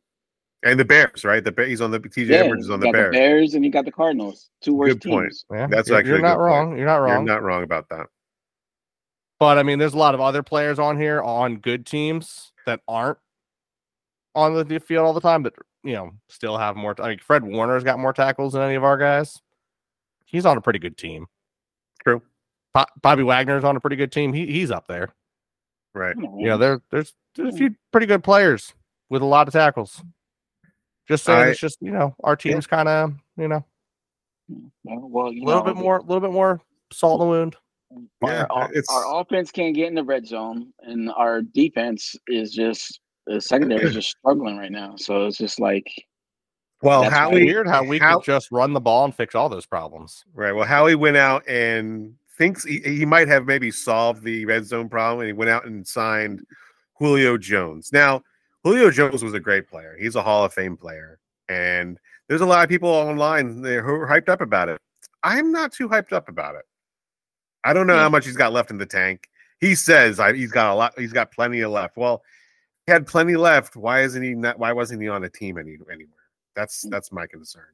And 0.68 0.80
the 0.80 0.86
Bears, 0.86 1.24
right? 1.24 1.44
The 1.44 1.52
Bear- 1.52 1.68
he's 1.68 1.80
on 1.80 1.92
the 1.92 2.00
TJ 2.00 2.32
Edwards 2.32 2.66
is 2.66 2.70
on 2.70 2.82
the 2.82 2.92
Bears. 2.92 3.14
the 3.14 3.18
Bears 3.18 3.54
and 3.54 3.64
you 3.64 3.72
got 3.72 3.86
the 3.86 3.92
Cardinals. 3.92 4.50
Two 4.62 4.74
worst 4.74 5.00
Good 5.00 5.10
point. 5.10 5.26
teams. 5.30 5.46
Yeah, 5.52 5.68
That's 5.68 5.88
you're, 5.88 5.98
actually 5.98 6.12
you're 6.12 6.22
not 6.22 6.36
good 6.36 6.40
point. 6.40 6.46
wrong. 6.46 6.78
You're 6.78 6.86
not 6.86 6.98
wrong. 6.98 7.26
You're 7.26 7.36
not 7.36 7.44
wrong 7.44 7.64
about 7.64 7.88
that. 7.90 8.08
But 9.40 9.58
I 9.58 9.64
mean, 9.64 9.80
there's 9.80 9.94
a 9.94 9.98
lot 9.98 10.14
of 10.14 10.20
other 10.20 10.44
players 10.44 10.78
on 10.80 11.00
here 11.00 11.22
on 11.22 11.58
good 11.58 11.86
teams 11.86 12.52
that 12.66 12.82
aren't 12.88 13.18
on 14.36 14.54
the 14.54 14.80
field 14.80 15.06
all 15.06 15.14
the 15.14 15.22
time, 15.22 15.42
but 15.42 15.54
you 15.84 15.94
know, 15.94 16.12
still 16.28 16.58
have 16.58 16.76
more. 16.76 16.96
I 17.00 17.10
mean, 17.10 17.20
Fred 17.20 17.44
Warner's 17.44 17.84
got 17.84 18.00
more 18.00 18.14
tackles 18.14 18.54
than 18.54 18.62
any 18.62 18.76
of 18.76 18.84
our 18.84 18.98
guys. 18.98 19.40
He's 20.26 20.46
on 20.46 20.58
a 20.58 20.62
pretty 20.62 20.80
good 20.80 20.98
team. 20.98 21.28
True. 22.04 22.22
Bo- 22.74 22.86
Bobby 23.02 23.24
Wagner's 23.24 23.64
on 23.64 23.78
a 23.78 23.80
pretty 23.80 23.96
good 23.96 24.12
team. 24.12 24.34
He 24.34 24.48
he's 24.48 24.72
up 24.72 24.88
there. 24.88 25.14
Right. 25.94 26.16
Come 26.16 26.26
on. 26.26 26.40
You 26.40 26.48
know, 26.48 26.58
there 26.58 26.82
there's, 26.92 27.14
there's 27.36 27.50
a 27.50 27.52
hmm. 27.52 27.58
few 27.58 27.76
pretty 27.92 28.08
good 28.08 28.24
players 28.24 28.74
with 29.10 29.22
a 29.22 29.26
lot 29.26 29.48
of 29.48 29.54
tackles. 29.54 30.04
Just 31.08 31.24
saying, 31.26 31.40
I- 31.40 31.48
it's 31.50 31.60
just 31.60 31.82
you 31.82 31.92
know, 31.92 32.16
our 32.24 32.36
team's 32.36 32.68
kind 32.68 32.88
of 32.90 33.14
you 33.38 33.48
know 33.48 33.64
Well, 34.84 35.08
well, 35.10 35.28
a 35.28 35.30
little 35.30 35.46
know, 35.46 35.64
bit 35.64 35.76
more, 35.76 35.98
a 35.98 36.02
little 36.02 36.22
bit 36.22 36.32
more 36.32 36.62
salt 36.92 37.22
in 37.22 37.28
the 37.28 37.32
wound. 37.32 37.56
Yeah, 38.24 38.46
our, 38.50 38.64
our, 38.64 38.70
it's- 38.72 38.86
our 38.90 39.22
offense 39.22 39.52
can't 39.52 39.76
get 39.76 39.88
in 39.88 39.96
the 39.96 40.04
red 40.04 40.26
zone, 40.28 40.74
and 40.82 41.10
our 41.16 41.42
defense 41.42 42.16
is 42.28 42.52
just 42.54 43.00
the 43.26 43.42
secondary 43.42 43.84
is 43.86 43.94
just 43.94 44.10
struggling 44.10 44.58
right 44.58 44.72
now. 44.72 44.96
So 44.98 45.26
it's 45.26 45.38
just 45.38 45.60
like 45.60 45.86
Well, 46.82 47.02
That's 47.02 47.14
Howie, 47.16 47.46
Weird 47.46 47.68
how 47.68 47.84
we 47.84 47.98
how- 48.00 48.18
could 48.18 48.26
just 48.26 48.52
run 48.52 48.74
the 48.74 48.80
ball 48.82 49.06
and 49.06 49.14
fix 49.16 49.36
all 49.36 49.50
those 49.50 49.66
problems. 49.66 50.24
right? 50.34 50.52
Well, 50.54 50.66
Howie 50.68 50.96
went 50.96 51.18
out 51.18 51.48
and 51.48 52.14
thinks 52.38 52.64
he, 52.64 52.80
he 52.80 53.06
might 53.06 53.28
have 53.28 53.46
maybe 53.46 53.72
solved 53.72 54.24
the 54.24 54.46
red 54.46 54.66
zone 54.66 54.88
problem, 54.90 55.22
and 55.22 55.28
he 55.28 55.34
went 55.34 55.50
out 55.50 55.66
and 55.66 55.86
signed 55.88 56.46
Julio 57.00 57.38
Jones. 57.38 57.92
Now, 57.92 58.22
Julio 58.68 58.92
Jones 58.92 59.24
was 59.24 59.34
a 59.34 59.40
great 59.40 59.66
player. 59.70 59.96
He's 59.98 60.18
a 60.18 60.22
Hall 60.22 60.44
of 60.44 60.54
Fame 60.54 60.76
player, 60.76 61.20
and 61.48 61.98
there's 62.28 62.42
a 62.42 62.46
lot 62.46 62.66
of 62.66 62.70
people 62.70 62.90
online 62.90 63.64
who 63.64 63.70
are 63.70 64.06
hyped 64.06 64.28
up 64.28 64.42
about 64.42 64.68
it. 64.68 64.82
I'm 65.24 65.54
not 65.54 65.72
too 65.72 65.88
hyped 65.88 66.12
up 66.12 66.28
about 66.28 66.56
it. 66.56 66.66
I 67.64 67.72
don't 67.72 67.88
know 67.88 67.98
how 67.98 68.10
much 68.10 68.26
he's 68.26 68.36
got 68.36 68.52
left 68.52 68.70
in 68.70 68.78
the 68.78 68.86
tank. 68.86 69.30
He 69.62 69.74
says 69.74 70.20
I, 70.20 70.34
he's 70.34 70.52
got 70.52 70.74
a 70.74 70.76
lot. 70.76 71.00
He's 71.00 71.14
got 71.14 71.32
plenty 71.32 71.62
of 71.62 71.72
left. 71.72 71.96
Well, 71.96 72.24
he 72.86 72.92
had 72.92 73.08
plenty 73.08 73.38
left. 73.38 73.78
Why 73.78 74.02
isn't 74.02 74.22
he 74.22 74.36
not? 74.36 74.60
Why 74.60 74.74
wasn't 74.74 75.02
he 75.02 75.08
on 75.08 75.24
a 75.24 75.30
team 75.30 75.58
any, 75.58 75.78
anywhere? 75.90 76.12
That's 76.54 76.82
that's 76.90 77.10
my 77.14 77.26
concern. 77.26 77.68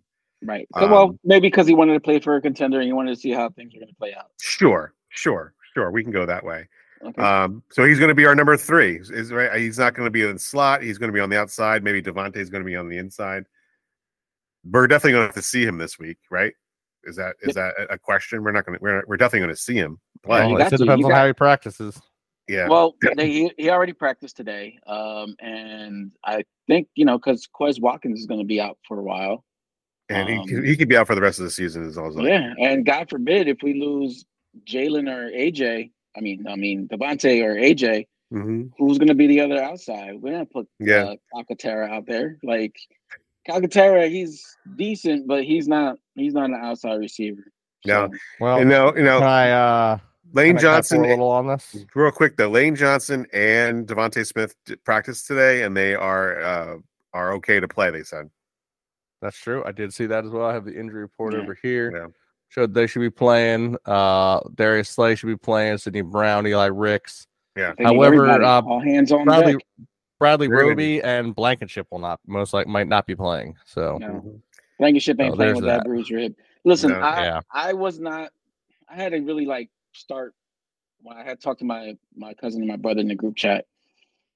Right. 0.44 0.68
So, 0.78 0.88
well, 0.88 1.04
Um, 1.10 1.20
maybe 1.24 1.48
because 1.48 1.66
he 1.66 1.74
wanted 1.74 1.94
to 1.94 2.02
play 2.02 2.20
for 2.20 2.36
a 2.36 2.42
contender 2.42 2.78
and 2.78 2.86
he 2.86 2.94
wanted 2.94 3.16
to 3.16 3.20
see 3.20 3.32
how 3.32 3.50
things 3.50 3.74
are 3.74 3.80
going 3.80 3.88
to 3.88 3.96
play 3.96 4.14
out. 4.14 4.30
Sure, 4.40 4.94
sure, 5.10 5.56
sure. 5.74 5.90
We 5.90 6.04
can 6.04 6.12
go 6.12 6.28
that 6.28 6.44
way. 6.44 6.68
Okay. 7.06 7.22
Um, 7.22 7.64
so 7.72 7.84
he's 7.86 8.00
going 8.00 8.10
to 8.10 8.16
be 8.16 8.26
our 8.26 8.36
number 8.36 8.56
three. 8.58 8.96
Is 8.98 9.32
right? 9.32 9.60
He's 9.60 9.78
not 9.78 9.94
going 9.94 10.06
to 10.06 10.12
be 10.12 10.22
in 10.24 10.34
the 10.34 10.40
slot. 10.40 10.82
He's 10.82 10.98
going 10.98 11.10
to 11.10 11.14
be 11.14 11.20
on 11.20 11.30
the 11.30 11.38
outside. 11.40 11.84
Maybe 11.84 12.02
DeVonta's 12.02 12.50
going 12.50 12.64
to 12.64 12.70
be 12.70 12.76
on 12.76 12.88
the 12.88 12.98
inside. 12.98 13.44
We're 14.66 14.88
definitely 14.88 15.12
going 15.14 15.24
to 15.24 15.28
have 15.28 15.36
to 15.36 15.42
see 15.42 15.64
him 15.66 15.78
this 15.78 16.00
week, 16.00 16.18
right? 16.32 16.54
Is 17.04 17.18
that 17.18 17.36
is 17.42 17.56
that 17.56 17.74
a- 17.78 17.94
a 17.94 17.98
question? 17.98 18.44
We're 18.44 18.54
not 18.54 18.66
going 18.66 18.78
to. 18.78 18.82
We're 18.84 19.04
we're 19.08 19.18
definitely 19.18 19.48
going 19.48 19.56
to 19.56 19.62
see 19.62 19.76
him 19.76 20.00
play. 20.24 20.48
Well, 20.48 20.58
got 20.58 20.68
it 20.68 20.78
to. 20.78 20.86
depends 20.86 21.04
on 21.04 21.12
got- 21.12 21.18
how 21.18 21.28
he 21.28 21.34
practices. 21.34 22.02
yeah. 22.48 22.70
Well, 22.70 22.96
they, 23.18 23.30
he, 23.30 23.52
he 23.58 23.70
already 23.70 23.92
practiced 23.94 24.38
today. 24.38 24.80
Um, 24.88 25.36
and 25.40 26.14
I 26.24 26.46
think, 26.68 26.88
you 26.96 27.04
know, 27.04 27.18
because 27.18 27.46
Quez 27.54 27.82
Watkins 27.82 28.22
is 28.22 28.26
going 28.26 28.40
to 28.40 28.46
be 28.46 28.62
out 28.62 28.78
for 28.88 29.00
a 29.00 29.04
while. 29.04 29.44
and 30.08 30.30
he 30.30 30.36
um, 30.38 30.48
could- 30.48 30.64
he 30.66 30.78
could 30.78 30.88
be 30.88 30.96
out 30.96 31.08
for 31.08 31.16
the 31.16 31.22
rest 31.22 31.40
of 31.40 31.44
the 31.46 31.52
season. 31.52 31.84
Is 31.84 31.98
also 31.98 32.22
Yeah. 32.24 32.54
And 32.58 32.86
God 32.86 33.10
forbid 33.10 33.50
if 33.50 33.58
we 33.64 33.74
lose 33.82 34.24
Jalen 34.66 35.10
or 35.10 35.30
AJ, 35.32 35.92
I 36.16 36.22
mean, 36.22 36.46
I 36.48 36.56
mean, 36.56 36.88
DeVonta 36.88 37.44
or 37.44 37.56
AJ, 37.56 38.08
hmm 38.32 38.64
who's 38.78 38.98
going 38.98 39.08
to 39.08 39.16
be 39.16 39.28
the 39.28 39.42
other 39.42 39.62
outside? 39.62 40.16
We're 40.22 40.32
going 40.32 40.46
to 40.46 40.52
put 40.52 40.68
Yeah. 40.80 41.04
uh, 41.04 41.16
Calcaterra 41.34 41.90
out 41.90 42.06
there. 42.08 42.38
Like, 42.44 42.76
Calcaterra, 43.48 44.10
he's 44.10 44.44
decent, 44.76 45.28
but 45.28 45.44
he's 45.44 45.68
not, 45.68 45.98
he's 46.16 46.34
not 46.34 46.46
an 46.50 46.56
outside 46.56 46.96
receiver. 47.00 47.44
No. 47.86 48.10
So, 48.12 48.18
Well, 48.40 48.60
you 48.60 48.66
know, 48.66 48.96
you 48.96 49.04
know 49.04 49.20
I 49.20 49.50
uh 49.52 49.98
Lane 50.34 50.56
can 50.56 50.58
I 50.58 50.62
cut 50.62 50.62
Johnson. 50.62 51.00
a 51.06 51.08
little 51.10 51.30
on 51.30 51.48
this? 51.48 51.86
Real 51.94 52.10
quick 52.12 52.38
The 52.38 52.48
Lane 52.48 52.76
Johnson 52.76 53.28
and 53.34 53.86
DeVonta 53.86 54.26
Smith 54.26 54.56
d- 54.66 54.76
practiced 54.78 55.28
today, 55.28 55.64
and 55.64 55.76
they 55.78 55.94
are 55.94 56.42
uh, 56.42 56.78
are 57.14 57.34
okay 57.34 57.60
to 57.60 57.68
play. 57.68 57.92
They 57.92 58.04
said. 58.04 58.30
That's 59.22 59.38
true. 59.38 59.64
I 59.66 59.72
did 59.74 59.94
see 59.94 60.06
that 60.08 60.26
as 60.26 60.32
well. 60.32 60.46
I 60.46 60.54
have 60.54 60.66
the 60.66 60.78
injury 60.78 61.02
report 61.02 61.34
Yeah. 61.34 61.42
over 61.42 61.58
here. 61.62 61.92
Yeah. 61.96 62.08
Showed 62.54 62.76
they 62.76 62.86
should 62.86 63.00
be 63.00 63.10
playing. 63.10 63.78
Uh, 63.84 64.40
Darius 64.54 64.90
Slay 64.90 65.16
should 65.16 65.26
be 65.26 65.36
playing. 65.36 65.80
Sydney 65.80 66.02
Brown, 66.02 66.46
Eli 66.46 66.68
Ricks, 66.68 67.26
Yeah. 67.58 67.74
think 67.74 67.88
However, 67.88 68.30
uh, 68.30 68.62
all 68.62 68.80
hands 68.80 69.12
on 69.12 69.26
Bradley 69.26 69.54
deck. 69.54 69.62
Bradley 70.20 70.48
They're 70.48 70.58
gonna 70.58 70.70
Roby, 70.70 71.02
and 71.02 71.34
Blankenship 71.34 71.88
will 71.90 71.98
not 71.98 72.20
most 72.28 72.54
like 72.54 72.68
might 72.68 72.88
not 72.88 73.08
be 73.08 73.16
playing. 73.16 73.56
So 73.66 73.98
No. 73.98 74.40
Blankenship 74.78 75.20
ain't 75.20 75.34
Oh, 75.34 75.36
playing 75.36 75.56
with 75.56 75.64
that. 75.64 75.78
that. 75.78 75.86
bruised 75.86 76.12
rib. 76.12 76.36
Listen, 76.64 76.92
No. 76.92 77.00
I 77.00 77.24
Yeah. 77.24 77.42
I 77.52 77.74
was 77.74 78.00
not. 78.00 78.30
I 78.88 78.96
had 78.98 79.14
to 79.14 79.20
really 79.22 79.48
like 79.48 79.72
start 79.94 80.36
when 81.02 81.18
I 81.18 81.24
had 81.24 81.42
talked 81.42 81.60
to 81.60 81.66
my 81.66 81.98
my 82.16 82.36
cousin 82.36 82.62
and 82.62 82.70
my 82.70 82.78
brother 82.78 83.02
in 83.02 83.08
the 83.08 83.16
group 83.16 83.36
chat. 83.36 83.66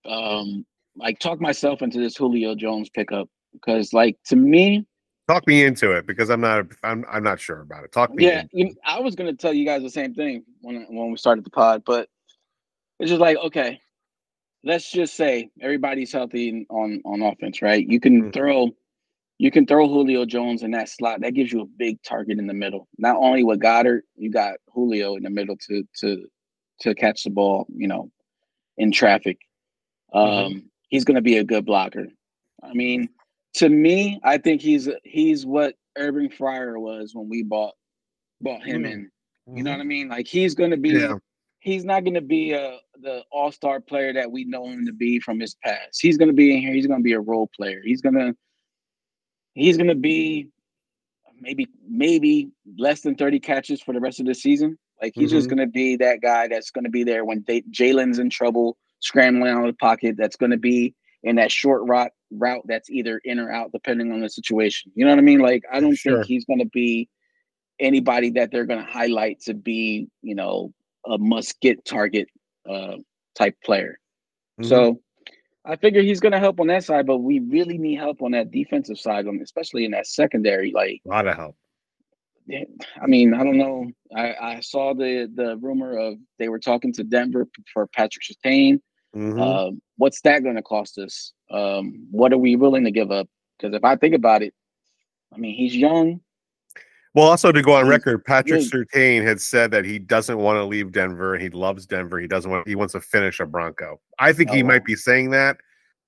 Um, 0.05 0.65
like 0.95 1.19
talk 1.19 1.39
myself 1.39 1.83
into 1.83 1.99
this 1.99 2.17
Julio 2.17 2.55
Jones 2.55 2.89
pickup 2.89 3.29
because, 3.53 3.93
like, 3.93 4.17
to 4.25 4.35
me, 4.35 4.87
Talk 5.27 5.45
me 5.47 5.63
into 5.65 5.91
it 5.91 6.07
because 6.07 6.29
I'm 6.29 6.39
not. 6.41 6.67
I'm. 6.83 7.05
I'm 7.11 7.23
not 7.23 7.39
sure 7.39 7.59
about 7.59 7.83
it. 7.83 7.91
Talk 7.91 8.13
me. 8.13 8.23
yeah, 8.25 8.43
in. 8.53 8.75
I 8.85 8.99
was 9.01 9.15
gonna 9.15 9.33
tell 9.33 9.53
you 9.53 9.65
guys 9.65 9.81
the 9.81 9.89
same 9.89 10.13
thing 10.13 10.43
when 10.61 10.85
when 10.89 11.11
we 11.11 11.17
started 11.17 11.43
the 11.43 11.49
pod, 11.49 11.83
but 11.85 12.07
it's 12.99 13.09
just 13.09 13.19
like 13.19 13.37
okay, 13.37 13.81
let's 14.63 14.89
just 14.89 15.15
say 15.15 15.49
everybody's 15.61 16.13
healthy 16.13 16.65
on 16.69 17.01
on 17.05 17.21
offense, 17.21 17.61
right? 17.61 17.85
You 17.85 17.99
can 17.99 18.23
Mhm. 18.23 18.33
throw, 18.33 18.69
you 19.37 19.51
can 19.51 19.65
throw 19.65 19.87
Julio 19.87 20.25
Jones 20.25 20.63
in 20.63 20.71
that 20.71 20.87
slot. 20.89 21.21
That 21.21 21.33
gives 21.33 21.51
you 21.51 21.61
a 21.61 21.65
big 21.65 22.01
target 22.03 22.39
in 22.39 22.47
the 22.47 22.53
middle. 22.53 22.87
Not 22.97 23.17
only 23.17 23.43
with 23.43 23.59
Goedert, 23.59 24.03
you 24.15 24.31
got 24.31 24.55
Julio 24.73 25.15
in 25.17 25.23
the 25.23 25.29
middle 25.29 25.57
to 25.67 25.83
to 25.99 26.25
to 26.81 26.95
catch 26.95 27.23
the 27.25 27.31
ball, 27.31 27.67
you 27.75 27.87
know, 27.89 28.09
in 28.77 28.93
traffic. 28.93 29.39
Um, 30.13 30.69
he's 30.89 31.03
gonna 31.05 31.21
be 31.21 31.37
a 31.37 31.43
good 31.43 31.65
blocker. 31.65 32.07
I 32.63 32.73
mean, 32.73 33.09
to 33.57 33.69
me, 33.69 34.19
I 34.23 34.37
think 34.37 34.61
he's 34.61 34.87
he's 35.03 35.45
what 35.45 35.75
Urban 35.97 36.29
Fryer 36.29 36.79
was 36.79 37.13
when 37.15 37.27
we 37.29 37.43
bought 37.43 37.73
bought 38.41 38.63
him 38.63 38.83
Mm. 38.83 38.91
in. 38.91 39.11
You 39.55 39.63
know 39.63 39.71
what 39.71 39.79
I 39.81 39.83
mean? 39.83 40.09
Like 40.09 40.27
he's 40.27 40.53
gonna 40.55 40.77
be 40.77 40.89
Yeah. 40.89 41.15
he's 41.59 41.83
not 41.85 42.03
gonna 42.03 42.21
be 42.21 42.51
a 42.51 42.77
the 43.01 43.23
all 43.31 43.51
star 43.51 43.79
player 43.79 44.13
that 44.13 44.31
we 44.31 44.43
know 44.43 44.65
him 44.67 44.85
to 44.85 44.93
be 44.93 45.19
from 45.19 45.39
his 45.39 45.55
past. 45.63 45.99
He's 46.01 46.17
gonna 46.17 46.33
be 46.33 46.53
in 46.55 46.61
here, 46.61 46.73
he's 46.73 46.87
gonna 46.87 47.01
be 47.03 47.13
a 47.13 47.19
role 47.19 47.49
player. 47.55 47.81
He's 47.83 48.01
gonna 48.01 48.35
he's 49.53 49.77
gonna 49.77 49.95
be 49.95 50.49
maybe 51.39 51.67
maybe 51.87 52.49
less 52.77 53.01
than 53.01 53.15
30 53.15 53.39
catches 53.39 53.81
for 53.81 53.93
the 53.93 53.99
rest 53.99 54.19
of 54.19 54.25
the 54.27 54.35
season. 54.35 54.77
Like 55.01 55.13
he's 55.15 55.31
just 55.31 55.47
Mhm. 55.47 55.51
gonna 55.51 55.67
be 55.67 55.95
that 55.97 56.21
guy 56.21 56.47
that's 56.47 56.69
gonna 56.71 56.89
be 56.89 57.03
there 57.03 57.25
when 57.25 57.43
they, 57.47 57.61
Jalen's 57.63 58.19
in 58.19 58.29
trouble, 58.29 58.77
scrambling 58.99 59.51
out 59.51 59.61
of 59.61 59.73
the 59.73 59.77
pocket. 59.77 60.15
That's 60.17 60.35
gonna 60.35 60.57
be 60.57 60.93
in 61.23 61.35
that 61.37 61.51
short 61.51 61.87
route 61.87 62.11
route 62.31 62.63
that's 62.67 62.89
either 62.89 63.19
in 63.23 63.39
or 63.39 63.51
out 63.51 63.71
depending 63.71 64.11
on 64.11 64.21
the 64.21 64.29
situation. 64.29 64.91
You 64.95 65.05
know 65.05 65.11
what 65.11 65.19
I 65.19 65.23
mean? 65.23 65.39
Like 65.39 65.63
I 65.71 65.79
don't 65.79 65.95
Sure. 65.95 66.17
think 66.17 66.25
he's 66.27 66.45
gonna 66.45 66.65
be 66.65 67.09
anybody 67.79 68.31
that 68.31 68.51
they're 68.51 68.65
gonna 68.65 68.85
highlight 68.85 69.39
to 69.41 69.53
be, 69.53 70.07
you 70.21 70.35
know, 70.35 70.73
a 71.05 71.17
must 71.17 71.59
get 71.61 71.85
target 71.85 72.27
uh 72.69 72.97
type 73.35 73.55
player. 73.63 73.99
Mhm. 74.59 74.65
So 74.65 75.01
I 75.65 75.75
figure 75.75 76.01
he's 76.01 76.19
gonna 76.19 76.39
help 76.39 76.59
on 76.59 76.67
that 76.67 76.83
side, 76.83 77.05
but 77.05 77.17
we 77.19 77.39
really 77.39 77.77
need 77.77 77.95
help 77.95 78.21
on 78.21 78.31
that 78.31 78.51
defensive 78.51 78.99
side, 78.99 79.25
especially 79.41 79.85
in 79.85 79.91
that 79.91 80.07
secondary. 80.07 80.71
Like 80.71 81.01
a 81.05 81.09
lot 81.09 81.27
of 81.27 81.35
help. 81.35 81.55
I 83.01 83.07
mean, 83.07 83.33
I 83.33 83.43
don't 83.43 83.57
know. 83.57 83.91
I, 84.15 84.33
I 84.35 84.59
saw 84.61 84.93
the 84.93 85.29
the 85.33 85.57
rumor 85.57 85.97
of 85.97 86.17
they 86.39 86.47
were 86.49 86.59
talking 86.59 86.93
to 86.93 87.03
Denver 87.03 87.47
for 87.73 87.87
Patrick 87.87 88.23
Surtain. 88.23 88.79
Mhm. 89.15 89.41
Um, 89.41 89.81
what's 89.97 90.21
that 90.21 90.43
going 90.43 90.55
to 90.55 90.61
cost 90.61 90.97
us? 90.97 91.33
Um, 91.51 92.07
what 92.11 92.33
are 92.33 92.37
we 92.37 92.55
willing 92.55 92.83
to 92.85 92.91
give 92.91 93.11
up? 93.11 93.27
Because 93.57 93.75
if 93.75 93.83
I 93.83 93.95
think 93.95 94.15
about 94.15 94.43
it, 94.43 94.53
I 95.33 95.37
mean, 95.37 95.55
he's 95.55 95.75
young. 95.75 96.21
Well, 97.13 97.27
also 97.27 97.51
to 97.51 97.61
go 97.63 97.73
on 97.73 97.87
record, 97.87 98.23
Patrick 98.25 98.61
yeah. 98.61 98.67
Surtain 98.67 99.23
had 99.23 99.41
said 99.41 99.71
that 99.71 99.85
he 99.85 99.97
doesn't 99.97 100.37
want 100.37 100.57
to 100.57 100.63
leave 100.63 100.91
Denver 100.91 101.37
he 101.37 101.49
loves 101.49 101.87
Denver. 101.87 102.19
He 102.19 102.27
doesn't 102.27 102.49
want. 102.51 102.67
He 102.67 102.75
wants 102.75 102.93
to 102.93 103.01
finish 103.01 103.39
a 103.39 103.45
Bronco. 103.45 103.99
I 104.19 104.33
think 104.33 104.51
Oh, 104.51 104.53
he 104.53 104.61
wow. 104.61 104.67
might 104.69 104.85
be 104.85 104.95
saying 104.95 105.31
that 105.31 105.57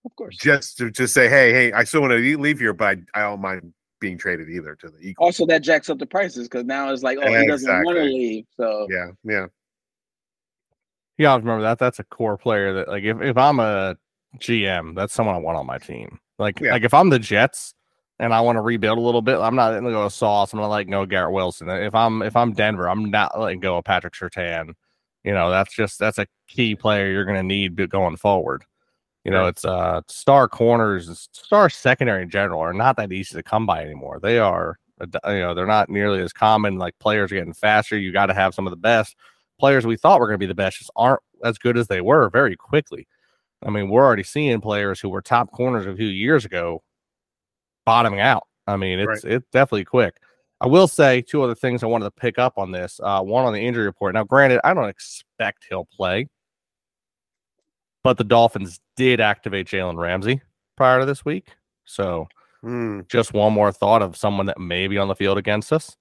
Of 0.05 0.15
course. 0.15 0.37
just 0.37 0.77
to 0.77 0.91
just 0.91 1.13
say, 1.15 1.27
hey, 1.27 1.51
hey, 1.51 1.73
I 1.73 1.83
still 1.83 2.01
want 2.01 2.11
to 2.11 2.37
leave 2.37 2.59
here, 2.59 2.73
but 2.73 2.99
I, 3.15 3.19
I 3.19 3.21
don't 3.21 3.41
mind 3.41 3.73
being 3.99 4.17
traded 4.19 4.49
either 4.49 4.75
to 4.75 4.89
the 4.89 4.99
Eagles. 4.99 5.15
Also, 5.25 5.45
that 5.47 5.63
jacks 5.63 5.89
up 5.89 5.97
the 5.97 6.05
prices 6.05 6.47
because 6.47 6.65
now 6.65 6.91
it's 6.93 7.01
like, 7.01 7.17
oh, 7.21 7.33
he 7.33 7.47
doesn't 7.47 7.83
want 7.85 7.97
to 7.97 8.03
leave. 8.03 8.45
So 8.55 8.87
Yeah, 8.89 9.07
yeah, 9.23 9.47
you 11.19 11.27
always 11.27 11.43
remember 11.43 11.61
that. 11.63 11.77
That's 11.77 11.99
a 11.99 12.03
core 12.03 12.37
player 12.37 12.73
that 12.73 12.87
like 12.87 13.03
if, 13.03 13.21
if 13.21 13.37
I'm 13.37 13.59
a 13.59 13.95
GM, 14.39 14.95
that's 14.95 15.13
someone 15.13 15.35
I 15.35 15.39
want 15.39 15.57
on 15.57 15.67
my 15.67 15.77
team. 15.77 16.17
Like 16.39 16.59
Yeah. 16.59 16.71
like 16.71 16.83
if 16.83 16.93
I'm 16.93 17.09
the 17.09 17.19
Jets 17.19 17.75
and 18.19 18.33
I 18.33 18.41
want 18.41 18.55
to 18.55 18.61
rebuild 18.61 18.97
a 18.97 19.01
little 19.01 19.21
bit, 19.21 19.37
I'm 19.39 19.55
not 19.55 19.73
gonna 19.73 19.91
go 19.91 20.07
Sauce. 20.09 20.53
I'm 20.53 20.57
gonna 20.59 20.69
like 20.69 20.89
go 20.89 21.05
Garrett 21.05 21.33
Wilson. 21.33 21.69
If 21.69 21.93
I'm 21.93 22.21
if 22.23 22.35
I'm 22.35 22.53
Denver, 22.53 22.89
I'm 22.89 23.05
not 23.11 23.39
letting 23.39 23.59
go 23.59 23.77
of 23.77 23.85
Patrick 23.85 24.13
Surtain. 24.13 24.73
You 25.23 25.33
know, 25.33 25.49
that's 25.51 25.75
just 25.75 25.99
that's 25.99 26.17
a 26.17 26.27
key 26.47 26.75
player 26.75 27.11
you're 27.11 27.25
gonna 27.25 27.43
need 27.43 27.75
going 27.89 28.15
forward. 28.17 28.63
You 29.25 29.31
know, 29.31 29.41
Right. 29.41 29.49
it's 29.49 29.65
uh 29.65 30.01
star 30.07 30.47
corners, 30.47 31.07
and 31.09 31.17
star 31.17 31.69
secondary 31.69 32.23
in 32.23 32.29
general 32.29 32.61
are 32.61 32.73
not 32.73 32.95
that 32.97 33.11
easy 33.11 33.35
to 33.35 33.43
come 33.43 33.65
by 33.65 33.83
anymore. 33.83 34.19
They 34.21 34.39
are, 34.39 34.79
you 35.01 35.07
know, 35.39 35.53
they're 35.53 35.65
not 35.67 35.89
nearly 35.89 36.21
as 36.21 36.31
common. 36.31 36.77
Like 36.77 36.97
players 36.99 37.31
are 37.31 37.35
getting 37.35 37.53
faster. 37.53 37.97
You 37.97 38.13
got 38.13 38.27
to 38.27 38.33
have 38.33 38.53
some 38.55 38.65
of 38.65 38.71
the 38.71 38.77
best 38.77 39.15
players 39.59 39.85
we 39.85 39.97
thought 39.97 40.19
were 40.19 40.27
going 40.27 40.35
to 40.39 40.39
be 40.39 40.45
the 40.45 40.55
best 40.55 40.77
just 40.79 40.91
aren't 40.95 41.21
as 41.43 41.57
good 41.57 41.77
as 41.77 41.87
they 41.87 42.01
were 42.01 42.29
very 42.29 42.55
quickly. 42.55 43.07
I 43.63 43.69
mean, 43.69 43.89
we're 43.89 44.05
already 44.05 44.23
seeing 44.23 44.61
players 44.61 44.99
who 44.99 45.09
were 45.09 45.21
top 45.21 45.51
corners 45.51 45.85
a 45.85 45.95
few 45.95 46.07
years 46.07 46.45
ago 46.45 46.81
bottoming 47.85 48.19
out. 48.21 48.43
I 48.67 48.77
mean, 48.77 48.99
it's 48.99 49.23
it's 49.23 49.45
definitely 49.51 49.85
quick. 49.85 50.15
I 50.61 50.67
will 50.67 50.87
say 50.87 51.21
two 51.21 51.41
other 51.43 51.55
things 51.55 51.83
I 51.83 51.87
wanted 51.87 52.05
to 52.05 52.11
pick 52.11 52.37
up 52.37 52.57
on 52.57 52.71
this. 52.71 52.99
Uh, 53.01 53.21
one 53.21 53.45
on 53.45 53.53
the 53.53 53.59
injury 53.59 53.85
report. 53.85 54.13
Now, 54.13 54.23
granted, 54.23 54.59
I 54.63 54.73
don't 54.73 54.89
expect 54.89 55.65
he'll 55.69 55.85
play, 55.85 56.27
but 58.03 58.17
the 58.17 58.23
Dolphins 58.23 58.79
did 58.95 59.21
activate 59.21 59.67
Jalen 59.67 59.97
Ramsey 59.97 60.41
prior 60.75 60.99
to 60.99 61.05
this 61.05 61.23
week. 61.25 61.47
So 61.85 62.27
Hmm. 62.61 63.01
just 63.09 63.33
one 63.33 63.53
more 63.53 63.71
thought 63.71 64.01
of 64.01 64.17
someone 64.17 64.47
that 64.47 64.59
may 64.59 64.87
be 64.87 64.97
on 64.97 65.07
the 65.07 65.15
field 65.15 65.37
against 65.37 65.71
us. 65.71 65.95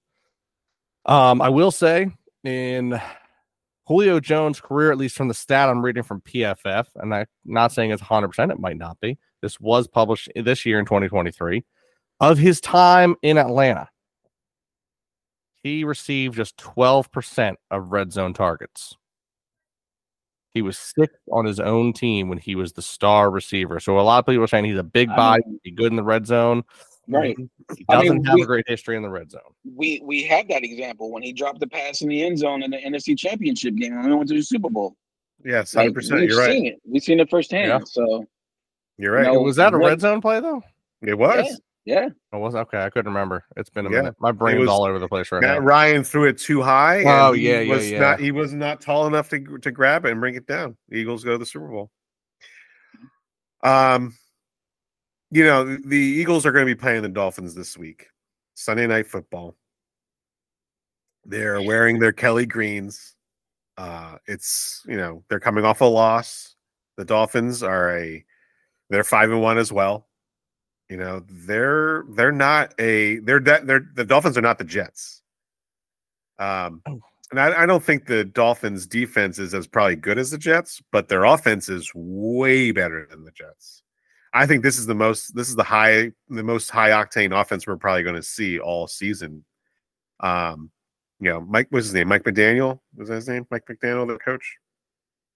Um, 1.05 1.41
I 1.41 1.47
will 1.49 1.71
say 1.71 2.11
in 2.43 2.99
Julio 3.89 4.19
Jones' 4.19 4.61
career, 4.61 4.91
at 4.91 4.99
least 4.99 5.15
from 5.15 5.29
the 5.29 5.33
stat 5.33 5.67
I'm 5.67 5.81
reading 5.81 6.03
from 6.03 6.21
PFF, 6.21 6.85
and 6.97 7.11
I'm 7.13 7.25
not 7.43 7.71
saying 7.71 7.89
it's 7.89 8.03
100%, 8.03 8.51
it 8.51 8.59
might 8.59 8.77
not 8.77 8.99
be. 8.99 9.17
This 9.41 9.59
was 9.59 9.87
published 9.87 10.29
this 10.35 10.63
year 10.63 10.77
in 10.77 10.85
2023. 10.85 11.63
Of 12.19 12.37
his 12.37 12.61
time 12.61 13.15
in 13.23 13.39
Atlanta, 13.39 13.89
he 15.63 15.83
received 15.85 16.35
just 16.35 16.55
12% 16.57 17.55
of 17.71 17.91
red 17.91 18.13
zone 18.13 18.35
targets. 18.35 18.95
He 20.53 20.61
was 20.61 20.77
sixth 20.77 21.17
on 21.31 21.45
his 21.45 21.59
own 21.59 21.91
team 21.91 22.29
when 22.29 22.37
he 22.37 22.53
was 22.53 22.73
the 22.73 22.83
star 22.83 23.31
receiver. 23.31 23.79
So 23.79 23.99
a 23.99 24.01
lot 24.01 24.19
of 24.19 24.27
people 24.27 24.43
are 24.43 24.47
saying 24.47 24.65
he's 24.65 24.77
a 24.77 24.83
big 24.83 25.09
I 25.09 25.15
body, 25.15 25.43
mean- 25.47 25.59
be 25.63 25.71
good 25.71 25.91
in 25.91 25.95
the 25.95 26.03
red 26.03 26.27
zone. 26.27 26.63
Right. 27.11 27.35
He 27.75 27.85
I 27.89 27.95
doesn't 28.01 28.17
mean, 28.17 28.23
have 28.25 28.35
we- 28.35 28.43
a 28.43 28.45
great 28.45 28.65
history 28.67 28.95
in 28.95 29.01
the 29.03 29.09
red 29.09 29.31
zone. 29.31 29.41
We 29.75 29.99
we 30.03 30.23
had 30.23 30.47
that 30.49 30.63
example 30.63 31.11
when 31.11 31.23
he 31.23 31.33
dropped 31.33 31.59
the 31.59 31.67
pass 31.67 32.01
in 32.01 32.09
the 32.09 32.23
end 32.23 32.37
zone 32.37 32.61
in 32.63 32.69
the 32.71 32.77
NFC 32.77 33.17
Championship 33.17 33.75
game 33.75 33.95
when 33.95 34.09
we 34.09 34.15
went 34.15 34.29
to 34.29 34.35
the 34.35 34.41
Super 34.43 34.69
Bowl. 34.69 34.95
Yes, 35.43 35.73
Like, 35.73 35.83
hundred 35.85 35.95
percent. 35.95 36.19
We've 36.21 36.29
You're 36.29 36.39
right. 36.39 36.51
seen 36.51 36.65
it. 36.67 36.81
We've 36.85 37.03
seen 37.03 37.19
it 37.19 37.29
firsthand. 37.29 37.67
Yeah. 37.67 37.79
So 37.85 38.25
You're 38.97 39.13
right. 39.13 39.23
No, 39.25 39.41
was 39.41 39.55
that 39.55 39.73
a 39.73 39.77
what- 39.77 39.87
red 39.89 40.01
zone 40.01 40.21
play 40.21 40.39
though? 40.39 40.61
It 41.01 41.17
was. 41.17 41.59
yeah, 41.85 42.09
Oh, 42.33 42.39
was 42.39 42.53
okay. 42.55 42.83
I 42.83 42.89
couldn't 42.89 43.11
remember. 43.11 43.43
It's 43.57 43.69
been 43.69 43.85
a 43.87 43.89
Yeah. 43.89 43.97
minute. 44.01 44.15
My 44.19 44.31
brain's 44.31 44.59
was- 44.59 44.69
all 44.69 44.83
over 44.83 44.99
the 44.99 45.07
place 45.07 45.31
right 45.31 45.41
Matt 45.41 45.61
now. 45.61 45.65
Ryan 45.65 46.03
threw 46.03 46.25
it 46.27 46.37
too 46.37 46.61
high. 46.61 47.03
Oh, 47.05 47.29
and 47.29 47.37
he 47.41 47.49
yeah, 47.49 47.59
yeah, 47.61 47.73
was 47.73 47.89
yeah. 47.89 47.99
Not, 47.99 48.19
he 48.19 48.31
was 48.31 48.53
not 48.53 48.81
tall 48.81 49.07
enough 49.07 49.29
to 49.29 49.39
to 49.59 49.71
grab 49.71 50.05
it 50.05 50.11
and 50.11 50.19
bring 50.19 50.35
it 50.35 50.45
down. 50.45 50.77
The 50.89 50.97
Eagles 50.97 51.23
go 51.23 51.31
to 51.31 51.37
the 51.37 51.45
Super 51.45 51.69
Bowl. 51.69 51.89
Um, 53.63 54.13
you 55.31 55.43
know 55.43 55.77
the, 55.77 55.97
Eagles 55.97 56.45
are 56.45 56.51
going 56.51 56.65
to 56.65 56.75
be 56.75 56.79
playing 56.79 57.01
the 57.03 57.09
Dolphins 57.09 57.53
this 57.55 57.77
week, 57.77 58.07
Sunday 58.55 58.87
night 58.87 59.07
football. 59.07 59.55
They're 61.25 61.61
wearing 61.61 61.99
their 61.99 62.11
Kelly 62.11 62.45
greens. 62.45 63.15
Uh, 63.77 64.17
it's 64.27 64.81
you 64.87 64.97
know 64.97 65.23
they're 65.29 65.39
coming 65.39 65.65
off 65.65 65.81
a 65.81 65.85
loss. 65.85 66.55
The 66.97 67.05
Dolphins 67.05 67.63
are 67.63 67.97
a 67.97 68.25
they're 68.89 69.03
five 69.03 69.29
and 69.31 69.41
one 69.41 69.57
as 69.57 69.71
well. 69.71 70.07
You 70.89 70.97
know 70.97 71.23
they're 71.29 72.03
they're 72.09 72.31
not 72.31 72.73
a 72.79 73.19
they're 73.19 73.39
they're 73.39 73.87
the 73.93 74.05
Dolphins 74.05 74.37
are 74.37 74.41
not 74.41 74.57
the 74.57 74.63
Jets. 74.63 75.21
Um, 76.39 76.81
Oh. 76.87 76.99
and 77.31 77.39
I, 77.39 77.63
I 77.63 77.65
don't 77.65 77.83
think 77.83 78.05
the 78.05 78.23
Dolphins' 78.25 78.87
defense 78.87 79.37
is 79.39 79.53
as 79.53 79.67
probably 79.67 79.97
good 79.97 80.17
as 80.17 80.31
the 80.31 80.37
Jets, 80.37 80.81
but 80.91 81.09
their 81.09 81.25
offense 81.25 81.69
is 81.69 81.91
way 81.93 82.71
better 82.71 83.05
than 83.09 83.23
the 83.25 83.31
Jets. 83.31 83.83
I 84.33 84.45
think 84.45 84.63
this 84.63 84.77
is 84.77 84.85
the 84.85 84.95
most 84.95 85.35
this 85.35 85.49
is 85.49 85.55
the 85.55 85.63
high 85.63 86.11
the 86.29 86.43
most 86.43 86.69
high 86.69 86.91
octane 86.91 87.39
offense 87.39 87.65
we're 87.65 87.77
probably 87.77 88.03
going 88.03 88.15
to 88.15 88.23
see 88.23 88.59
all 88.59 88.87
season. 88.87 89.43
Um, 90.19 90.71
you 91.19 91.29
know, 91.29 91.41
Mike 91.41 91.67
what's 91.69 91.87
his 91.87 91.93
name? 91.93 92.07
Mike 92.07 92.23
McDaniel 92.23 92.79
was 92.95 93.09
that 93.09 93.15
his 93.15 93.27
name? 93.27 93.47
Mike 93.49 93.65
McDaniel, 93.69 94.07
the 94.07 94.17
coach. 94.19 94.57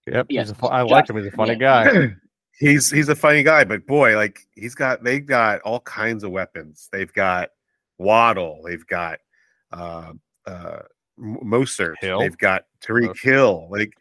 Yep. 0.07 0.27
Yeah. 0.29 0.41
He's 0.41 0.51
a 0.51 0.55
fu- 0.55 0.67
I 0.67 0.81
like 0.81 1.09
him. 1.09 1.17
He's 1.17 1.27
a 1.27 1.31
funny 1.31 1.55
guy. 1.55 2.15
he's 2.59 2.91
he's 2.91 3.09
a 3.09 3.15
funny 3.15 3.43
guy, 3.43 3.63
but 3.63 3.85
boy, 3.87 4.15
like 4.15 4.39
he's 4.55 4.75
got 4.75 5.03
they've 5.03 5.25
got 5.25 5.61
all 5.61 5.79
kinds 5.81 6.23
of 6.23 6.31
weapons. 6.31 6.89
They've 6.91 7.11
got 7.11 7.49
Waddle, 7.97 8.61
they've 8.65 8.85
got 8.85 9.19
uh 9.71 10.13
uh 10.45 10.79
M- 11.17 11.37
Mostert, 11.43 11.95
Hill? 11.99 12.19
they've 12.19 12.37
got 12.37 12.65
Tyreek 12.81 13.09
Mostert. 13.09 13.21
Hill, 13.21 13.67
like 13.71 13.93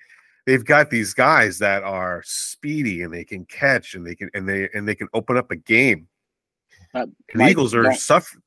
they've 0.47 0.65
got 0.65 0.91
these 0.91 1.15
guys 1.15 1.59
that 1.59 1.83
are 1.83 2.23
speedy 2.25 3.03
and 3.03 3.13
they 3.13 3.25
can 3.25 3.45
catch 3.45 3.95
and 3.95 4.07
they 4.07 4.15
can 4.15 4.29
and 4.35 4.49
they 4.49 4.69
and 4.75 4.87
they 4.89 4.95
can 4.95 5.09
open 5.15 5.37
up 5.37 5.51
a 5.51 5.57
game. 5.57 6.09
Uh, 6.95 7.07
The 7.33 7.39
Mike, 7.39 7.51
Eagles 7.53 7.75
are 7.75 7.83
don't- 7.85 7.97
suffering. 7.99 8.43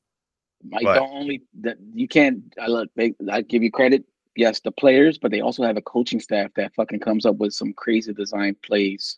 Mike, 0.67 0.83
What? 0.83 0.95
don't 0.95 1.11
only 1.13 1.43
that 1.61 1.77
you 1.93 2.07
can't. 2.07 2.41
I 2.59 2.67
look. 2.67 2.89
They, 2.95 3.13
I 3.31 3.41
give 3.41 3.61
you 3.61 3.71
credit. 3.71 4.03
Yes, 4.35 4.59
the 4.59 4.71
players, 4.71 5.17
but 5.17 5.31
they 5.31 5.39
also 5.41 5.63
have 5.63 5.77
a 5.77 5.81
coaching 5.81 6.19
staff 6.19 6.51
that 6.55 6.73
fucking 6.75 6.99
comes 6.99 7.25
up 7.25 7.37
with 7.37 7.53
some 7.53 7.71
crazy 7.73 8.13
design 8.13 8.55
plays. 8.65 9.17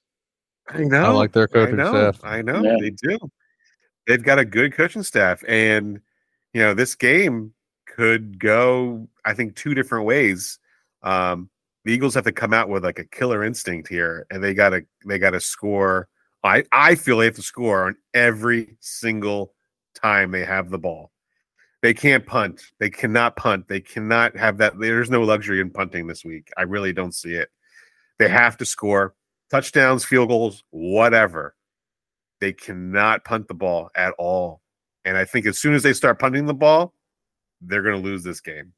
I 0.70 0.80
know. 0.84 1.06
I 1.06 1.10
like 1.10 1.32
their 1.32 1.48
coaching 1.48 1.80
I 1.80 1.84
know, 1.84 2.12
staff. 2.12 2.20
I 2.24 2.42
know 2.42 2.62
Yeah. 2.64 2.76
they 2.80 2.90
do. 2.92 3.18
They've 4.06 4.22
got 4.22 4.40
a 4.40 4.46
good 4.46 4.74
coaching 4.74 5.04
staff, 5.04 5.42
and 5.48 6.00
you 6.54 6.62
know 6.62 6.74
this 6.74 6.96
game 6.96 7.54
could 7.88 8.38
go. 8.40 9.08
I 9.26 9.34
think 9.34 9.56
two 9.56 9.74
different 9.74 10.06
ways. 10.06 10.60
Um, 11.02 11.50
the 11.88 11.94
Eagles 11.94 12.16
have 12.16 12.26
to 12.26 12.34
come 12.34 12.54
out 12.54 12.68
with 12.68 12.84
like 12.84 13.00
a 13.00 13.06
killer 13.06 13.46
instinct 13.46 13.88
here, 13.88 14.28
and 14.30 14.44
they 14.44 14.54
got 14.54 14.72
to 14.72 14.86
they 15.06 15.18
got 15.18 15.30
to 15.30 15.40
score. 15.40 16.10
I 16.44 16.66
I 16.74 16.96
feel 16.96 17.18
they 17.18 17.26
have 17.26 17.36
to 17.36 17.42
score 17.42 17.88
on 17.88 17.96
every 18.14 18.76
single 18.82 19.54
time 19.96 20.32
they 20.32 20.44
have 20.44 20.70
the 20.70 20.78
ball. 20.78 21.14
They 21.82 21.94
can't 21.94 22.26
punt. 22.26 22.62
They 22.80 22.90
cannot 22.90 23.38
punt. 23.38 23.70
They 23.70 23.80
cannot 23.80 24.36
have 24.36 24.58
that. 24.58 24.78
There's 24.78 25.10
no 25.10 25.24
luxury 25.24 25.62
in 25.62 25.70
punting 25.70 26.08
this 26.08 26.26
week. 26.26 26.50
I 26.58 26.64
really 26.64 26.92
don't 26.92 27.16
see 27.16 27.36
it. 27.36 27.48
They 28.20 28.28
have 28.28 28.58
to 28.58 28.66
score 28.66 29.16
touchdowns, 29.50 30.04
field 30.04 30.28
goals, 30.28 30.66
whatever. 30.72 31.56
They 32.42 32.52
cannot 32.52 33.24
punt 33.24 33.48
the 33.48 33.54
ball 33.54 33.92
at 33.96 34.14
all. 34.18 34.60
And 35.06 35.16
I 35.16 35.24
think 35.24 35.46
as 35.46 35.58
soon 35.58 35.74
as 35.74 35.84
they 35.84 35.94
start 35.94 36.20
punting 36.20 36.48
the 36.48 36.54
ball, 36.54 36.94
they're 37.62 37.82
going 37.82 37.96
to 37.96 38.06
lose 38.06 38.24
this 38.24 38.42
game. 38.42 38.74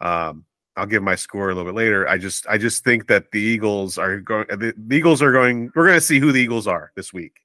Um, 0.00 0.46
I'll 0.76 0.86
give 0.86 1.02
my 1.02 1.14
score 1.14 1.50
a 1.50 1.54
little 1.54 1.70
bit 1.70 1.76
later. 1.76 2.08
I 2.08 2.16
just, 2.16 2.46
I 2.46 2.56
just 2.56 2.82
think 2.82 3.06
that 3.08 3.30
the 3.30 3.40
Eagles 3.40 3.98
are 3.98 4.18
going. 4.20 4.46
Uh, 4.50 4.56
the, 4.56 4.74
the 4.76 4.96
Eagles 4.96 5.20
are 5.20 5.32
going. 5.32 5.70
We're 5.74 5.86
going 5.86 5.98
to 5.98 6.00
see 6.00 6.18
who 6.18 6.32
the 6.32 6.40
Eagles 6.40 6.66
are 6.66 6.92
this 6.96 7.12
week. 7.12 7.40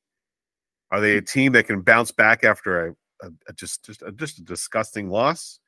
Are 0.91 1.01
they 1.01 1.17
a 1.17 1.21
team 1.21 1.51
that 1.51 1.67
can 1.67 1.81
bounce 1.81 2.11
back 2.11 2.45
after 2.45 2.87
a, 2.87 2.95
a, 3.21 3.31
a 3.49 3.53
just, 3.53 3.85
just, 3.85 4.01
a, 4.01 4.11
just 4.13 4.39
a 4.39 4.43
disgusting 4.43 5.09
loss, 5.09 5.59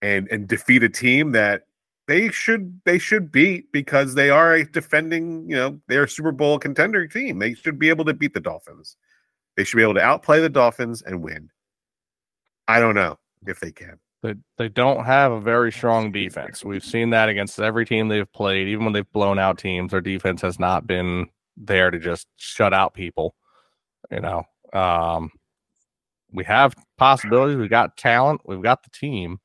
and 0.00 0.26
and 0.30 0.48
defeat 0.48 0.82
a 0.82 0.88
team 0.88 1.32
that 1.32 1.66
they 2.08 2.28
should 2.30 2.80
they 2.84 2.98
should 2.98 3.30
beat 3.30 3.70
because 3.72 4.14
they 4.14 4.30
are 4.30 4.54
a 4.54 4.64
defending, 4.64 5.48
you 5.48 5.56
know, 5.56 5.80
they're 5.88 6.06
Super 6.06 6.32
Bowl 6.32 6.58
contender 6.58 7.06
team. 7.06 7.38
They 7.38 7.54
should 7.54 7.78
be 7.78 7.88
able 7.88 8.04
to 8.06 8.14
beat 8.14 8.34
the 8.34 8.40
Dolphins. 8.40 8.96
They 9.56 9.64
should 9.64 9.76
be 9.76 9.82
able 9.82 9.94
to 9.94 10.02
outplay 10.02 10.40
the 10.40 10.48
Dolphins 10.48 11.02
and 11.02 11.22
win. 11.22 11.50
I 12.66 12.80
don't 12.80 12.94
know 12.94 13.18
if 13.46 13.60
they 13.60 13.70
can. 13.70 13.98
They 14.22 14.34
they 14.56 14.68
don't 14.68 15.04
have 15.04 15.32
a 15.32 15.40
very 15.40 15.72
strong 15.72 16.12
defense. 16.12 16.64
We've 16.64 16.84
seen 16.84 17.10
that 17.10 17.28
against 17.28 17.58
every 17.58 17.84
team 17.84 18.08
they've 18.08 18.32
played, 18.32 18.68
even 18.68 18.84
when 18.84 18.92
they've 18.92 19.12
blown 19.12 19.38
out 19.38 19.58
teams. 19.58 19.90
Their 19.90 20.00
defense 20.00 20.42
has 20.42 20.60
not 20.60 20.86
been 20.86 21.26
there 21.56 21.90
to 21.90 21.98
just 21.98 22.28
shut 22.36 22.72
out 22.72 22.94
people. 22.94 23.34
You 24.10 24.20
know, 24.20 24.44
um, 24.72 25.32
we 26.32 26.44
have 26.44 26.74
possibilities. 26.98 27.56
We've 27.56 27.68
got 27.68 27.96
talent. 27.96 28.42
We've 28.44 28.62
got 28.62 28.84
the 28.84 28.90
team. 28.90 29.38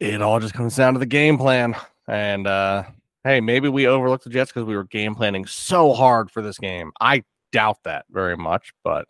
It 0.00 0.22
all 0.22 0.38
just 0.38 0.54
comes 0.54 0.76
down 0.76 0.92
to 0.92 1.00
the 1.00 1.06
game 1.06 1.38
plan. 1.38 1.74
And 2.06 2.46
uh, 2.46 2.84
hey, 3.24 3.40
maybe 3.40 3.68
we 3.68 3.86
overlooked 3.86 4.24
the 4.24 4.30
Jets 4.30 4.50
because 4.52 4.64
we 4.64 4.76
were 4.76 4.84
game 4.84 5.14
planning 5.14 5.46
so 5.46 5.94
hard 5.94 6.30
for 6.30 6.42
this 6.42 6.58
game. 6.58 6.92
I 7.00 7.24
doubt 7.52 7.78
that 7.84 8.04
very 8.10 8.36
much, 8.36 8.72
but 8.84 9.08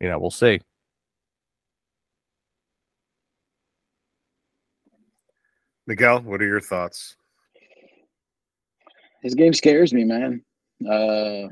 you 0.00 0.08
know, 0.08 0.18
we'll 0.18 0.30
see. 0.30 0.60
Miguel, 5.86 6.20
what 6.20 6.40
are 6.40 6.46
your 6.46 6.60
thoughts? 6.60 7.16
This 9.22 9.34
game 9.34 9.52
scares 9.52 9.92
me, 9.92 10.04
man. 10.04 10.42
Uh, 10.88 11.48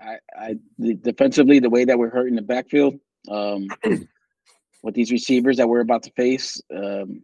I, 0.00 0.16
I 0.38 0.56
the, 0.78 0.94
defensively, 0.94 1.58
the 1.58 1.70
way 1.70 1.84
that 1.84 1.98
we're 1.98 2.10
hurting 2.10 2.36
the 2.36 2.42
backfield, 2.42 2.98
um, 3.30 3.68
with 4.82 4.94
these 4.94 5.12
receivers 5.12 5.58
that 5.58 5.68
we're 5.68 5.80
about 5.80 6.02
to 6.04 6.12
face, 6.12 6.60
um, 6.74 7.22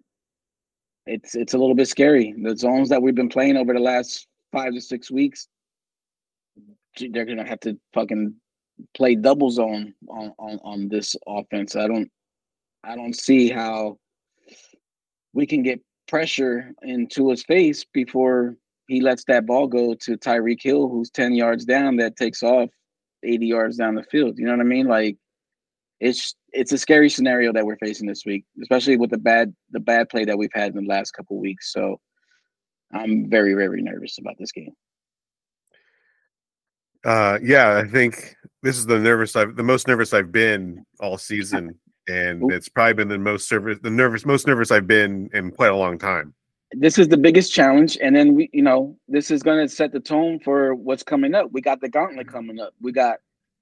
it's 1.07 1.34
it's 1.34 1.55
a 1.55 1.59
little 1.59 1.74
bit 1.74 1.89
scary. 1.89 2.34
The 2.43 2.57
zones 2.57 2.89
that 2.89 3.01
we've 3.01 3.14
been 3.14 3.28
playing 3.28 3.57
over 3.57 3.72
the 3.72 3.80
last 3.80 4.26
five 4.53 4.72
to 4.72 4.80
six 4.80 5.11
weeks, 5.11 5.49
they're 6.99 7.24
gonna 7.24 7.47
have 7.47 7.61
to 7.61 7.78
fucking 7.95 8.34
play 8.95 9.14
double 9.14 9.51
zone 9.51 9.95
on 10.09 10.32
on, 10.39 10.59
on 10.64 10.89
this 10.89 11.14
offense. 11.26 11.76
I 11.76 11.87
don't 11.87 12.11
I 12.84 12.97
don't 12.97 13.16
see 13.16 13.49
how 13.49 13.99
we 15.37 15.47
can 15.47 15.62
get 15.62 15.80
pressure 16.09 16.72
into 16.82 17.28
his 17.28 17.45
face 17.45 17.84
before 17.93 18.57
he 18.89 19.03
lets 19.03 19.22
that 19.24 19.45
ball 19.45 19.66
go 19.66 19.95
to 19.95 20.16
Tyreek 20.16 20.62
Hill, 20.62 20.89
who's 20.89 21.11
10 21.11 21.34
yards 21.34 21.64
down, 21.66 21.97
that 21.97 22.16
takes 22.16 22.43
off 22.43 22.70
80 23.22 23.47
yards 23.47 23.76
down 23.76 23.95
the 23.95 24.03
field. 24.05 24.39
You 24.39 24.47
know 24.47 24.53
what 24.53 24.61
I 24.61 24.64
mean? 24.64 24.87
Like 24.87 25.18
it's 26.01 26.34
it's 26.53 26.72
a 26.72 26.78
scary 26.78 27.11
scenario 27.11 27.53
that 27.53 27.66
we're 27.66 27.76
facing 27.76 28.07
this 28.07 28.24
week, 28.24 28.45
especially 28.62 28.97
with 28.97 29.11
the 29.11 29.18
bad 29.18 29.55
the 29.72 29.80
bad 29.80 30.09
play 30.09 30.24
that 30.24 30.39
we've 30.39 30.49
had 30.55 30.74
in 30.74 30.84
the 30.84 30.89
last 30.89 31.11
couple 31.11 31.39
weeks. 31.39 31.72
So 31.72 32.01
I'm 32.95 33.28
very, 33.28 33.53
very 33.55 33.82
nervous 33.82 34.18
about 34.18 34.37
this 34.39 34.53
game. 34.53 34.72
Uh, 37.05 37.39
yeah, 37.43 37.76
I 37.76 37.89
think 37.89 38.37
this 38.62 38.78
is 38.78 38.87
the 38.87 38.99
nervous 38.99 39.37
I've 39.37 39.55
the 39.55 39.62
most 39.62 39.87
nervous 39.87 40.14
I've 40.14 40.32
been 40.32 40.84
all 40.99 41.18
season, 41.18 41.78
and 42.09 42.42
Oop. 42.42 42.52
it's 42.52 42.68
probably 42.68 42.94
been 42.94 43.09
the 43.09 43.18
most 43.18 43.50
nervous 43.50 43.78
the 43.82 43.90
nervous 43.90 44.24
most 44.24 44.46
nervous 44.46 44.70
I've 44.70 44.86
been 44.86 45.28
in 45.34 45.50
quite 45.50 45.70
a 45.70 45.76
long 45.76 45.98
time. 45.98 46.34
This 46.72 46.98
is 46.98 47.09
the 47.09 47.16
biggest 47.16 47.52
challenge, 47.52 47.96
and 48.02 48.14
then 48.16 48.34
we, 48.34 48.50
you 48.52 48.62
know, 48.62 48.98
this 49.09 49.30
is 49.30 49.42
going 49.42 49.64
to 49.66 49.72
set 49.72 49.92
the 49.92 50.00
tone 50.00 50.40
for 50.40 50.74
what's 50.74 51.02
coming 51.04 51.34
up. 51.34 51.52
We 51.52 51.61
got 51.61 51.80
the 51.80 51.88
gauntlet 51.88 52.26
coming 52.28 52.59
up. 52.61 52.74
We 52.80 52.90
got 52.90 53.18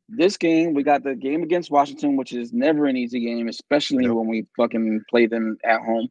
this 0.09 0.37
game. 0.39 0.73
We 0.73 0.83
got 0.83 1.05
the 1.05 1.15
game 1.15 1.43
against 1.43 1.71
Washington, 1.71 2.17
which 2.17 2.33
is 2.33 2.53
never 2.55 2.87
an 2.87 2.97
easy 2.97 3.21
game, 3.21 3.47
especially 3.49 4.07
Nope. 4.07 4.17
when 4.19 4.29
we 4.29 4.47
fucking 4.57 5.03
play 5.11 5.27
them 5.27 5.59
at 5.65 5.81
home. 5.83 6.09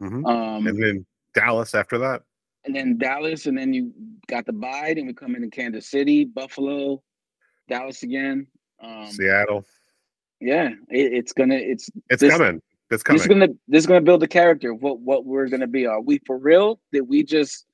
Mhm. 0.00 0.24
Um, 0.28 0.66
And 0.68 0.80
then 0.80 1.06
Dallas 1.34 1.74
after 1.74 1.98
that. 1.98 2.22
and 2.64 2.74
then 2.74 2.98
Dallas, 2.98 3.46
and 3.46 3.58
then 3.58 3.72
you 3.72 3.92
got 4.28 4.46
the 4.46 4.52
bye, 4.52 4.94
and 4.96 5.06
we 5.08 5.14
come 5.14 5.34
into 5.34 5.48
Kansas 5.48 5.88
City, 5.90 6.24
Buffalo, 6.24 7.02
Dallas 7.68 8.02
again. 8.04 8.46
Um, 8.80 9.06
Seattle. 9.08 9.64
Yeah, 10.40 10.68
it, 10.90 11.12
it's 11.12 11.32
gonna 11.32 11.56
it's 11.56 11.90
It's 12.10 12.20
this- 12.20 12.36
coming. 12.36 12.60
It's 12.90 13.02
coming. 13.02 13.18
this 13.18 13.22
is 13.24 13.28
gonna 13.28 13.48
this 13.68 13.80
is 13.82 13.86
gonna 13.86 14.00
build 14.00 14.20
the 14.22 14.28
character 14.28 14.72
what 14.72 15.00
what 15.00 15.26
we're 15.26 15.48
gonna 15.48 15.66
be. 15.66 15.86
Are 15.86 16.00
we 16.00 16.20
for 16.26 16.38
real? 16.38 16.80
Did 16.92 17.02
we 17.02 17.22
just 17.22 17.66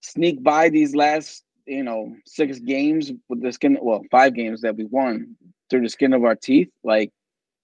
sneak 0.00 0.42
by 0.42 0.68
these 0.68 0.94
last 0.94 1.44
you 1.66 1.82
know 1.82 2.14
six 2.24 2.58
games 2.60 3.12
with 3.28 3.42
this 3.42 3.56
skin? 3.56 3.78
Well, 3.82 4.02
five 4.10 4.34
games 4.34 4.60
that 4.60 4.76
we 4.76 4.84
won 4.84 5.36
through 5.70 5.82
the 5.82 5.88
skin 5.88 6.12
of 6.12 6.22
our 6.24 6.36
teeth. 6.36 6.68
Like, 6.84 7.10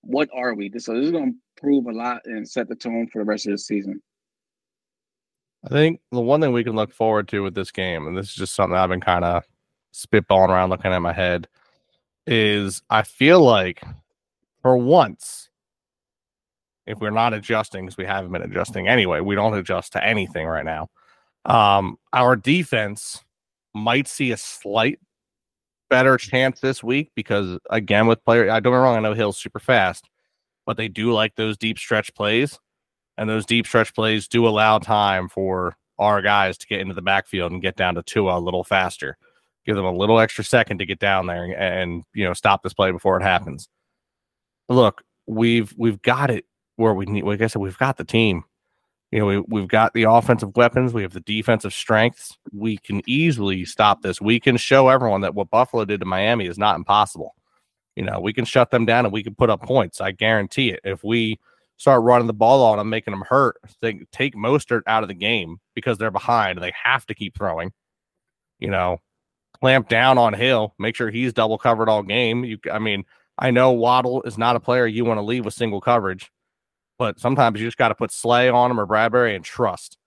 what 0.02 0.28
are 0.34 0.54
we? 0.54 0.70
So 0.78 0.94
this 0.94 1.04
is 1.06 1.12
going 1.12 1.32
to 1.32 1.38
prove 1.60 1.86
a 1.86 1.92
lot 1.92 2.22
and 2.24 2.48
set 2.48 2.68
the 2.68 2.74
tone 2.74 3.06
for 3.12 3.18
the 3.18 3.24
rest 3.24 3.46
of 3.46 3.52
the 3.52 3.58
season. 3.58 4.00
I 5.64 5.68
think 5.68 6.00
the 6.12 6.20
one 6.20 6.40
thing 6.40 6.52
we 6.52 6.64
can 6.64 6.74
look 6.76 6.92
forward 6.92 7.28
to 7.28 7.42
with 7.42 7.54
this 7.54 7.70
game, 7.70 8.06
and 8.06 8.16
this 8.16 8.28
is 8.30 8.34
just 8.34 8.54
something 8.54 8.76
I've 8.76 8.88
been 8.88 9.00
kind 9.00 9.24
of 9.24 9.44
spitballing 9.92 10.48
around 10.50 10.70
looking 10.70 10.92
at 10.92 11.02
my 11.02 11.12
head, 11.12 11.48
is 12.28 12.82
I 12.90 13.02
feel 13.02 13.40
like 13.40 13.82
for 14.60 14.76
once, 14.76 15.48
if 16.86 16.98
we're 17.00 17.10
not 17.10 17.32
adjusting, 17.32 17.86
because 17.86 17.96
we 17.96 18.04
haven't 18.04 18.32
been 18.32 18.42
adjusting 18.42 18.86
anyway, 18.86 19.20
we 19.20 19.34
don't 19.34 19.54
adjust 19.54 19.92
to 19.92 20.04
anything 20.04 20.46
right 20.46 20.64
now. 20.64 20.88
Um, 21.46 21.98
our 22.12 22.36
defense 22.36 23.24
might 23.74 24.06
see 24.08 24.30
a 24.32 24.36
slight 24.36 24.98
better 25.88 26.18
chance 26.18 26.60
this 26.60 26.82
week 26.82 27.10
because 27.14 27.58
again, 27.70 28.06
with 28.06 28.22
player, 28.24 28.50
I 28.50 28.60
don't 28.60 28.72
get 28.72 28.76
wrong, 28.76 28.96
I 28.96 29.00
know 29.00 29.14
Hill's 29.14 29.38
super 29.38 29.58
fast, 29.58 30.08
but 30.66 30.76
they 30.76 30.88
do 30.88 31.12
like 31.12 31.34
those 31.34 31.56
deep 31.56 31.78
stretch 31.78 32.14
plays, 32.14 32.58
and 33.16 33.28
those 33.28 33.46
deep 33.46 33.66
stretch 33.66 33.94
plays 33.94 34.28
do 34.28 34.46
allow 34.46 34.78
time 34.78 35.28
for 35.30 35.76
our 35.98 36.20
guys 36.20 36.58
to 36.58 36.66
get 36.66 36.80
into 36.80 36.94
the 36.94 37.02
backfield 37.02 37.52
and 37.52 37.62
get 37.62 37.76
down 37.76 37.94
to 37.94 38.02
Tua 38.02 38.38
a 38.38 38.40
little 38.40 38.64
faster. 38.64 39.16
Give 39.68 39.76
them 39.76 39.84
a 39.84 39.92
little 39.92 40.18
extra 40.18 40.44
second 40.44 40.78
to 40.78 40.86
get 40.86 40.98
down 40.98 41.26
there 41.26 41.44
and, 41.44 41.52
and 41.54 42.04
you 42.14 42.24
know 42.24 42.32
stop 42.32 42.62
this 42.62 42.72
play 42.72 42.90
before 42.90 43.18
it 43.18 43.22
happens. 43.22 43.68
Look, 44.70 45.02
we've 45.26 45.74
we've 45.76 46.00
got 46.00 46.30
it 46.30 46.46
where 46.76 46.94
we 46.94 47.04
need. 47.04 47.24
Like 47.24 47.42
I 47.42 47.48
said, 47.48 47.60
we've 47.60 47.76
got 47.76 47.98
the 47.98 48.04
team. 48.04 48.44
You 49.12 49.18
know, 49.18 49.26
we, 49.26 49.40
we've 49.40 49.68
got 49.68 49.92
the 49.92 50.04
offensive 50.04 50.56
weapons. 50.56 50.94
We 50.94 51.02
have 51.02 51.12
the 51.12 51.20
defensive 51.20 51.74
strengths. 51.74 52.38
We 52.50 52.78
can 52.78 53.02
easily 53.06 53.66
stop 53.66 54.00
this. 54.00 54.22
We 54.22 54.40
can 54.40 54.56
show 54.56 54.88
everyone 54.88 55.20
that 55.20 55.34
what 55.34 55.50
Buffalo 55.50 55.84
did 55.84 56.00
to 56.00 56.06
Miami 56.06 56.46
is 56.46 56.56
not 56.56 56.76
impossible. 56.76 57.34
You 57.94 58.04
know, 58.04 58.20
we 58.20 58.32
can 58.32 58.46
shut 58.46 58.70
them 58.70 58.86
down 58.86 59.04
and 59.04 59.12
we 59.12 59.22
can 59.22 59.34
put 59.34 59.50
up 59.50 59.60
points. 59.60 60.00
I 60.00 60.12
guarantee 60.12 60.70
it. 60.70 60.80
If 60.82 61.04
we 61.04 61.38
start 61.76 62.02
running 62.04 62.26
the 62.26 62.32
ball 62.32 62.64
on 62.64 62.78
them, 62.78 62.88
making 62.88 63.12
them 63.12 63.24
hurt, 63.28 63.56
they 63.82 64.00
take 64.12 64.34
Mostert 64.34 64.80
out 64.86 65.02
of 65.02 65.10
the 65.10 65.14
game 65.14 65.58
because 65.74 65.98
they're 65.98 66.10
behind. 66.10 66.58
They 66.62 66.72
have 66.82 67.04
to 67.06 67.14
keep 67.14 67.36
throwing. 67.36 67.72
You 68.60 68.70
know, 68.70 68.98
clamp 69.60 69.88
down 69.88 70.18
on 70.18 70.34
Hill, 70.34 70.74
make 70.78 70.96
sure 70.96 71.10
he's 71.10 71.32
double 71.32 71.58
covered 71.58 71.88
all 71.88 72.02
game. 72.02 72.44
You, 72.44 72.58
I 72.70 72.78
mean, 72.78 73.04
I 73.38 73.50
know 73.50 73.72
Waddle 73.72 74.22
is 74.22 74.38
not 74.38 74.56
a 74.56 74.60
player 74.60 74.86
you 74.86 75.04
want 75.04 75.18
to 75.18 75.22
leave 75.22 75.44
with 75.44 75.54
single 75.54 75.80
coverage, 75.80 76.30
but 76.98 77.18
sometimes 77.20 77.60
you 77.60 77.66
just 77.66 77.78
got 77.78 77.88
to 77.88 77.94
put 77.94 78.10
Slay 78.10 78.48
on 78.48 78.70
him 78.70 78.80
or 78.80 78.86
Bradberry 78.86 79.34
and 79.34 79.44
trust. 79.44 79.98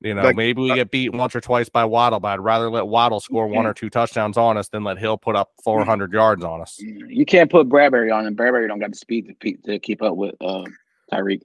You 0.00 0.14
know, 0.14 0.22
Like, 0.22 0.36
maybe 0.36 0.62
we 0.62 0.70
uh, 0.70 0.76
get 0.76 0.92
beat 0.92 1.12
once 1.12 1.34
or 1.34 1.40
twice 1.40 1.68
by 1.68 1.84
Waddle, 1.84 2.20
but 2.20 2.28
I'd 2.28 2.40
rather 2.40 2.70
let 2.70 2.86
Waddle 2.86 3.18
score 3.18 3.48
one 3.48 3.66
or 3.66 3.74
two 3.74 3.90
touchdowns 3.90 4.36
on 4.36 4.56
us 4.56 4.68
than 4.68 4.84
let 4.84 4.96
Hill 4.96 5.18
put 5.18 5.34
up 5.34 5.50
400 5.64 6.12
yards 6.12 6.44
on 6.44 6.60
us. 6.60 6.78
You 6.78 7.26
can't 7.26 7.50
put 7.50 7.68
Bradberry 7.68 8.14
on, 8.14 8.24
and 8.26 8.36
Bradberry 8.36 8.68
don't 8.68 8.78
got 8.78 8.90
the 8.90 8.96
speed 8.96 9.34
to, 9.40 9.56
to 9.64 9.78
keep 9.80 10.00
up 10.00 10.14
with 10.16 10.36
uh, 10.40 10.64
Tyreek. 11.12 11.40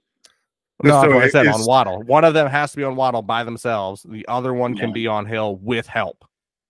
No, 0.84 1.02
So 1.02 1.08
what 1.08 1.24
I 1.24 1.28
said 1.30 1.48
on 1.48 1.64
Waddle. 1.64 2.02
One 2.02 2.24
of 2.24 2.34
them 2.34 2.48
has 2.48 2.70
to 2.72 2.76
be 2.76 2.84
on 2.84 2.94
Waddle 2.94 3.22
by 3.22 3.42
themselves. 3.42 4.04
The 4.08 4.26
other 4.28 4.54
one 4.54 4.76
can 4.76 4.92
be 4.92 5.06
on 5.08 5.26
Hill 5.26 5.56
with 5.56 5.86
help. 5.88 6.24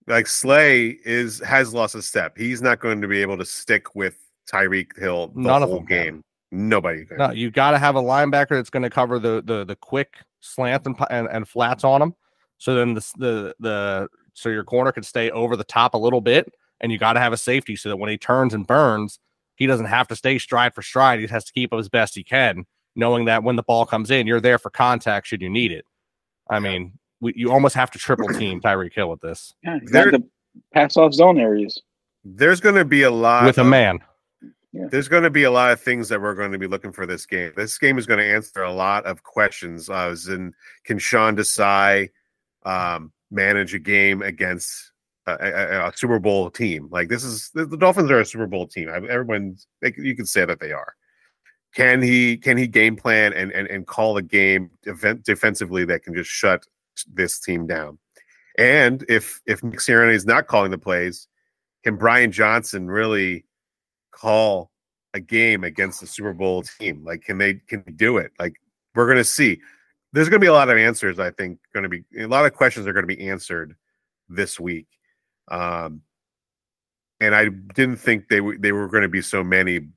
Like 0.07 0.27
Slay 0.27 0.97
is 1.05 1.39
has 1.41 1.73
lost 1.73 1.95
a 1.95 2.01
step. 2.01 2.37
He's 2.37 2.61
not 2.61 2.79
going 2.79 3.01
to 3.01 3.07
be 3.07 3.21
able 3.21 3.37
to 3.37 3.45
stick 3.45 3.95
with 3.95 4.17
Tyreek 4.51 4.97
Hill 4.97 5.27
the 5.35 5.41
None 5.41 5.61
whole 5.61 5.77
them 5.77 5.87
can. 5.87 6.03
game. 6.05 6.21
Nobody 6.51 7.05
can. 7.05 7.17
No, 7.17 7.31
you 7.31 7.51
got 7.51 7.71
to 7.71 7.77
have 7.77 7.95
a 7.95 8.01
linebacker 8.01 8.49
that's 8.51 8.69
going 8.69 8.83
to 8.83 8.89
cover 8.89 9.19
the 9.19 9.41
the 9.43 9.65
the 9.65 9.75
quick 9.75 10.15
slant 10.41 10.85
and, 10.85 10.95
and 11.09 11.27
and 11.27 11.47
flats 11.47 11.83
on 11.83 12.01
him. 12.01 12.13
So 12.57 12.75
then 12.75 12.93
the 12.93 13.11
the 13.17 13.55
the 13.59 14.07
so 14.33 14.49
your 14.49 14.63
corner 14.63 14.91
can 14.91 15.03
stay 15.03 15.31
over 15.31 15.55
the 15.55 15.63
top 15.63 15.93
a 15.93 15.97
little 15.97 16.21
bit, 16.21 16.53
and 16.81 16.91
you 16.91 16.97
got 16.97 17.13
to 17.13 17.19
have 17.19 17.33
a 17.33 17.37
safety 17.37 17.75
so 17.75 17.89
that 17.89 17.97
when 17.97 18.09
he 18.09 18.17
turns 18.17 18.53
and 18.53 18.67
burns, 18.67 19.19
he 19.55 19.65
doesn't 19.65 19.87
have 19.87 20.07
to 20.09 20.15
stay 20.15 20.37
stride 20.37 20.73
for 20.75 20.81
stride. 20.81 21.19
He 21.19 21.27
has 21.27 21.45
to 21.45 21.53
keep 21.53 21.73
up 21.73 21.79
as 21.79 21.89
best 21.89 22.15
he 22.15 22.23
can, 22.23 22.65
knowing 22.95 23.25
that 23.25 23.43
when 23.43 23.55
the 23.55 23.63
ball 23.63 23.85
comes 23.85 24.11
in, 24.11 24.27
you're 24.27 24.41
there 24.41 24.59
for 24.59 24.69
contact 24.69 25.27
should 25.27 25.41
you 25.41 25.49
need 25.49 25.71
it. 25.71 25.85
I 26.49 26.59
mean, 26.59 26.99
we, 27.21 27.33
you 27.35 27.51
almost 27.51 27.75
have 27.75 27.91
to 27.91 27.99
triple 27.99 28.27
team 28.39 28.61
Tyreek 28.61 28.93
Hill 28.93 29.09
with 29.09 29.21
this 29.21 29.53
Yeah, 29.63 29.79
There- 29.85 30.11
the 30.11 30.23
pass 30.73 30.97
off 30.97 31.13
zone 31.13 31.39
areas. 31.39 31.81
There's 32.23 32.59
going 32.59 32.75
to 32.75 32.85
be 32.85 33.03
a 33.03 33.11
lot 33.11 33.45
with 33.45 33.57
a 33.57 33.61
of- 33.61 33.67
man. 33.67 33.99
There's 34.89 35.07
going 35.07 35.23
to 35.23 35.29
be 35.29 35.43
a 35.43 35.51
lot 35.51 35.71
of 35.71 35.79
things 35.79 36.09
that 36.09 36.21
we're 36.21 36.33
going 36.35 36.51
to 36.51 36.57
be 36.57 36.67
looking 36.67 36.91
for 36.91 37.05
this 37.05 37.25
game. 37.25 37.53
This 37.55 37.77
game 37.77 37.97
is 37.97 38.05
going 38.05 38.19
to 38.19 38.25
answer 38.25 38.61
a 38.61 38.73
lot 38.73 39.05
of 39.05 39.23
questions. 39.23 39.89
Uh, 39.89 40.07
as 40.09 40.27
in, 40.27 40.53
can 40.83 40.99
Sean 40.99 41.37
Desai 41.37 42.09
um, 42.65 43.13
manage 43.31 43.73
a 43.73 43.79
game 43.79 44.21
against 44.21 44.91
a, 45.27 45.31
a, 45.33 45.87
a 45.87 45.93
Super 45.95 46.19
Bowl 46.19 46.49
team? 46.51 46.89
Like 46.91 47.07
this 47.07 47.23
is 47.23 47.51
the, 47.53 47.65
the 47.65 47.77
Dolphins 47.77 48.11
are 48.11 48.19
a 48.19 48.25
Super 48.25 48.47
Bowl 48.47 48.67
team. 48.67 48.89
I- 48.89 48.95
Everyone, 49.07 49.55
they, 49.81 49.93
you 49.97 50.13
can 50.13 50.25
say 50.25 50.43
that 50.43 50.59
they 50.59 50.73
are. 50.73 50.93
Can 51.73 52.01
he 52.01 52.35
can 52.35 52.57
he 52.57 52.67
game 52.67 52.97
plan 52.97 53.31
and 53.31 53.51
and, 53.53 53.69
and 53.69 53.87
call 53.87 54.17
a 54.17 54.21
game 54.21 54.71
event 54.83 55.23
defensively 55.23 55.85
that 55.85 56.03
can 56.03 56.13
just 56.13 56.29
shut 56.29 56.65
this 57.13 57.39
team 57.39 57.67
down? 57.67 57.97
And 58.57 59.03
if 59.09 59.41
if 59.45 59.63
Nick 59.63 59.79
Sirianni 59.79 60.13
is 60.13 60.25
not 60.25 60.47
calling 60.47 60.71
the 60.71 60.77
plays, 60.77 61.27
can 61.83 61.97
Brian 61.97 62.31
Johnson 62.31 62.87
really 62.87 63.45
call 64.11 64.71
a 65.13 65.19
game 65.19 65.63
against 65.63 66.01
the 66.01 66.07
Super 66.07 66.33
Bowl 66.33 66.63
team? 66.63 67.03
Like, 67.03 67.23
can 67.23 67.37
they 67.37 67.55
can 67.55 67.83
they 67.85 67.91
do 67.91 68.17
it? 68.17 68.31
Like, 68.39 68.55
we're 68.95 69.07
gonna 69.07 69.23
see. 69.23 69.59
There's 70.13 70.29
gonna 70.29 70.39
be 70.39 70.47
a 70.47 70.53
lot 70.53 70.69
of 70.69 70.77
answers. 70.77 71.19
I 71.19 71.31
think 71.31 71.59
going 71.73 71.83
to 71.83 71.89
be 71.89 72.03
a 72.17 72.27
lot 72.27 72.45
of 72.45 72.53
questions 72.53 72.87
are 72.87 72.93
going 72.93 73.07
to 73.07 73.15
be 73.15 73.27
answered 73.27 73.75
this 74.29 74.59
week. 74.59 74.87
Um, 75.49 76.01
and 77.19 77.35
I 77.35 77.49
didn't 77.49 77.97
think 77.97 78.29
they 78.29 78.37
w- 78.37 78.57
they 78.57 78.71
were 78.71 78.87
going 78.87 79.03
to 79.03 79.09
be 79.09 79.21
so 79.21 79.43
many 79.43 79.89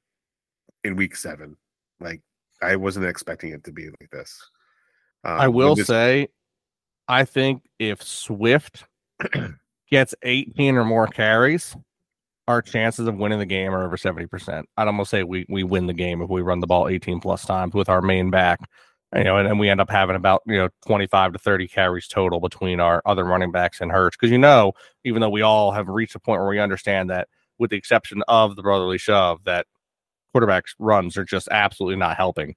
in 0.85 0.97
week 0.97 1.17
seven. 1.17 1.57
Like, 2.01 2.23
I 2.61 2.77
wasn't 2.77 3.07
expecting 3.07 3.53
it 3.53 3.65
to 3.65 3.73
be 3.73 3.87
like 4.01 4.11
this. 4.11 4.41
Um, 5.25 5.41
I 5.41 5.49
will 5.49 5.75
this- 5.75 5.87
say, 5.87 6.29
I 7.09 7.25
think 7.25 7.63
if 7.79 8.03
Swift 8.03 8.85
gets 9.91 10.15
18 10.23 10.77
or 10.77 10.85
more 10.85 11.07
carries, 11.07 11.77
our 12.49 12.63
chances 12.63 13.07
of 13.07 13.17
winning 13.17 13.39
the 13.39 13.47
game 13.47 13.75
are 13.75 13.85
over 13.85 13.97
70%. 13.97 14.65
I'd 14.77 14.87
almost 14.87 15.11
say 15.11 15.23
we 15.25 15.47
we 15.49 15.63
win 15.65 15.87
the 15.87 15.95
game 15.95 16.23
if 16.23 16.31
we 16.31 16.43
run 16.43 16.61
the 16.61 16.67
ball 16.67 16.89
18 16.89 17.21
plus 17.21 17.45
times 17.45 17.75
with 17.75 17.89
our 17.89 18.03
main 18.03 18.31
back. 18.31 18.61
You 19.17 19.25
know, 19.25 19.39
and 19.39 19.49
then 19.49 19.59
we 19.59 19.71
end 19.71 19.81
up 19.81 19.91
having 19.91 20.17
about 20.17 20.43
you 20.47 20.59
know 20.59 20.69
25 20.87 21.33
to 21.35 21.39
30 21.39 21.69
carries 21.69 22.09
total 22.09 22.41
between 22.41 22.81
our 22.81 23.03
other 23.07 23.25
running 23.25 23.53
backs 23.53 23.81
and 23.81 23.91
Hurts. 23.93 24.17
Because 24.17 24.31
you 24.31 24.39
know, 24.39 24.73
even 25.05 25.21
though 25.23 25.31
we 25.31 25.43
all 25.43 25.73
have 25.73 25.89
reached 25.89 26.15
a 26.15 26.21
point 26.21 26.41
where 26.41 26.49
we 26.49 26.59
understand 26.59 27.11
that, 27.11 27.29
with 27.59 27.71
the 27.71 27.77
exception 27.77 28.23
of 28.29 28.57
the 28.57 28.63
brotherly 28.63 28.99
shove, 28.99 29.45
that 29.45 29.67
quarterbacks 30.35 30.75
runs 30.79 31.17
are 31.17 31.25
just 31.25 31.49
absolutely 31.51 31.97
not 31.97 32.17
helping. 32.17 32.55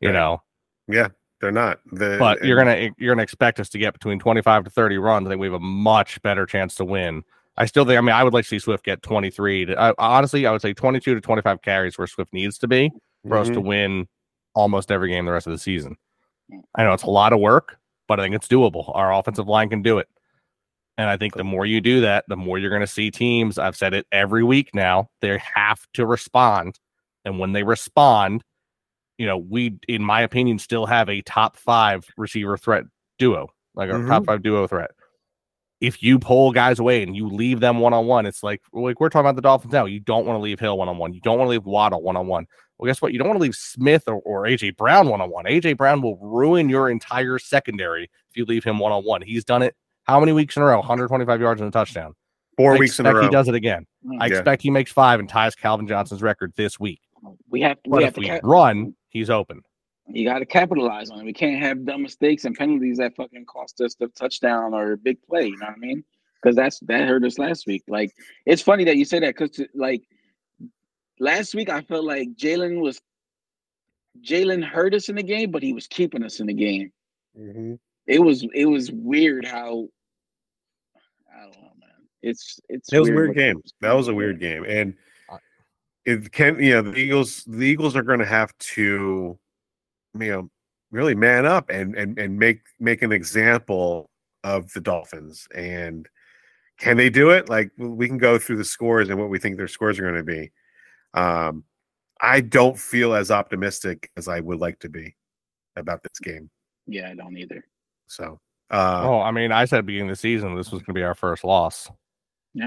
You 0.00 0.08
Right. 0.10 0.14
know, 0.14 0.42
yeah, 0.88 1.08
they're 1.40 1.52
not. 1.52 1.80
The, 1.92 2.16
but 2.18 2.44
you're 2.44 2.56
gonna 2.58 2.90
you're 2.98 3.14
gonna 3.14 3.22
expect 3.22 3.60
us 3.60 3.68
to 3.70 3.78
get 3.78 3.92
between 3.92 4.18
25 4.18 4.64
to 4.64 4.70
30 4.70 4.98
runs. 4.98 5.26
I 5.26 5.30
think 5.30 5.40
we 5.40 5.46
have 5.46 5.54
a 5.54 5.60
much 5.60 6.20
better 6.22 6.46
chance 6.46 6.74
to 6.76 6.84
win. 6.84 7.22
I 7.56 7.66
still 7.66 7.84
think. 7.84 7.98
I 7.98 8.00
mean, 8.00 8.14
I 8.14 8.22
would 8.24 8.34
like 8.34 8.44
to 8.44 8.48
see 8.48 8.58
Swift 8.58 8.84
get 8.84 9.02
23. 9.02 9.66
To, 9.66 9.80
I, 9.80 9.92
honestly, 9.98 10.46
I 10.46 10.52
would 10.52 10.62
say 10.62 10.72
22 10.72 11.14
to 11.14 11.20
25 11.20 11.62
carries 11.62 11.98
where 11.98 12.06
Swift 12.06 12.32
needs 12.32 12.58
to 12.58 12.68
be 12.68 12.90
for 13.26 13.36
us 13.36 13.48
to 13.48 13.54
Mhm. 13.54 13.64
win 13.64 14.08
almost 14.54 14.90
every 14.92 15.08
game 15.08 15.24
the 15.26 15.32
rest 15.32 15.46
of 15.46 15.52
the 15.52 15.58
season. 15.58 15.96
I 16.74 16.84
know 16.84 16.92
it's 16.92 17.02
a 17.02 17.10
lot 17.10 17.32
of 17.32 17.40
work, 17.40 17.78
but 18.06 18.20
I 18.20 18.22
think 18.24 18.34
it's 18.34 18.48
doable. 18.48 18.94
Our 18.96 19.12
offensive 19.12 19.48
line 19.48 19.68
can 19.68 19.82
do 19.82 19.98
it. 19.98 20.08
And 20.96 21.08
I 21.08 21.16
think 21.16 21.34
the 21.34 21.44
more 21.44 21.66
you 21.66 21.80
do 21.80 22.00
that, 22.00 22.24
the 22.28 22.36
more 22.36 22.58
you're 22.58 22.70
going 22.70 22.80
to 22.80 22.86
see 22.86 23.10
teams. 23.10 23.58
I've 23.58 23.76
said 23.76 23.94
it 23.94 24.06
every 24.10 24.42
week 24.42 24.74
now. 24.74 25.10
They 25.20 25.38
have 25.54 25.86
to 25.94 26.06
respond. 26.06 26.78
And 27.24 27.38
when 27.38 27.52
they 27.52 27.62
respond, 27.62 28.42
you 29.18 29.26
know, 29.26 29.36
we, 29.36 29.78
in 29.88 30.02
my 30.02 30.22
opinion, 30.22 30.58
still 30.58 30.86
have 30.86 31.08
a 31.08 31.20
top 31.22 31.56
five 31.56 32.06
receiver 32.16 32.56
threat 32.56 32.84
duo, 33.18 33.48
like 33.74 33.90
our 33.90 33.98
mm-hmm. 33.98 34.08
top 34.08 34.26
five 34.26 34.42
duo 34.42 34.66
threat. 34.66 34.92
If 35.80 36.02
you 36.02 36.18
pull 36.18 36.50
guys 36.50 36.80
away 36.80 37.02
and 37.02 37.14
you 37.14 37.28
leave 37.28 37.60
them 37.60 37.78
one 37.78 37.92
on 37.92 38.06
one, 38.06 38.26
it's 38.26 38.42
like 38.42 38.62
like 38.72 38.98
we're 38.98 39.10
talking 39.10 39.26
about 39.26 39.36
the 39.36 39.42
Dolphins 39.42 39.72
now. 39.72 39.84
You 39.84 40.00
don't 40.00 40.26
want 40.26 40.38
to 40.38 40.42
leave 40.42 40.58
Hill 40.58 40.76
one 40.78 40.88
on 40.88 40.98
one. 40.98 41.12
You 41.12 41.20
don't 41.20 41.38
want 41.38 41.46
to 41.46 41.50
leave 41.50 41.66
Waddle 41.66 42.02
one 42.02 42.16
on 42.16 42.26
one. 42.26 42.46
Well, 42.78 42.88
guess 42.88 43.02
what? 43.02 43.12
You 43.12 43.18
don't 43.18 43.28
want 43.28 43.38
to 43.38 43.42
leave 43.42 43.54
Smith 43.54 44.04
or, 44.06 44.16
or 44.16 44.42
AJ 44.44 44.76
Brown 44.76 45.08
one 45.08 45.20
on 45.20 45.30
one. 45.30 45.44
AJ 45.44 45.76
Brown 45.76 46.00
will 46.00 46.16
ruin 46.16 46.68
your 46.68 46.90
entire 46.90 47.38
secondary 47.38 48.04
if 48.04 48.36
you 48.36 48.44
leave 48.44 48.64
him 48.64 48.78
one 48.78 48.92
on 48.92 49.04
one. 49.04 49.22
He's 49.22 49.44
done 49.44 49.62
it 49.62 49.76
how 50.08 50.18
many 50.18 50.32
weeks 50.32 50.56
in 50.56 50.62
a 50.62 50.66
row? 50.66 50.78
125 50.78 51.40
yards 51.40 51.60
and 51.60 51.68
a 51.68 51.70
touchdown. 51.70 52.14
four 52.56 52.74
I 52.74 52.78
weeks 52.78 52.98
in 52.98 53.06
a 53.06 53.14
row. 53.14 53.22
He 53.22 53.28
does 53.28 53.46
it 53.46 53.54
again. 53.54 53.86
I 54.18 54.26
Yeah. 54.26 54.38
expect 54.38 54.62
he 54.62 54.70
makes 54.70 54.90
five 54.90 55.20
and 55.20 55.28
ties 55.28 55.54
Calvin 55.54 55.86
Johnson's 55.86 56.22
record 56.22 56.52
this 56.56 56.80
week. 56.80 57.00
We 57.50 57.60
have 57.60 57.76
But 57.84 57.98
we 57.98 57.98
if 57.98 58.04
have 58.06 58.14
to 58.14 58.20
we 58.20 58.26
cap- 58.26 58.40
run, 58.42 58.96
he's 59.10 59.30
open. 59.30 59.62
You 60.10 60.24
got 60.24 60.38
to 60.38 60.46
capitalize 60.46 61.10
on 61.10 61.20
it. 61.20 61.24
We 61.24 61.32
can't 61.34 61.62
have 61.62 61.84
dumb 61.84 62.02
mistakes 62.02 62.44
and 62.46 62.56
penalties 62.56 62.96
that 62.98 63.14
fucking 63.14 63.44
cost 63.44 63.80
us 63.82 63.94
the 63.94 64.08
touchdown 64.08 64.72
or 64.72 64.92
a 64.92 64.96
big 64.96 65.20
play. 65.22 65.46
You 65.48 65.58
know 65.58 65.66
what 65.66 65.76
I 65.76 65.78
mean? 65.78 66.02
Because 66.40 66.56
that's 66.56 66.78
that 66.80 67.06
hurt 67.06 67.24
us 67.24 67.38
last 67.38 67.66
week. 67.66 67.84
Like 67.88 68.14
it's 68.46 68.62
funny 68.62 68.84
that 68.84 68.96
you 68.96 69.04
say 69.04 69.18
that 69.20 69.34
because 69.36 69.60
like 69.74 70.02
last 71.20 71.54
week 71.54 71.68
I 71.68 71.82
felt 71.82 72.04
like 72.04 72.34
Jalen 72.36 72.80
was 72.80 73.00
Jalen 74.22 74.64
hurt 74.64 74.94
us 74.94 75.08
in 75.08 75.16
the 75.16 75.22
game, 75.22 75.50
but 75.50 75.62
he 75.62 75.72
was 75.72 75.86
keeping 75.86 76.22
us 76.24 76.40
in 76.40 76.46
the 76.46 76.54
game. 76.54 76.90
Mhm. 77.38 77.78
It 78.06 78.20
was 78.20 78.46
it 78.54 78.64
was 78.66 78.90
weird 78.90 79.44
how 79.44 79.88
I 81.36 81.42
don't 81.42 81.52
know, 81.56 81.72
man. 81.80 81.90
It's 82.22 82.58
it's 82.68 82.90
It 82.92 82.98
was 82.98 83.10
a 83.10 83.12
weird 83.14 83.34
game. 83.34 83.60
That 83.82 83.92
was 83.92 84.08
a 84.08 84.14
weird 84.14 84.40
game, 84.40 84.64
and 84.64 84.94
I- 84.94 85.07
it 86.08 86.32
can 86.32 86.62
you 86.62 86.72
know 86.72 86.82
the 86.82 86.96
Eagles 86.96 87.44
the 87.46 87.66
Eagles 87.66 87.96
are 87.96 88.02
going 88.02 88.18
to 88.18 88.26
have 88.26 88.56
to 88.58 89.38
you 90.18 90.30
know 90.30 90.50
really 90.90 91.14
man 91.14 91.44
up 91.44 91.68
and 91.70 91.94
and 91.94 92.18
and 92.18 92.38
make 92.38 92.62
make 92.80 93.02
an 93.02 93.12
example 93.12 94.10
of 94.44 94.72
the 94.72 94.80
Dolphins 94.80 95.46
and 95.54 96.08
can 96.78 96.96
they 96.96 97.10
do 97.10 97.30
it? 97.30 97.48
Like 97.48 97.70
we 97.76 98.06
can 98.06 98.18
go 98.18 98.38
through 98.38 98.56
the 98.56 98.64
scores 98.64 99.08
and 99.08 99.18
what 99.18 99.28
we 99.28 99.38
think 99.38 99.56
their 99.56 99.68
scores 99.68 99.98
are 99.98 100.02
going 100.02 100.14
to 100.14 100.22
be. 100.22 100.52
Um, 101.12 101.64
I 102.20 102.40
don't 102.40 102.78
feel 102.78 103.14
as 103.14 103.30
optimistic 103.30 104.10
as 104.16 104.28
I 104.28 104.40
would 104.40 104.60
like 104.60 104.78
to 104.80 104.88
be 104.88 105.16
about 105.76 106.02
this 106.02 106.18
game. 106.20 106.50
Yeah, 106.86 107.10
I 107.10 107.14
don't 107.14 107.36
either. 107.36 107.64
So, 108.06 108.40
uh, 108.70 109.02
oh, 109.04 109.20
I 109.20 109.30
mean, 109.32 109.52
I 109.52 109.64
said 109.64 109.78
at 109.78 109.82
the 109.82 109.86
beginning 109.86 110.10
of 110.10 110.16
the 110.16 110.20
season 110.20 110.56
this 110.56 110.70
was 110.70 110.80
going 110.82 110.94
to 110.94 111.00
be 111.00 111.02
our 111.02 111.14
first 111.14 111.44
loss. 111.44 111.90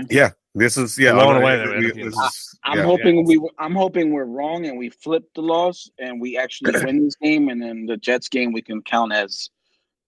yeah, 0.10 0.32
this 0.56 0.78
is 0.78 0.98
yeah. 0.98 1.14
Blown 1.14 1.38
away 1.38 1.64
no, 1.64 1.72
we- 1.72 1.92
we- 1.92 2.04
this 2.04 2.14
is- 2.14 2.60
I'm 2.64 2.78
yeah. 2.80 2.84
hoping 2.84 3.26
we 3.26 3.40
I'm 3.58 3.74
hoping 3.76 4.12
we're 4.12 4.26
wrong 4.26 4.66
and 4.68 4.78
we 4.78 4.90
flip 4.90 5.24
the 5.36 5.42
loss 5.42 5.90
and 6.00 6.20
we 6.22 6.38
actually 6.38 6.74
win 6.86 7.06
this 7.06 7.16
game 7.16 7.50
and 7.50 7.62
then 7.62 7.86
the 7.86 7.98
Jets 7.98 8.28
game 8.28 8.52
we 8.54 8.62
can 8.62 8.82
count 8.84 9.12
as, 9.14 9.50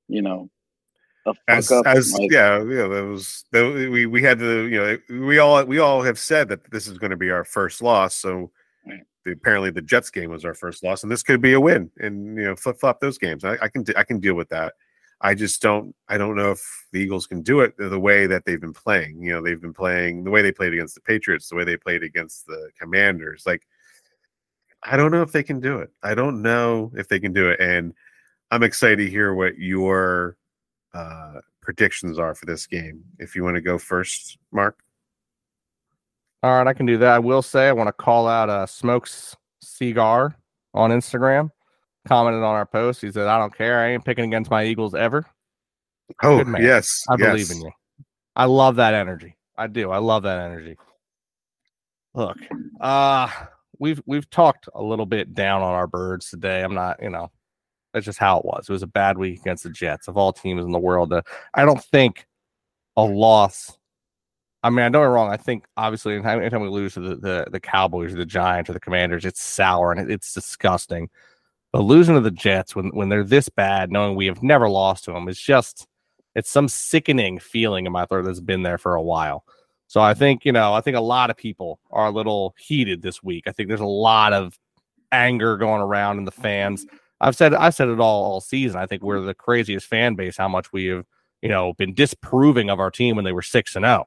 you 0.08 0.22
know, 0.22 0.50
a 1.26 1.34
fuck 1.34 1.44
as 1.48 1.72
up. 1.72 1.88
as 1.88 2.12
like- 2.14 2.32
yeah 2.32 2.58
yeah 2.60 2.88
that 2.88 3.06
was 3.06 3.46
that, 3.52 3.90
we 3.92 4.06
we 4.06 4.22
had 4.22 4.38
to 4.40 4.68
you 4.68 4.78
know 5.10 5.26
we 5.28 5.40
all 5.40 5.64
we 5.64 5.80
all 5.80 6.02
have 6.02 6.20
said 6.20 6.50
that 6.50 6.70
this 6.70 6.86
is 6.88 6.98
going 6.98 7.12
to 7.12 7.18
be 7.18 7.30
our 7.32 7.46
first 7.46 7.82
loss 7.82 8.14
so 8.16 8.52
Right. 8.86 9.00
the, 9.24 9.32
apparently 9.32 9.70
the 9.72 9.82
jets 9.82 10.10
game 10.10 10.30
was 10.30 10.44
our 10.44 10.54
first 10.54 10.84
loss 10.84 11.04
and 11.04 11.12
this 11.12 11.24
could 11.24 11.42
be 11.42 11.54
a 11.54 11.60
win 11.62 11.90
and 12.02 12.36
you 12.38 12.44
know 12.44 12.56
flip 12.58 12.78
flop 12.78 13.00
those 13.00 13.18
games 13.18 13.46
I, 13.46 13.54
I 13.62 13.70
can 13.70 13.86
i 13.96 14.04
can 14.04 14.20
deal 14.20 14.34
with 14.36 14.50
that 14.50 14.74
i 15.22 15.34
just 15.34 15.62
don't 15.62 15.96
i 16.08 16.18
don't 16.18 16.36
know 16.36 16.52
if 16.52 16.86
the 16.92 17.00
eagles 17.00 17.28
can 17.28 17.42
do 17.42 17.62
it 17.62 17.76
the, 17.78 18.00
way 18.00 18.28
that 18.28 18.44
they've 18.46 18.62
been 18.62 18.74
playing 18.74 19.22
you 19.22 19.32
know 19.32 19.42
they've 19.42 19.62
been 19.62 19.74
playing 19.74 20.24
the 20.24 20.32
way 20.32 20.42
they 20.42 20.52
played 20.52 20.74
against 20.74 20.96
the 20.96 21.02
patriots 21.02 21.50
the 21.50 21.56
way 21.56 21.64
they 21.64 21.78
played 21.78 22.04
against 22.04 22.46
the 22.48 22.70
commanders 22.80 23.44
like 23.46 23.66
i 24.84 24.98
don't 24.98 25.12
know 25.12 25.22
if 25.22 25.32
they 25.32 25.44
can 25.44 25.60
do 25.60 25.80
it 25.80 25.92
i 26.04 26.14
don't 26.14 26.42
know 26.42 26.92
if 26.96 27.08
they 27.08 27.20
can 27.20 27.34
do 27.34 27.50
it 27.50 27.60
and 27.60 27.94
i'm 28.52 28.64
excited 28.64 28.98
to 28.98 29.10
hear 29.10 29.34
what 29.34 29.58
your 29.58 30.38
uh, 30.94 31.40
predictions 31.64 32.20
are 32.20 32.36
for 32.36 32.46
this 32.46 32.68
game. 32.68 33.04
If 33.20 33.36
you 33.36 33.44
want 33.44 33.56
to 33.56 33.62
go 33.62 33.78
first, 33.78 34.38
Mark. 34.52 34.78
All 36.44 36.58
right, 36.58 36.68
I 36.68 36.74
can 36.74 36.86
do 36.86 36.98
that. 36.98 37.14
I 37.14 37.20
will 37.20 37.42
say 37.42 37.68
I 37.68 37.72
want 37.72 37.88
to 37.88 37.94
call 37.94 38.28
out 38.28 38.50
uh, 38.50 38.66
Smokes 38.66 39.36
Cigar 39.62 40.36
on 40.74 40.92
Instagram. 40.92 41.50
Commented 42.08 42.44
on 42.44 42.56
our 42.56 42.66
post. 42.66 43.02
He 43.02 43.12
said, 43.12 43.28
"I 43.28 43.38
don't 43.38 43.56
care. 43.56 43.80
I 43.80 43.92
ain't 43.92 44.04
picking 44.04 44.26
against 44.26 44.52
my 44.52 44.66
Eagles 44.66 44.94
ever. 44.94 45.26
Oh 46.22 46.44
yes, 46.60 47.04
I 47.10 47.16
yes. 47.18 47.30
believe 47.32 47.52
in 47.52 47.62
you. 47.62 47.72
I 48.36 48.46
love 48.46 48.76
that 48.76 48.94
energy. 48.94 49.36
I 49.58 49.68
do. 49.68 49.92
I 49.92 50.00
love 50.00 50.24
that 50.24 50.40
energy. 50.40 50.78
Look, 52.14 52.38
uh, 52.82 53.30
we've 53.80 54.02
we've 54.06 54.30
talked 54.30 54.68
a 54.76 54.84
little 54.84 55.06
bit 55.06 55.34
down 55.34 55.62
on 55.62 55.74
our 55.74 55.88
birds 55.88 56.30
today. 56.30 56.62
I'm 56.62 56.74
not, 56.74 57.02
you 57.02 57.10
know, 57.10 57.32
that's 57.94 58.06
just 58.06 58.20
how 58.20 58.40
it 58.40 58.46
was. 58.46 58.68
It 58.68 58.72
was 58.74 58.84
a 58.84 58.88
bad 58.88 59.18
week 59.18 59.40
against 59.40 59.64
the 59.64 59.70
Jets 59.70 60.08
of 60.08 60.18
all 60.18 60.34
teams 60.34 60.64
in 60.64 60.72
the 60.72 60.80
world. 60.80 61.14
Uh, 61.14 61.22
I 61.54 61.66
don't 61.66 61.84
think 61.84 62.26
a 62.98 63.04
loss. 63.04 63.78
I 64.62 64.70
mean, 64.70 64.80
I 64.80 64.90
don't 64.90 65.04
get 65.04 65.08
me 65.10 65.14
wrong. 65.14 65.32
I 65.32 65.38
think 65.38 65.66
obviously 65.76 66.14
anytime, 66.16 66.40
anytime 66.40 66.62
we 66.62 66.70
lose 66.70 66.94
to 66.96 67.00
the, 67.02 67.16
the 67.16 67.48
the 67.52 67.60
Cowboys 67.60 68.14
or 68.14 68.18
the 68.18 68.26
Giants 68.26 68.70
or 68.70 68.74
the 68.74 68.80
Commanders, 68.80 69.26
it's 69.26 69.42
sour 69.42 69.92
and 69.92 70.02
it- 70.02 70.12
it's 70.12 70.34
disgusting. 70.34 71.10
But 71.74 71.82
losing 71.82 72.16
to 72.16 72.22
the 72.22 72.32
Jets 72.32 72.76
when 72.76 72.90
when 72.90 73.10
they're 73.10 73.24
this 73.24 73.50
bad, 73.50 73.92
knowing 73.92 74.16
we 74.16 74.28
have 74.28 74.44
never 74.44 74.70
lost 74.70 75.04
to 75.06 75.12
them, 75.12 75.28
is 75.28 75.40
just 75.40 75.88
it's 76.36 76.50
some 76.50 76.68
sickening 76.68 77.40
feeling 77.40 77.86
in 77.86 77.92
my 77.92 78.06
throat 78.06 78.26
that's 78.26 78.40
been 78.40 78.64
there 78.64 78.78
for 78.78 78.96
a 78.96 79.02
while. 79.02 79.44
So 79.88 80.00
I 80.02 80.14
think, 80.14 80.46
you 80.46 80.52
know, 80.52 80.74
I 80.74 80.82
think 80.82 80.98
a 80.98 81.02
lot 81.02 81.30
of 81.30 81.38
people 81.38 81.80
are 81.92 82.08
a 82.08 82.12
little 82.12 82.56
heated 82.58 83.02
this 83.02 83.22
week. 83.22 83.44
I 83.48 83.52
think 83.52 83.68
there's 83.70 83.80
a 83.80 83.86
lot 83.86 84.34
of 84.34 84.58
anger 85.12 85.58
going 85.58 85.82
around 85.82 86.18
in 86.18 86.26
the 86.26 86.32
fans. 86.32 86.86
I've 87.22 87.36
said 87.36 87.54
I've 87.54 87.76
said 87.76 87.90
it 87.90 88.00
all 88.00 88.24
all 88.24 88.42
season. 88.42 88.80
I 88.80 88.86
think 88.86 89.02
we're 89.02 89.22
the 89.22 89.34
craziest 89.34 89.88
fan 89.88 90.16
base, 90.16 90.38
how 90.38 90.48
much 90.48 90.72
we 90.74 90.86
have, 90.86 91.06
you 91.42 91.50
know, 91.50 91.74
been 91.74 91.94
disproving 91.94 92.70
of 92.70 92.80
our 92.80 92.92
team 92.92 93.16
when 93.16 93.26
they 93.26 93.32
were 93.32 93.42
six 93.42 93.76
and 93.76 93.86
oh. 93.86 94.06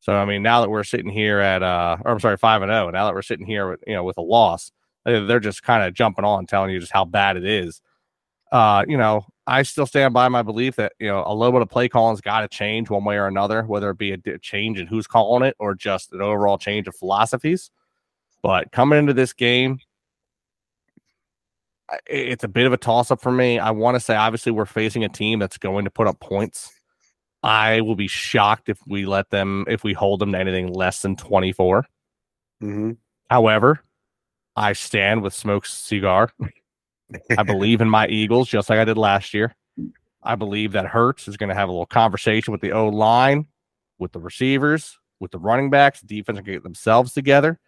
So 0.00 0.14
I 0.14 0.24
mean, 0.24 0.42
now 0.42 0.60
that 0.62 0.70
we're 0.70 0.84
sitting 0.84 1.10
here 1.10 1.38
at 1.40 1.62
uh 1.62 1.98
or 2.04 2.12
I'm 2.12 2.20
sorry, 2.20 2.38
five 2.38 2.62
and 2.62 2.70
oh, 2.70 2.90
now 2.90 3.06
that 3.06 3.14
we're 3.14 3.22
sitting 3.22 3.46
here 3.46 3.70
with 3.70 3.84
you 3.86 3.94
know 3.94 4.04
with 4.04 4.18
a 4.18 4.22
loss, 4.22 4.72
they're 5.04 5.40
just 5.40 5.62
kind 5.62 5.84
of 5.84 5.94
jumping 5.94 6.24
on 6.24 6.46
telling 6.46 6.70
you 6.70 6.80
just 6.80 6.92
how 6.92 7.04
bad 7.04 7.36
it 7.36 7.44
is. 7.44 7.80
Uh, 8.52 8.84
you 8.86 8.96
know, 8.96 9.24
I 9.46 9.62
still 9.62 9.86
stand 9.86 10.14
by 10.14 10.28
my 10.28 10.42
belief 10.42 10.76
that 10.76 10.92
you 10.98 11.08
know 11.08 11.22
a 11.26 11.34
little 11.34 11.52
bit 11.52 11.62
of 11.62 11.68
play 11.68 11.88
calling's 11.88 12.20
got 12.20 12.40
to 12.40 12.48
change 12.48 12.88
one 12.88 13.04
way 13.04 13.16
or 13.16 13.26
another, 13.26 13.62
whether 13.62 13.90
it 13.90 13.98
be 13.98 14.12
a 14.12 14.38
change 14.38 14.78
in 14.78 14.86
who's 14.86 15.06
calling 15.06 15.46
it 15.46 15.56
or 15.58 15.74
just 15.74 16.12
an 16.12 16.22
overall 16.22 16.58
change 16.58 16.86
of 16.86 16.96
philosophies. 16.96 17.70
But 18.42 18.72
coming 18.72 18.98
into 18.98 19.14
this 19.14 19.32
game, 19.32 19.78
it's 22.06 22.44
a 22.44 22.48
bit 22.48 22.66
of 22.66 22.72
a 22.72 22.76
toss 22.76 23.10
up 23.10 23.20
for 23.20 23.32
me. 23.32 23.58
I 23.58 23.70
want 23.70 23.94
to 23.96 24.00
say, 24.00 24.14
obviously, 24.14 24.52
we're 24.52 24.66
facing 24.66 25.04
a 25.04 25.08
team 25.08 25.38
that's 25.38 25.58
going 25.58 25.84
to 25.84 25.90
put 25.90 26.06
up 26.06 26.20
points. 26.20 26.72
I 27.42 27.82
will 27.82 27.96
be 27.96 28.08
shocked 28.08 28.68
if 28.68 28.78
we 28.86 29.04
let 29.04 29.30
them, 29.30 29.66
if 29.68 29.84
we 29.84 29.92
hold 29.92 30.20
them 30.20 30.32
to 30.32 30.38
anything 30.38 30.72
less 30.72 31.02
than 31.02 31.16
24. 31.16 31.86
hmm 32.60 32.92
However, 33.30 33.80
I 34.56 34.72
stand 34.72 35.22
with 35.22 35.34
Smokes 35.34 35.72
Cigar. 35.72 36.30
I 37.36 37.42
believe 37.42 37.80
in 37.80 37.88
my 37.88 38.06
Eagles 38.08 38.48
just 38.48 38.70
like 38.70 38.78
I 38.78 38.84
did 38.84 38.98
last 38.98 39.34
year. 39.34 39.54
I 40.22 40.36
believe 40.36 40.72
that 40.72 40.86
Hurts 40.86 41.28
is 41.28 41.36
going 41.36 41.50
to 41.50 41.54
have 41.54 41.68
a 41.68 41.72
little 41.72 41.86
conversation 41.86 42.52
with 42.52 42.60
the 42.60 42.72
O 42.72 42.88
line, 42.88 43.46
with 43.98 44.12
the 44.12 44.20
receivers, 44.20 44.98
with 45.20 45.30
the 45.30 45.38
running 45.38 45.70
backs. 45.70 46.00
Defense 46.00 46.36
will 46.36 46.44
get 46.44 46.62
themselves 46.62 47.12
together. 47.12 47.58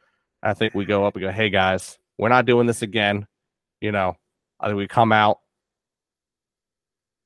I 0.42 0.54
think 0.54 0.74
we 0.74 0.84
go 0.84 1.04
up 1.04 1.16
and 1.16 1.22
go, 1.22 1.30
hey 1.30 1.50
guys, 1.50 1.98
we're 2.18 2.28
not 2.28 2.46
doing 2.46 2.66
this 2.66 2.82
again. 2.82 3.26
You 3.80 3.92
know, 3.92 4.16
I 4.60 4.66
think 4.66 4.78
we 4.78 4.88
come 4.88 5.12
out. 5.12 5.38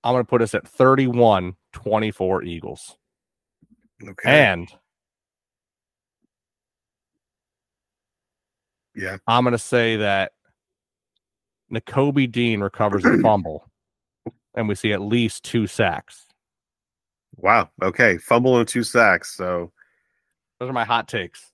I'm 0.03 0.15
going 0.15 0.25
to 0.25 0.29
put 0.29 0.43
us 0.43 0.55
at 0.55 0.67
31 0.67 1.55
24 1.73 2.43
Eagles. 2.45 2.97
Okay. 4.03 4.51
And 4.51 4.73
yeah. 8.95 9.19
I'm 9.27 9.45
going 9.45 9.53
to 9.53 9.59
say 9.59 9.97
that 9.97 10.33
Nakobe 11.73 12.31
Dean 12.31 12.61
recovers 12.61 13.05
a 13.05 13.19
fumble, 13.23 13.69
and 14.55 14.69
we 14.69 14.75
see 14.75 14.93
at 14.93 15.01
least 15.01 15.45
two 15.45 15.67
sacks. 15.67 16.27
Wow. 17.37 17.71
Okay. 17.83 18.19
Fumble 18.19 18.59
and 18.59 18.69
two 18.69 18.83
sacks. 18.83 19.35
So 19.37 19.73
Those 20.59 20.69
are 20.71 20.75
my 20.75 20.85
hot 20.85 21.09
takes. 21.09 21.53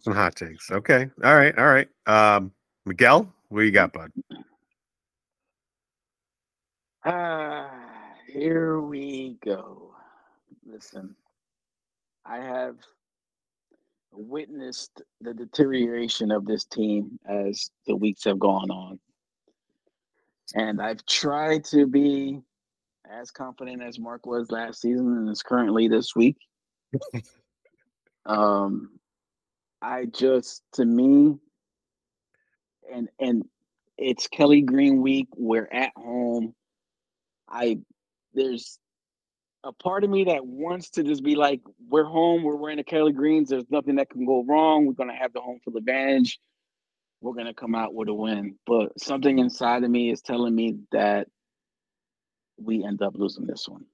some 0.00 0.14
hot 0.14 0.36
takes. 0.36 0.70
Okay. 0.70 1.08
All 1.24 1.34
right. 1.36 1.56
All 1.58 1.66
right. 1.66 1.88
Um, 2.06 2.52
Miguel, 2.84 3.32
what 3.48 3.62
you 3.62 3.70
got, 3.72 3.92
bud? 3.92 4.12
Ah, 7.04 7.70
here 8.32 8.80
we 8.80 9.38
go. 9.44 9.94
Listen, 10.66 11.14
I 12.24 12.38
have 12.38 12.76
witnessed 14.16 15.02
the 15.20 15.34
deterioration 15.34 16.30
of 16.30 16.44
this 16.44 16.64
team 16.64 17.18
as 17.28 17.70
the 17.86 17.96
weeks 17.96 18.24
have 18.24 18.38
gone 18.38 18.70
on. 18.70 18.98
And 20.54 20.80
I've 20.80 21.04
tried 21.06 21.64
to 21.66 21.86
be 21.86 22.40
as 23.10 23.30
confident 23.30 23.82
as 23.82 23.98
Mark 23.98 24.26
was 24.26 24.50
last 24.50 24.80
season 24.80 25.06
and 25.16 25.28
is 25.28 25.42
currently 25.42 25.88
this 25.88 26.14
week. 26.14 26.36
um 28.26 28.90
I 29.82 30.06
just 30.06 30.62
to 30.74 30.84
me 30.84 31.36
and 32.92 33.08
and 33.20 33.44
it's 33.98 34.26
Kelly 34.28 34.62
Green 34.62 35.00
week. 35.00 35.28
We're 35.36 35.68
at 35.72 35.92
home. 35.96 36.54
I 37.48 37.78
there's 38.34 38.78
a 39.66 39.72
part 39.72 40.04
of 40.04 40.10
me 40.10 40.24
that 40.24 40.46
wants 40.46 40.90
to 40.90 41.02
just 41.02 41.24
be 41.24 41.34
like, 41.34 41.60
we're 41.88 42.04
home, 42.04 42.44
we're 42.44 42.56
wearing 42.56 42.76
the 42.76 42.84
Kelly 42.84 43.12
Greens, 43.12 43.48
there's 43.48 43.68
nothing 43.68 43.96
that 43.96 44.08
can 44.08 44.24
go 44.24 44.44
wrong. 44.44 44.86
We're 44.86 44.92
gonna 44.92 45.16
have 45.16 45.32
the 45.32 45.40
home 45.40 45.58
field 45.64 45.76
advantage. 45.76 46.38
We're 47.20 47.34
gonna 47.34 47.54
come 47.54 47.74
out 47.74 47.92
with 47.92 48.08
a 48.08 48.14
win. 48.14 48.56
But 48.66 48.98
something 49.00 49.38
inside 49.38 49.82
of 49.82 49.90
me 49.90 50.10
is 50.10 50.22
telling 50.22 50.54
me 50.54 50.78
that 50.92 51.26
we 52.58 52.84
end 52.84 53.02
up 53.02 53.16
losing 53.16 53.46
this 53.46 53.68
one. 53.68 53.84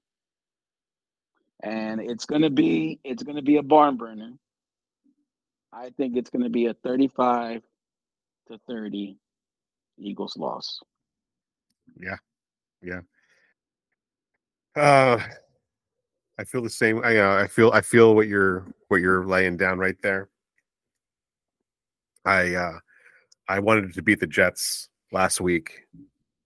And 1.61 1.99
it's 1.99 2.25
gonna 2.25 2.51
be 2.51 2.99
it's 3.03 3.23
gonna 3.23 3.41
be 3.41 3.57
a 3.57 3.63
barn 3.63 3.97
burner. 3.97 4.33
I 5.71 5.89
think 5.97 6.17
it's 6.17 6.29
gonna 6.29 6.49
be 6.49 6.67
a 6.67 6.75
35 6.75 7.63
to 8.49 8.59
30 8.67 9.17
Eagles 9.97 10.37
loss. 10.37 10.81
Yeah. 11.99 12.17
Yeah. 12.81 13.01
Uh, 14.75 15.21
I 16.39 16.43
feel 16.43 16.61
the 16.61 16.69
same. 16.69 17.01
I 17.03 17.17
uh, 17.17 17.43
I 17.43 17.47
feel 17.47 17.71
I 17.71 17.81
feel 17.81 18.15
what 18.15 18.27
you're 18.27 18.65
what 18.87 19.01
you're 19.01 19.25
laying 19.25 19.57
down 19.57 19.77
right 19.77 19.95
there. 20.01 20.29
I 22.25 22.55
uh, 22.55 22.79
I 23.47 23.59
wanted 23.59 23.93
to 23.93 24.01
beat 24.01 24.19
the 24.19 24.27
Jets 24.27 24.89
last 25.11 25.41
week, 25.41 25.87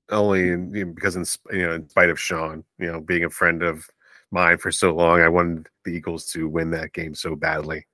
only 0.10 0.50
in, 0.50 0.74
you 0.74 0.86
know, 0.86 0.94
because 0.94 1.16
in 1.16 1.26
you 1.58 1.66
know 1.66 1.74
in 1.74 1.90
spite 1.90 2.10
of 2.10 2.20
Sean, 2.20 2.64
you 2.80 2.92
know, 2.92 3.00
being 3.00 3.24
a 3.24 3.30
friend 3.30 3.64
of 3.64 3.88
mine 4.32 4.58
for 4.58 4.72
so 4.72 4.94
long, 4.94 5.22
I 5.22 5.30
wanted 5.30 5.68
the 5.86 5.92
Eagles 5.92 6.26
to 6.34 6.50
win 6.50 6.72
that 6.72 6.94
game 6.94 7.16
so 7.16 7.36
badly. 7.36 7.86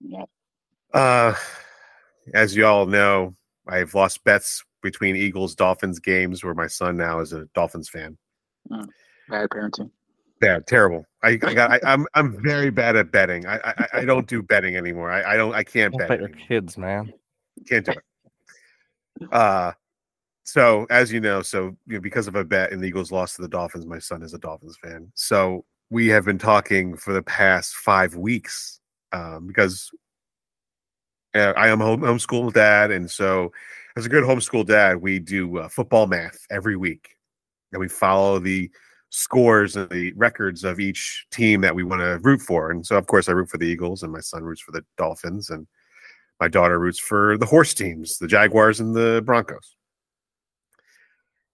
Yeah. 0.00 0.24
Uh, 0.92 1.34
as 2.34 2.56
you 2.56 2.66
all 2.66 2.86
know, 2.86 3.36
I've 3.66 3.94
lost 3.94 4.24
bets 4.24 4.64
between 4.82 5.16
Eagles 5.16 5.54
Dolphins 5.54 5.98
games 5.98 6.42
where 6.42 6.54
my 6.54 6.66
son 6.66 6.96
now 6.96 7.20
is 7.20 7.32
a 7.32 7.46
Dolphins 7.54 7.88
fan. 7.88 8.16
Bad 9.28 9.48
parenting. 9.50 9.90
Yeah, 10.42 10.60
terrible. 10.66 11.04
I, 11.22 11.30
I 11.30 11.36
got. 11.36 11.72
I, 11.72 11.80
I'm 11.92 12.06
I'm 12.14 12.40
very 12.42 12.70
bad 12.70 12.96
at 12.96 13.10
betting. 13.10 13.46
I 13.46 13.56
I, 13.64 13.88
I 13.94 14.04
don't 14.04 14.26
do 14.26 14.42
betting 14.42 14.76
anymore. 14.76 15.10
I, 15.10 15.34
I 15.34 15.36
don't. 15.36 15.54
I 15.54 15.64
can't 15.64 15.92
Don't 15.92 15.98
bet. 15.98 16.08
bet 16.08 16.18
your 16.20 16.28
anymore. 16.28 16.46
kids, 16.46 16.78
man. 16.78 17.12
Can't 17.66 17.84
do 17.84 17.92
it. 17.92 19.32
Uh 19.32 19.72
so 20.44 20.86
as 20.88 21.12
you 21.12 21.20
know, 21.20 21.42
so 21.42 21.76
you 21.86 21.94
know, 21.94 22.00
because 22.00 22.26
of 22.26 22.34
a 22.34 22.42
bet 22.42 22.72
and 22.72 22.80
the 22.82 22.86
Eagles 22.86 23.12
lost 23.12 23.36
to 23.36 23.42
the 23.42 23.48
Dolphins, 23.48 23.84
my 23.84 23.98
son 23.98 24.22
is 24.22 24.32
a 24.32 24.38
Dolphins 24.38 24.78
fan. 24.82 25.12
So 25.14 25.66
we 25.90 26.06
have 26.08 26.24
been 26.24 26.38
talking 26.38 26.96
for 26.96 27.12
the 27.12 27.22
past 27.22 27.74
five 27.74 28.14
weeks 28.14 28.80
um, 29.12 29.46
because 29.46 29.90
uh, 31.34 31.52
I 31.54 31.68
am 31.68 31.80
home 31.80 32.00
homeschool 32.00 32.52
dad, 32.54 32.90
and 32.90 33.10
so 33.10 33.52
as 33.96 34.06
a 34.06 34.08
good 34.08 34.24
homeschool 34.24 34.64
dad, 34.66 35.02
we 35.02 35.18
do 35.18 35.58
uh, 35.58 35.68
football 35.68 36.06
math 36.06 36.38
every 36.50 36.76
week, 36.76 37.10
and 37.72 37.80
we 37.80 37.88
follow 37.88 38.38
the 38.38 38.70
scores 39.10 39.76
and 39.76 39.88
the 39.90 40.12
records 40.12 40.64
of 40.64 40.80
each 40.80 41.26
team 41.30 41.60
that 41.62 41.74
we 41.74 41.82
want 41.82 42.00
to 42.00 42.18
root 42.22 42.40
for. 42.40 42.70
And 42.70 42.84
so, 42.84 42.96
of 42.96 43.06
course, 43.06 43.28
I 43.28 43.32
root 43.32 43.48
for 43.48 43.58
the 43.58 43.66
Eagles, 43.66 44.02
and 44.02 44.12
my 44.12 44.20
son 44.20 44.42
roots 44.42 44.60
for 44.60 44.72
the 44.72 44.84
Dolphins, 44.96 45.50
and 45.50 45.66
my 46.40 46.48
daughter 46.48 46.78
roots 46.78 46.98
for 46.98 47.36
the 47.38 47.46
horse 47.46 47.74
teams, 47.74 48.18
the 48.18 48.28
Jaguars 48.28 48.80
and 48.80 48.94
the 48.94 49.22
Broncos. 49.24 49.76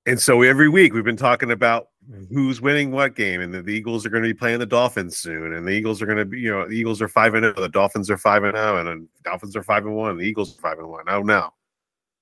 And 0.07 0.21
so 0.21 0.43
every 0.43 0.69
week 0.69 0.93
we've 0.93 1.05
been 1.05 1.17
talking 1.17 1.51
about 1.51 1.89
who's 2.31 2.61
winning 2.61 2.91
what 2.91 3.17
game, 3.17 3.41
and 3.41 3.55
the, 3.55 3.67
Eagles 3.71 4.05
are 4.05 4.11
going 4.11 4.23
to 4.23 4.29
be 4.29 4.35
playing 4.35 4.59
the 4.59 4.67
Dolphins 4.67 5.17
soon, 5.17 5.55
and 5.55 5.67
the 5.67 5.73
Eagles 5.73 6.03
are 6.03 6.07
going 6.07 6.19
to 6.19 6.27
be, 6.27 6.41
you 6.41 6.51
know, 6.51 6.69
the 6.69 6.77
Eagles 6.77 7.01
are 7.01 7.09
five 7.09 7.33
and 7.33 7.45
zero, 7.45 7.55
the 7.55 7.71
Dolphins 7.71 8.11
are 8.11 8.19
five 8.19 8.45
and 8.45 8.55
zero, 8.55 8.77
and 8.77 8.87
the 8.87 9.23
Dolphins 9.23 9.57
are 9.57 9.63
five 9.63 9.87
and 9.87 9.97
one, 9.97 10.19
the 10.19 10.25
Eagles 10.25 10.59
are 10.59 10.61
five 10.61 10.79
and 10.79 10.89
one. 10.89 11.07
Oh 11.09 11.23
no, 11.23 11.55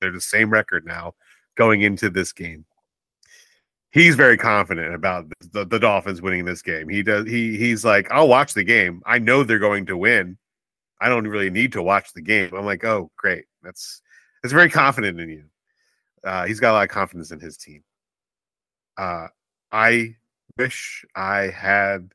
they're 0.00 0.12
the 0.12 0.20
same 0.20 0.50
record 0.50 0.86
now 0.86 1.14
going 1.56 1.82
into 1.82 2.08
this 2.08 2.32
game. 2.32 2.64
He's 3.92 4.16
very 4.16 4.38
confident 4.38 4.94
about 4.94 5.26
the, 5.52 5.66
the 5.66 5.78
Dolphins 5.78 6.22
winning 6.22 6.46
this 6.46 6.62
game. 6.62 6.88
He 6.88 7.02
does. 7.02 7.26
He 7.26 7.58
he's 7.58 7.84
like, 7.84 8.10
I'll 8.10 8.28
watch 8.28 8.54
the 8.54 8.64
game. 8.64 9.02
I 9.04 9.18
know 9.18 9.44
they're 9.44 9.58
going 9.58 9.86
to 9.86 9.96
win. 9.96 10.38
I 11.00 11.08
don't 11.08 11.26
really 11.26 11.50
need 11.50 11.72
to 11.72 11.82
watch 11.82 12.12
the 12.12 12.22
game. 12.22 12.54
I'm 12.54 12.64
like, 12.64 12.84
oh, 12.84 13.10
great. 13.16 13.44
That's 13.62 14.00
that's 14.42 14.52
very 14.52 14.70
confident 14.70 15.20
in 15.20 15.28
you. 15.28 15.44
Uh, 16.24 16.46
he's 16.46 16.58
got 16.58 16.70
a 16.70 16.74
lot 16.74 16.84
of 16.84 16.88
confidence 16.88 17.32
in 17.32 17.40
his 17.40 17.56
team. 17.56 17.84
Uh, 18.96 19.26
I 19.72 20.16
wish 20.56 21.04
I 21.14 21.50
had 21.54 22.12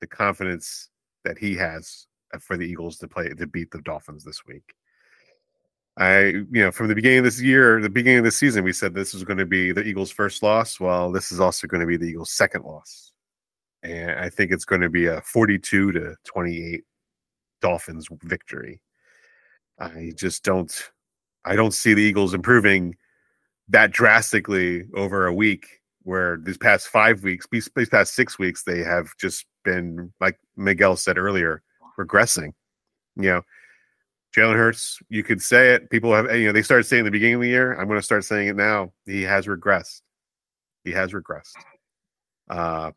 the 0.00 0.06
confidence 0.06 0.88
that 1.24 1.36
he 1.36 1.54
has 1.56 2.06
for 2.40 2.56
the 2.56 2.64
Eagles 2.66 2.96
to 2.98 3.08
play 3.08 3.28
to 3.28 3.46
beat 3.46 3.70
the 3.70 3.82
Dolphins 3.82 4.24
this 4.24 4.46
week. 4.46 4.74
I, 5.98 6.26
you 6.26 6.46
know, 6.52 6.70
from 6.70 6.86
the 6.86 6.94
beginning 6.94 7.18
of 7.18 7.24
this 7.24 7.40
year, 7.40 7.80
the 7.80 7.90
beginning 7.90 8.20
of 8.20 8.24
the 8.24 8.30
season, 8.30 8.62
we 8.62 8.72
said 8.72 8.94
this 8.94 9.12
was 9.12 9.24
going 9.24 9.38
to 9.38 9.46
be 9.46 9.72
the 9.72 9.82
Eagles' 9.82 10.12
first 10.12 10.44
loss. 10.44 10.78
Well, 10.78 11.10
this 11.10 11.32
is 11.32 11.40
also 11.40 11.66
going 11.66 11.80
to 11.80 11.86
be 11.86 11.96
the 11.96 12.06
Eagles' 12.06 12.30
second 12.30 12.64
loss, 12.64 13.12
and 13.82 14.12
I 14.12 14.30
think 14.30 14.52
it's 14.52 14.64
going 14.64 14.80
to 14.80 14.88
be 14.88 15.06
a 15.06 15.20
42 15.22 15.92
to 15.92 16.14
28 16.24 16.84
Dolphins 17.60 18.06
victory. 18.22 18.80
I 19.80 20.12
just 20.16 20.44
don't, 20.44 20.72
I 21.44 21.56
don't 21.56 21.74
see 21.74 21.94
the 21.94 22.02
Eagles 22.02 22.32
improving 22.32 22.96
that 23.68 23.90
drastically 23.90 24.84
over 24.94 25.26
a 25.26 25.34
week. 25.34 25.66
Where 26.04 26.38
these 26.38 26.56
past 26.56 26.88
five 26.88 27.22
weeks, 27.22 27.46
these, 27.50 27.68
past 27.68 28.14
six 28.14 28.38
weeks, 28.38 28.62
they 28.62 28.82
have 28.82 29.10
just 29.20 29.44
been 29.62 30.10
like 30.20 30.38
Miguel 30.56 30.96
said 30.96 31.18
earlier, 31.18 31.62
regressing. 31.98 32.52
You 33.16 33.28
know, 33.28 33.42
Jalen 34.38 34.56
Hurts, 34.56 35.00
you 35.08 35.24
could 35.24 35.42
say 35.42 35.74
it. 35.74 35.90
People 35.90 36.14
have, 36.14 36.34
you 36.36 36.46
know, 36.46 36.52
they 36.52 36.62
started 36.62 36.84
saying 36.84 37.00
at 37.00 37.04
the 37.04 37.10
beginning 37.10 37.36
of 37.36 37.40
the 37.40 37.48
year. 37.48 37.72
I'm 37.72 37.88
going 37.88 37.98
to 37.98 38.04
start 38.04 38.24
saying 38.24 38.48
it 38.48 38.56
now. 38.56 38.92
He 39.04 39.22
has 39.22 39.46
regressed. 39.46 40.02
He 40.84 40.92
has 40.92 41.12
regressed. 41.12 41.54
Uh, 42.48 42.92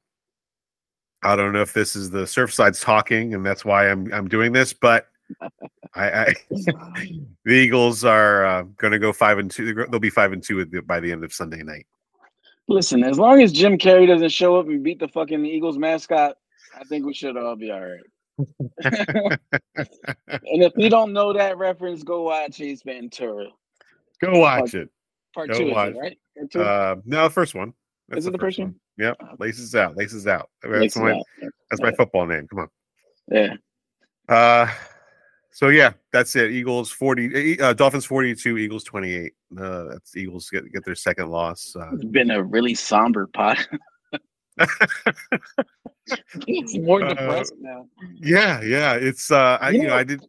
I 1.24 1.36
don't 1.36 1.54
know 1.54 1.62
if 1.62 1.74
this 1.74 1.96
is 1.96 2.10
the 2.12 2.26
Surfside's 2.26 2.80
talking, 2.80 3.34
and 3.34 3.46
that's 3.46 3.66
why 3.66 3.90
I'm 3.90 4.12
I'm 4.14 4.28
doing 4.28 4.52
this, 4.52 4.74
but 4.74 5.08
I, 5.96 6.12
I 6.12 6.34
the 6.50 7.24
Eagles 7.46 8.06
are 8.06 8.46
uh, 8.46 8.64
going 8.78 8.92
to 8.92 9.00
go 9.00 9.12
five 9.12 9.40
and 9.40 9.50
two. 9.50 9.74
They'll 9.74 10.00
be 10.00 10.10
five 10.10 10.34
and 10.34 10.44
two 10.44 10.66
by 10.84 11.00
the 11.00 11.12
end 11.12 11.24
of 11.24 11.34
Sunday 11.34 11.64
night. 11.64 11.86
Listen, 12.68 13.04
as 13.04 13.18
long 13.18 13.42
as 13.42 13.52
Jim 13.52 13.78
Carrey 13.78 14.08
doesn't 14.08 14.30
show 14.30 14.56
up 14.58 14.68
and 14.68 14.84
beat 14.84 15.00
the 15.00 15.08
fucking 15.08 15.46
Eagles 15.46 15.78
mascot, 15.78 16.38
I 16.80 16.84
think 16.86 17.06
we 17.06 17.14
should 17.14 17.36
all 17.36 17.56
be 17.56 17.72
all 17.72 17.82
right. 17.82 18.00
And 18.84 19.40
if 20.64 20.74
you 20.76 20.90
don't 20.90 21.14
know 21.14 21.34
that 21.34 21.58
reference, 21.58 22.04
go 22.04 22.24
watch 22.24 22.62
Ace 22.62 22.82
Ventura. 22.84 23.48
Go 24.22 24.40
watch 24.40 24.74
it. 24.74 24.90
Part 25.34 25.50
Go 25.52 25.58
two, 25.58 25.72
watch. 25.72 25.94
it, 25.94 25.98
right? 25.98 26.18
Part 26.38 26.52
two? 26.52 26.62
Uh, 26.62 26.96
no, 27.06 27.24
the 27.24 27.30
first 27.30 27.56
one. 27.56 27.74
Is 28.12 28.28
it 28.28 28.32
the 28.32 28.38
first 28.38 28.60
one? 28.60 28.76
Yep. 28.98 29.18
Oh. 29.22 29.36
Laces 29.40 29.74
out. 29.74 29.96
Laces 29.96 30.28
out. 30.28 30.50
That's 30.62 30.98
my 30.98 31.14
out. 31.14 31.24
that's 31.70 31.82
my 31.82 31.92
football 31.94 32.26
name. 32.28 32.48
Come 32.48 32.60
on. 32.60 32.68
Yeah. 33.32 33.54
Uh, 34.28 34.68
so 35.52 35.70
yeah, 35.70 35.94
that's 36.12 36.36
it. 36.36 36.52
Eagles 36.52 36.92
forty, 36.92 37.60
uh, 37.60 37.74
Dolphins 37.74 38.06
forty-two, 38.06 38.58
Eagles 38.58 38.84
twenty-eight. 38.84 39.34
Uh, 39.58 39.86
that's 39.86 40.16
Eagles 40.16 40.50
get 40.50 40.72
get 40.72 40.84
their 40.86 40.96
second 40.96 41.30
loss. 41.30 41.76
Uh, 41.76 41.90
It's 41.94 42.04
been 42.06 42.32
a 42.32 42.44
really 42.44 42.76
somber 42.76 43.28
pot. 43.28 43.66
it's 46.48 46.78
more 46.78 47.04
Uh, 47.04 47.10
depressed 47.10 47.54
now. 47.60 47.88
yeah, 48.16 48.62
yeah. 48.62 48.94
It's 48.96 49.32
uh, 49.32 49.58
I, 49.62 49.70
You 49.72 49.78
you 49.78 49.84
know, 49.84 49.90
know- 49.90 49.96
I 49.98 50.04
did. 50.04 50.22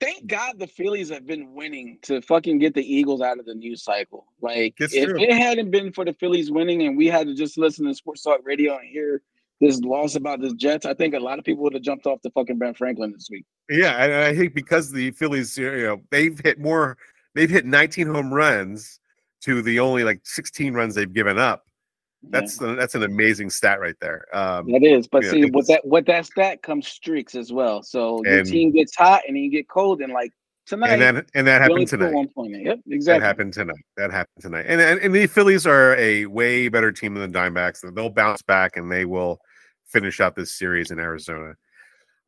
Thank 0.00 0.28
God 0.28 0.58
the 0.58 0.68
Phillies 0.68 1.10
have 1.10 1.26
been 1.26 1.52
winning 1.52 1.98
to 2.02 2.22
fucking 2.22 2.60
get 2.60 2.74
the 2.74 2.94
Eagles 2.94 3.20
out 3.20 3.40
of 3.40 3.44
the 3.44 3.54
news 3.56 3.82
cycle. 3.82 4.24
Like, 4.40 4.74
It's 4.78 4.94
if 4.94 5.08
true. 5.08 5.20
it 5.20 5.32
hadn't 5.32 5.72
been 5.72 5.92
for 5.92 6.04
the 6.04 6.12
Phillies 6.14 6.48
winning 6.50 6.82
and 6.86 6.96
we 6.96 7.06
had 7.06 7.26
to 7.26 7.34
just 7.34 7.58
listen 7.58 7.86
to 7.86 7.94
Sports 7.94 8.22
Talk 8.22 8.40
Radio 8.44 8.78
and 8.78 8.88
hear 8.88 9.20
this 9.60 9.80
loss 9.80 10.14
about 10.14 10.40
the 10.40 10.54
Jets, 10.54 10.86
I 10.86 10.94
think 10.94 11.14
a 11.14 11.18
lot 11.18 11.40
of 11.40 11.44
people 11.44 11.64
would 11.64 11.74
have 11.74 11.82
jumped 11.82 12.06
off 12.06 12.22
the 12.22 12.30
fucking 12.30 12.56
Ben 12.56 12.72
Franklin 12.72 13.12
this 13.12 13.28
week. 13.32 13.44
Yeah, 13.68 14.02
and 14.02 14.14
I 14.14 14.34
think 14.34 14.54
because 14.54 14.92
the 14.92 15.10
Phillies, 15.10 15.58
you 15.58 15.70
know, 15.82 16.00
they've 16.10 16.38
hit 16.38 16.60
more. 16.60 16.96
They've 17.34 17.50
hit 17.50 17.66
nineteen 17.66 18.06
home 18.06 18.32
runs 18.32 19.00
to 19.42 19.60
the 19.60 19.80
only 19.80 20.04
like 20.04 20.20
sixteen 20.24 20.72
runs 20.72 20.94
they've 20.94 21.12
given 21.12 21.36
up. 21.36 21.64
That's 22.22 22.58
that's 22.58 22.94
an 22.94 23.02
amazing 23.02 23.50
stat 23.50 23.80
right 23.80 23.96
there. 24.00 24.26
Um, 24.36 24.70
That 24.72 24.82
is, 24.82 25.08
but 25.08 25.24
Yeah, 25.24 25.30
see, 25.30 25.44
with 25.46 25.66
that 25.68 25.86
with 25.86 26.06
that 26.06 26.26
stat 26.26 26.62
comes 26.62 26.86
streaks 26.86 27.34
as 27.34 27.52
well. 27.52 27.82
So 27.82 28.22
your 28.24 28.44
team 28.44 28.72
gets 28.72 28.94
hot 28.94 29.22
and 29.26 29.36
then 29.36 29.42
you 29.42 29.50
get 29.50 29.68
cold, 29.68 30.02
and 30.02 30.12
like 30.12 30.32
tonight, 30.66 30.92
and 30.92 31.16
that 31.16 31.26
and 31.34 31.46
that 31.46 31.62
happened 31.62 31.88
tonight. 31.88 32.12
One 32.12 32.28
point. 32.28 32.62
Yep, 32.62 32.80
That 33.04 33.22
happened 33.22 33.54
tonight. 33.54 33.84
That 33.96 34.10
happened 34.10 34.42
tonight. 34.42 34.66
And, 34.68 34.80
and 34.80 35.00
and 35.00 35.14
the 35.14 35.26
Phillies 35.26 35.66
are 35.66 35.96
a 35.96 36.26
way 36.26 36.68
better 36.68 36.92
team 36.92 37.14
than 37.14 37.32
the 37.32 37.38
Dimebacks. 37.38 37.94
They'll 37.94 38.10
bounce 38.10 38.42
back 38.42 38.76
and 38.76 38.92
they 38.92 39.06
will 39.06 39.40
finish 39.86 40.20
out 40.20 40.36
this 40.36 40.52
series 40.52 40.90
in 40.90 40.98
Arizona. 40.98 41.54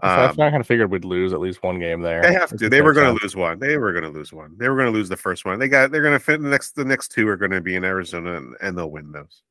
So 0.03 0.09
I 0.09 0.24
Um, 0.24 0.36
kind 0.36 0.57
of 0.57 0.66
figured 0.66 0.90
we'd 0.90 1.05
lose 1.05 1.32
at 1.32 1.38
least 1.38 1.62
one 1.62 1.78
game 1.78 2.01
there. 2.01 2.22
they 2.22 2.32
have 2.32 2.57
to. 2.57 2.68
They 2.68 2.80
were 2.80 2.93
going 2.93 3.14
to 3.14 3.22
lose 3.22 3.36
one. 3.36 3.61
They 3.61 3.76
were 3.76 3.93
going 3.93 4.03
to 4.03 4.11
lose 4.11 4.32
one. 4.32 4.57
They 4.59 4.68
were 4.68 4.74
going 4.74 4.88
to 4.88 4.93
lose 4.93 5.09
the 5.09 5.16
first 5.16 5.45
one. 5.45 5.61
They 5.61 5.68
got. 5.68 5.93
They're 5.93 6.03
going 6.03 6.18
to 6.18 6.18
fit 6.18 6.43
the 6.43 6.49
next. 6.49 6.72
The 6.72 6.84
next 6.84 7.12
two 7.12 7.28
are 7.28 7.36
going 7.36 7.53
to 7.53 7.61
be 7.61 7.76
in 7.76 7.84
Arizona, 7.84 8.36
and, 8.38 8.57
and 8.61 8.76
they'll 8.76 8.90
win 8.90 9.12
those. 9.12 9.43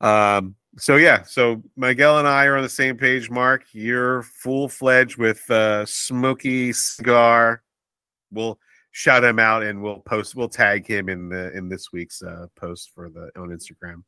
Um. 0.00 0.54
So 0.78 0.96
yeah. 0.96 1.22
So 1.22 1.62
Miguel 1.76 2.18
and 2.18 2.28
I 2.28 2.44
are 2.46 2.56
on 2.56 2.62
the 2.62 2.68
same 2.68 2.96
page. 2.96 3.30
Mark, 3.30 3.64
you're 3.72 4.22
full 4.22 4.68
fledged 4.68 5.16
with 5.16 5.48
uh, 5.50 5.84
Smoky 5.86 6.72
Cigar. 6.72 7.62
We'll 8.30 8.58
shout 8.92 9.24
him 9.24 9.38
out, 9.38 9.62
and 9.62 9.82
we'll 9.82 10.00
post. 10.00 10.34
We'll 10.34 10.48
tag 10.48 10.86
him 10.86 11.08
in 11.08 11.28
the 11.28 11.56
in 11.56 11.68
this 11.68 11.92
week's 11.92 12.22
uh, 12.22 12.46
post 12.56 12.90
for 12.94 13.08
the 13.08 13.30
on 13.36 13.48
Instagram. 13.48 14.02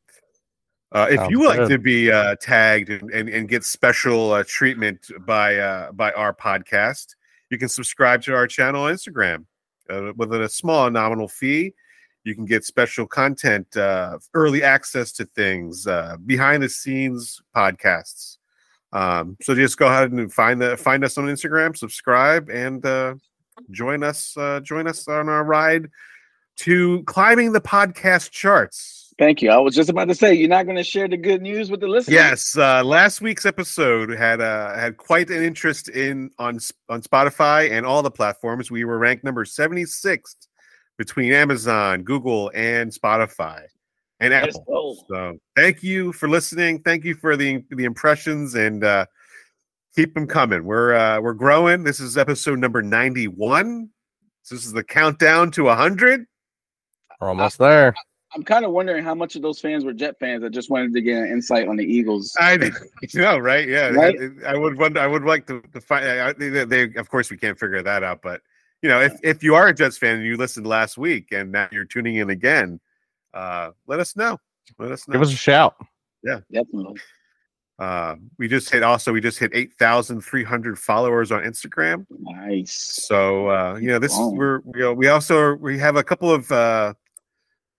Uh, 0.93 1.07
if 1.09 1.17
Sounds 1.17 1.31
you 1.31 1.39
would 1.39 1.47
like 1.47 1.57
good. 1.59 1.69
to 1.69 1.77
be 1.77 2.11
uh, 2.11 2.35
tagged 2.41 2.89
and, 2.89 3.09
and, 3.11 3.29
and 3.29 3.47
get 3.47 3.63
special 3.63 4.33
uh, 4.33 4.43
treatment 4.45 5.07
by 5.25 5.55
uh, 5.55 5.91
by 5.93 6.11
our 6.11 6.33
podcast, 6.33 7.15
you 7.49 7.57
can 7.57 7.69
subscribe 7.69 8.21
to 8.23 8.35
our 8.35 8.45
channel 8.45 8.83
on 8.83 8.93
Instagram 8.93 9.45
uh, 9.89 10.11
with 10.17 10.33
a 10.33 10.49
small 10.49 10.89
nominal 10.89 11.29
fee. 11.29 11.73
You 12.23 12.35
can 12.35 12.45
get 12.45 12.63
special 12.63 13.07
content, 13.07 13.75
uh, 13.75 14.19
early 14.33 14.63
access 14.63 15.11
to 15.13 15.25
things, 15.25 15.87
uh, 15.87 16.17
behind 16.25 16.63
the 16.63 16.69
scenes 16.69 17.41
podcasts. 17.55 18.37
Um, 18.93 19.37
so 19.41 19.55
just 19.55 19.77
go 19.77 19.87
ahead 19.87 20.11
and 20.11 20.31
find 20.31 20.61
the 20.61 20.77
find 20.77 21.03
us 21.03 21.17
on 21.17 21.25
Instagram, 21.25 21.77
subscribe, 21.77 22.49
and 22.49 22.85
uh, 22.85 23.15
join 23.71 24.03
us. 24.03 24.35
Uh, 24.37 24.59
join 24.59 24.87
us 24.87 25.07
on 25.07 25.29
our 25.29 25.43
ride 25.43 25.87
to 26.57 27.03
climbing 27.03 27.53
the 27.53 27.61
podcast 27.61 28.31
charts. 28.31 29.13
Thank 29.17 29.41
you. 29.41 29.51
I 29.51 29.57
was 29.57 29.75
just 29.75 29.89
about 29.89 30.07
to 30.07 30.15
say 30.15 30.33
you're 30.33 30.49
not 30.49 30.65
going 30.65 30.77
to 30.77 30.83
share 30.83 31.07
the 31.07 31.17
good 31.17 31.41
news 31.41 31.69
with 31.69 31.79
the 31.79 31.87
listeners. 31.87 32.13
Yes, 32.13 32.57
uh, 32.57 32.83
last 32.83 33.21
week's 33.21 33.45
episode 33.45 34.09
had 34.09 34.41
uh, 34.41 34.73
had 34.73 34.97
quite 34.97 35.29
an 35.29 35.43
interest 35.43 35.89
in 35.89 36.31
on 36.39 36.59
on 36.89 37.01
Spotify 37.01 37.71
and 37.71 37.85
all 37.85 38.01
the 38.01 38.11
platforms. 38.11 38.71
We 38.71 38.83
were 38.83 38.97
ranked 38.97 39.23
number 39.23 39.45
seventy 39.45 39.85
sixth 39.85 40.47
between 40.97 41.33
Amazon, 41.33 42.03
Google, 42.03 42.51
and 42.53 42.91
Spotify, 42.91 43.63
and 44.19 44.33
Apple. 44.33 44.63
go. 44.67 44.95
So, 45.09 45.37
thank 45.55 45.83
you 45.83 46.13
for 46.13 46.29
listening. 46.29 46.81
Thank 46.83 47.05
you 47.05 47.15
for 47.15 47.35
the 47.35 47.63
the 47.71 47.85
impressions, 47.85 48.55
and 48.55 48.83
uh, 48.83 49.05
keep 49.95 50.13
them 50.13 50.27
coming. 50.27 50.65
We're 50.65 50.93
uh, 50.95 51.21
we're 51.21 51.33
growing. 51.33 51.83
This 51.83 51.99
is 51.99 52.17
episode 52.17 52.59
number 52.59 52.81
ninety 52.81 53.27
one. 53.27 53.89
So 54.43 54.55
This 54.55 54.65
is 54.65 54.73
the 54.73 54.83
countdown 54.83 55.51
to 55.51 55.65
100. 55.65 56.25
We're 57.19 57.27
almost 57.29 57.57
there. 57.59 57.93
I'm 58.33 58.43
kind 58.43 58.65
of 58.65 58.71
wondering 58.71 59.03
how 59.03 59.13
much 59.13 59.35
of 59.35 59.41
those 59.41 59.59
fans 59.59 59.83
were 59.83 59.93
Jet 59.93 60.17
fans 60.19 60.41
that 60.41 60.51
just 60.51 60.69
wanted 60.69 60.93
to 60.93 61.01
get 61.01 61.17
an 61.17 61.27
insight 61.29 61.67
on 61.67 61.75
the 61.75 61.83
Eagles. 61.83 62.33
I 62.39 62.71
know, 63.13 63.37
right? 63.37 63.67
Yeah, 63.67 63.89
Right? 63.89 64.15
I, 64.45 64.53
I 64.53 64.57
would 64.57 64.77
wonder. 64.77 65.01
I 65.01 65.07
would 65.07 65.23
like 65.23 65.45
to, 65.47 65.61
to 65.73 65.81
find. 65.81 66.05
I, 66.05 66.33
they, 66.33 66.63
they, 66.63 66.83
of 66.95 67.09
course, 67.09 67.29
we 67.29 67.37
can't 67.37 67.59
figure 67.59 67.83
that 67.83 68.03
out. 68.03 68.21
But 68.21 68.41
you 68.81 68.89
know, 68.89 68.99
if 69.01 69.13
if 69.23 69.43
you 69.43 69.55
are 69.55 69.67
a 69.67 69.73
Jets 69.73 69.97
fan 69.97 70.17
and 70.17 70.25
you 70.25 70.37
listened 70.37 70.65
last 70.67 70.97
week 70.97 71.27
and 71.31 71.51
now 71.51 71.67
you're 71.71 71.85
tuning 71.85 72.15
in 72.15 72.29
again, 72.29 72.79
uh, 73.33 73.71
let 73.87 73.99
us 73.99 74.15
know. 74.15 74.37
Let 74.79 74.91
us 74.91 75.07
know. 75.07 75.13
Give 75.13 75.21
us 75.21 75.33
a 75.33 75.35
shout. 75.37 75.75
Yeah. 76.23 76.39
Definitely. 76.51 76.99
uh, 77.79 78.15
we 78.37 78.47
just 78.47 78.69
hit. 78.69 78.83
Also, 78.83 79.11
we 79.11 79.21
just 79.21 79.39
hit 79.39 79.51
eight 79.53 79.73
thousand 79.79 80.21
three 80.21 80.43
hundred 80.43 80.77
followers 80.79 81.31
on 81.31 81.41
Instagram. 81.43 82.05
Nice. 82.19 82.73
So 83.07 83.49
uh, 83.49 83.77
you 83.81 83.87
know, 83.87 83.99
this 83.99 84.13
Wow. 84.13 84.29
we're 84.35 84.59
we, 84.65 84.93
we 84.93 85.07
also 85.07 85.55
we 85.55 85.77
have 85.79 85.95
a 85.95 86.03
couple 86.03 86.31
of 86.31 86.51
uh, 86.51 86.93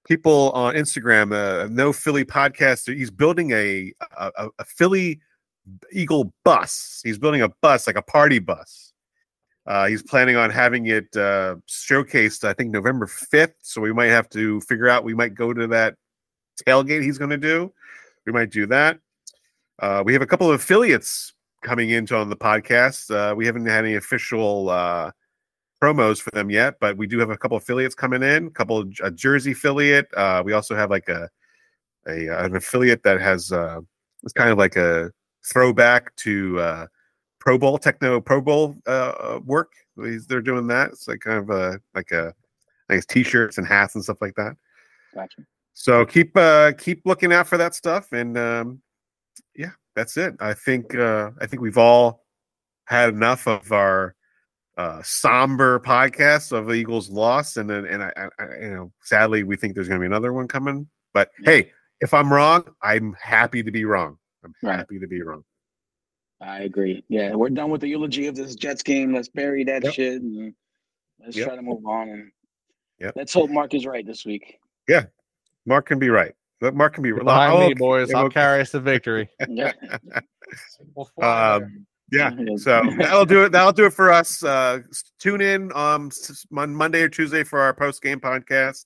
people 0.06 0.50
on 0.52 0.74
Instagram. 0.74 1.32
Uh, 1.32 1.68
no 1.70 1.92
Philly 1.92 2.24
podcaster. 2.24 2.96
He's 2.96 3.10
building 3.10 3.52
a, 3.52 3.92
a 4.18 4.30
a- 4.38 4.48
a 4.58 4.64
Philly 4.64 5.20
Eagle 5.92 6.32
bus. 6.44 7.00
He's 7.04 7.18
building 7.18 7.42
a 7.42 7.48
bus 7.48 7.86
like 7.86 7.96
a 7.96 8.02
party 8.02 8.38
bus. 8.40 8.91
Uh, 9.66 9.86
he's 9.86 10.02
planning 10.02 10.36
on 10.36 10.50
having 10.50 10.86
it 10.86 11.14
uh, 11.16 11.56
showcased. 11.68 12.44
I 12.44 12.52
think 12.52 12.70
November 12.70 13.06
fifth. 13.06 13.54
So 13.62 13.80
we 13.80 13.92
might 13.92 14.06
have 14.06 14.28
to 14.30 14.60
figure 14.62 14.88
out. 14.88 15.04
We 15.04 15.14
might 15.14 15.34
go 15.34 15.52
to 15.52 15.66
that 15.68 15.96
tailgate 16.66 17.02
he's 17.02 17.18
going 17.18 17.30
to 17.30 17.38
do. 17.38 17.72
We 18.26 18.32
might 18.32 18.50
do 18.50 18.66
that. 18.66 18.98
Uh, 19.80 20.02
we 20.04 20.12
have 20.12 20.22
a 20.22 20.26
couple 20.26 20.48
of 20.48 20.54
affiliates 20.54 21.32
coming 21.62 21.90
into 21.90 22.16
on 22.16 22.28
the 22.28 22.36
podcast. 22.36 23.10
Uh, 23.10 23.34
we 23.34 23.46
haven't 23.46 23.66
had 23.66 23.84
any 23.84 23.94
official 23.94 24.68
uh, 24.68 25.10
promos 25.82 26.20
for 26.20 26.30
them 26.30 26.50
yet, 26.50 26.74
but 26.80 26.96
we 26.96 27.06
do 27.06 27.18
have 27.18 27.30
a 27.30 27.36
couple 27.36 27.56
affiliates 27.56 27.94
coming 27.94 28.22
in. 28.22 28.48
A 28.48 28.50
couple 28.50 28.84
a 29.02 29.10
Jersey 29.10 29.52
affiliate. 29.52 30.12
Uh, 30.14 30.42
we 30.44 30.52
also 30.52 30.74
have 30.74 30.90
like 30.90 31.08
a, 31.08 31.28
a 32.06 32.28
an 32.44 32.56
affiliate 32.56 33.02
that 33.04 33.20
has 33.20 33.52
it's 34.24 34.32
kind 34.34 34.50
of 34.50 34.58
like 34.58 34.76
a 34.76 35.10
throwback 35.44 36.14
to 36.16 36.88
Pro 37.42 37.58
Bowl 37.58 37.76
techno 37.76 38.20
Pro 38.20 38.40
Bowl 38.40 38.76
uh, 38.86 39.40
work. 39.44 39.72
They're 39.96 40.40
doing 40.40 40.68
that. 40.68 40.90
It's 40.90 41.08
like 41.08 41.18
kind 41.18 41.38
of 41.38 41.50
a 41.50 41.80
like 41.92 42.12
a 42.12 42.32
like 42.88 43.04
t-shirts 43.08 43.58
and 43.58 43.66
hats 43.66 43.96
and 43.96 44.04
stuff 44.04 44.18
like 44.20 44.36
that. 44.36 44.56
Gotcha. 45.12 45.42
So 45.74 46.06
keep 46.06 46.36
uh 46.36 46.70
keep 46.78 47.02
looking 47.04 47.32
out 47.32 47.48
for 47.48 47.58
that 47.58 47.74
stuff 47.74 48.12
and 48.12 48.38
um 48.38 48.80
yeah, 49.56 49.70
that's 49.96 50.16
it. 50.16 50.36
I 50.38 50.54
think 50.54 50.94
uh 50.94 51.32
I 51.40 51.46
think 51.48 51.62
we've 51.62 51.78
all 51.78 52.24
had 52.84 53.08
enough 53.08 53.48
of 53.48 53.72
our 53.72 54.14
uh 54.78 55.02
somber 55.02 55.80
podcast 55.80 56.52
of 56.52 56.66
the 56.66 56.74
Eagles 56.74 57.10
loss 57.10 57.56
and 57.56 57.68
then 57.68 57.86
and 57.86 58.04
I, 58.04 58.12
I, 58.16 58.28
I 58.38 58.44
you 58.62 58.70
know 58.70 58.92
sadly 59.02 59.42
we 59.42 59.56
think 59.56 59.74
there's 59.74 59.88
going 59.88 60.00
to 60.00 60.04
be 60.04 60.06
another 60.06 60.32
one 60.32 60.46
coming. 60.46 60.86
But 61.12 61.30
hey, 61.44 61.72
if 62.00 62.14
I'm 62.14 62.32
wrong, 62.32 62.62
I'm 62.82 63.16
happy 63.20 63.64
to 63.64 63.72
be 63.72 63.84
wrong. 63.84 64.16
I'm 64.44 64.54
Right. 64.62 64.76
happy 64.76 65.00
to 65.00 65.08
be 65.08 65.22
wrong. 65.22 65.42
I 66.42 66.62
agree. 66.62 67.04
Yeah, 67.08 67.34
we're 67.34 67.50
done 67.50 67.70
with 67.70 67.80
the 67.82 67.88
eulogy 67.88 68.26
of 68.26 68.34
this 68.34 68.54
Jets 68.56 68.82
game. 68.82 69.14
Let's 69.14 69.28
bury 69.28 69.62
that 69.64 69.84
Yep. 69.84 69.92
shit 69.94 70.22
and 70.22 70.54
let's 71.20 71.36
Yep. 71.36 71.46
try 71.46 71.56
to 71.56 71.62
move 71.62 71.86
on. 71.86 72.08
And 72.08 72.32
Yep. 72.98 73.12
let's 73.16 73.32
hope 73.32 73.48
Mark 73.50 73.74
is 73.74 73.86
right 73.86 74.04
this 74.04 74.24
week. 74.26 74.58
Yeah, 74.88 75.06
Mark 75.66 75.86
can 75.86 75.98
be 75.98 76.08
right. 76.10 76.34
But 76.60 76.74
Mark 76.74 76.94
can 76.94 77.02
be 77.02 77.12
right. 77.12 77.24
behind 77.24 77.52
Oh, 77.54 77.68
me, 77.68 77.74
boys. 77.74 78.08
okay, 78.10 78.18
I'll 78.18 78.24
okay. 78.26 78.34
carry 78.34 78.60
us 78.60 78.70
to 78.72 78.80
victory. 78.80 79.28
Yeah. 79.48 79.72
Um, 81.22 81.86
yeah 82.12 82.30
Yeah. 82.38 82.56
so 82.56 82.82
that'll 82.98 83.24
do 83.24 83.44
it 83.44 83.52
that'll 83.52 83.72
do 83.72 83.86
it 83.86 83.92
for 83.94 84.12
us 84.12 84.42
uh 84.42 84.80
tune 85.18 85.40
in 85.40 85.72
um 85.74 86.10
on 86.54 86.74
monday 86.74 87.00
or 87.02 87.08
tuesday 87.08 87.42
for 87.42 87.58
our 87.60 87.72
post 87.72 88.02
game 88.02 88.20
podcast 88.20 88.84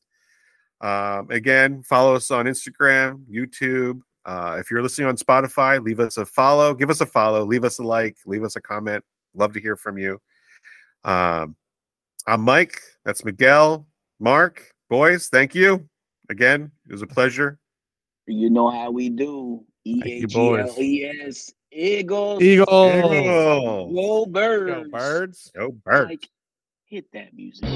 um 0.81 1.29
again 1.31 1.83
follow 1.83 2.15
us 2.15 2.31
on 2.31 2.47
instagram 2.47 3.25
youtube 3.29 4.01
uh 4.27 4.57
if 4.61 4.71
you're 4.71 4.83
listening 4.83 5.09
on 5.09 5.17
spotify 5.17 5.83
leave 5.83 5.99
us 6.01 6.17
a 6.19 6.27
follow 6.27 6.75
give 6.75 6.91
us 6.91 7.01
a 7.01 7.07
follow 7.07 7.45
leave 7.45 7.65
us 7.65 7.79
a 7.79 7.83
like 7.83 8.17
leave 8.27 8.45
us 8.45 8.57
a 8.57 8.61
comment 8.61 9.03
love 9.35 9.53
to 9.55 9.61
hear 9.61 9.77
from 9.77 9.97
you 9.97 10.21
um 11.05 11.57
i'm 12.27 12.41
mike 12.43 12.81
that's 13.05 13.25
miguel 13.25 13.87
mark 14.21 14.71
boys 14.91 15.29
thank 15.29 15.55
you 15.55 15.89
again 16.29 16.71
it 16.89 16.93
was 16.93 17.03
a 17.03 17.07
pleasure 17.07 17.59
You 18.27 18.51
know 18.51 18.69
how 18.69 18.91
we 18.91 19.09
do. 19.09 19.63
E 19.85 20.01
Thank 20.01 20.13
A 20.13 20.19
you, 20.23 20.27
G 20.27 20.35
boys. 20.35 20.71
L 20.77 20.83
E 20.83 21.05
S. 21.23 21.53
Eagles. 21.71 22.43
Eagles. 22.43 22.93
Eagles. 23.15 23.95
Go 23.95 24.27
birds. 24.27 24.73
Go 24.75 24.91
birds. 24.91 25.53
go 25.55 25.71
birds 25.85 26.11
Like, 26.11 26.29
hit 26.87 27.07
that 27.13 27.35
music. 27.35 27.69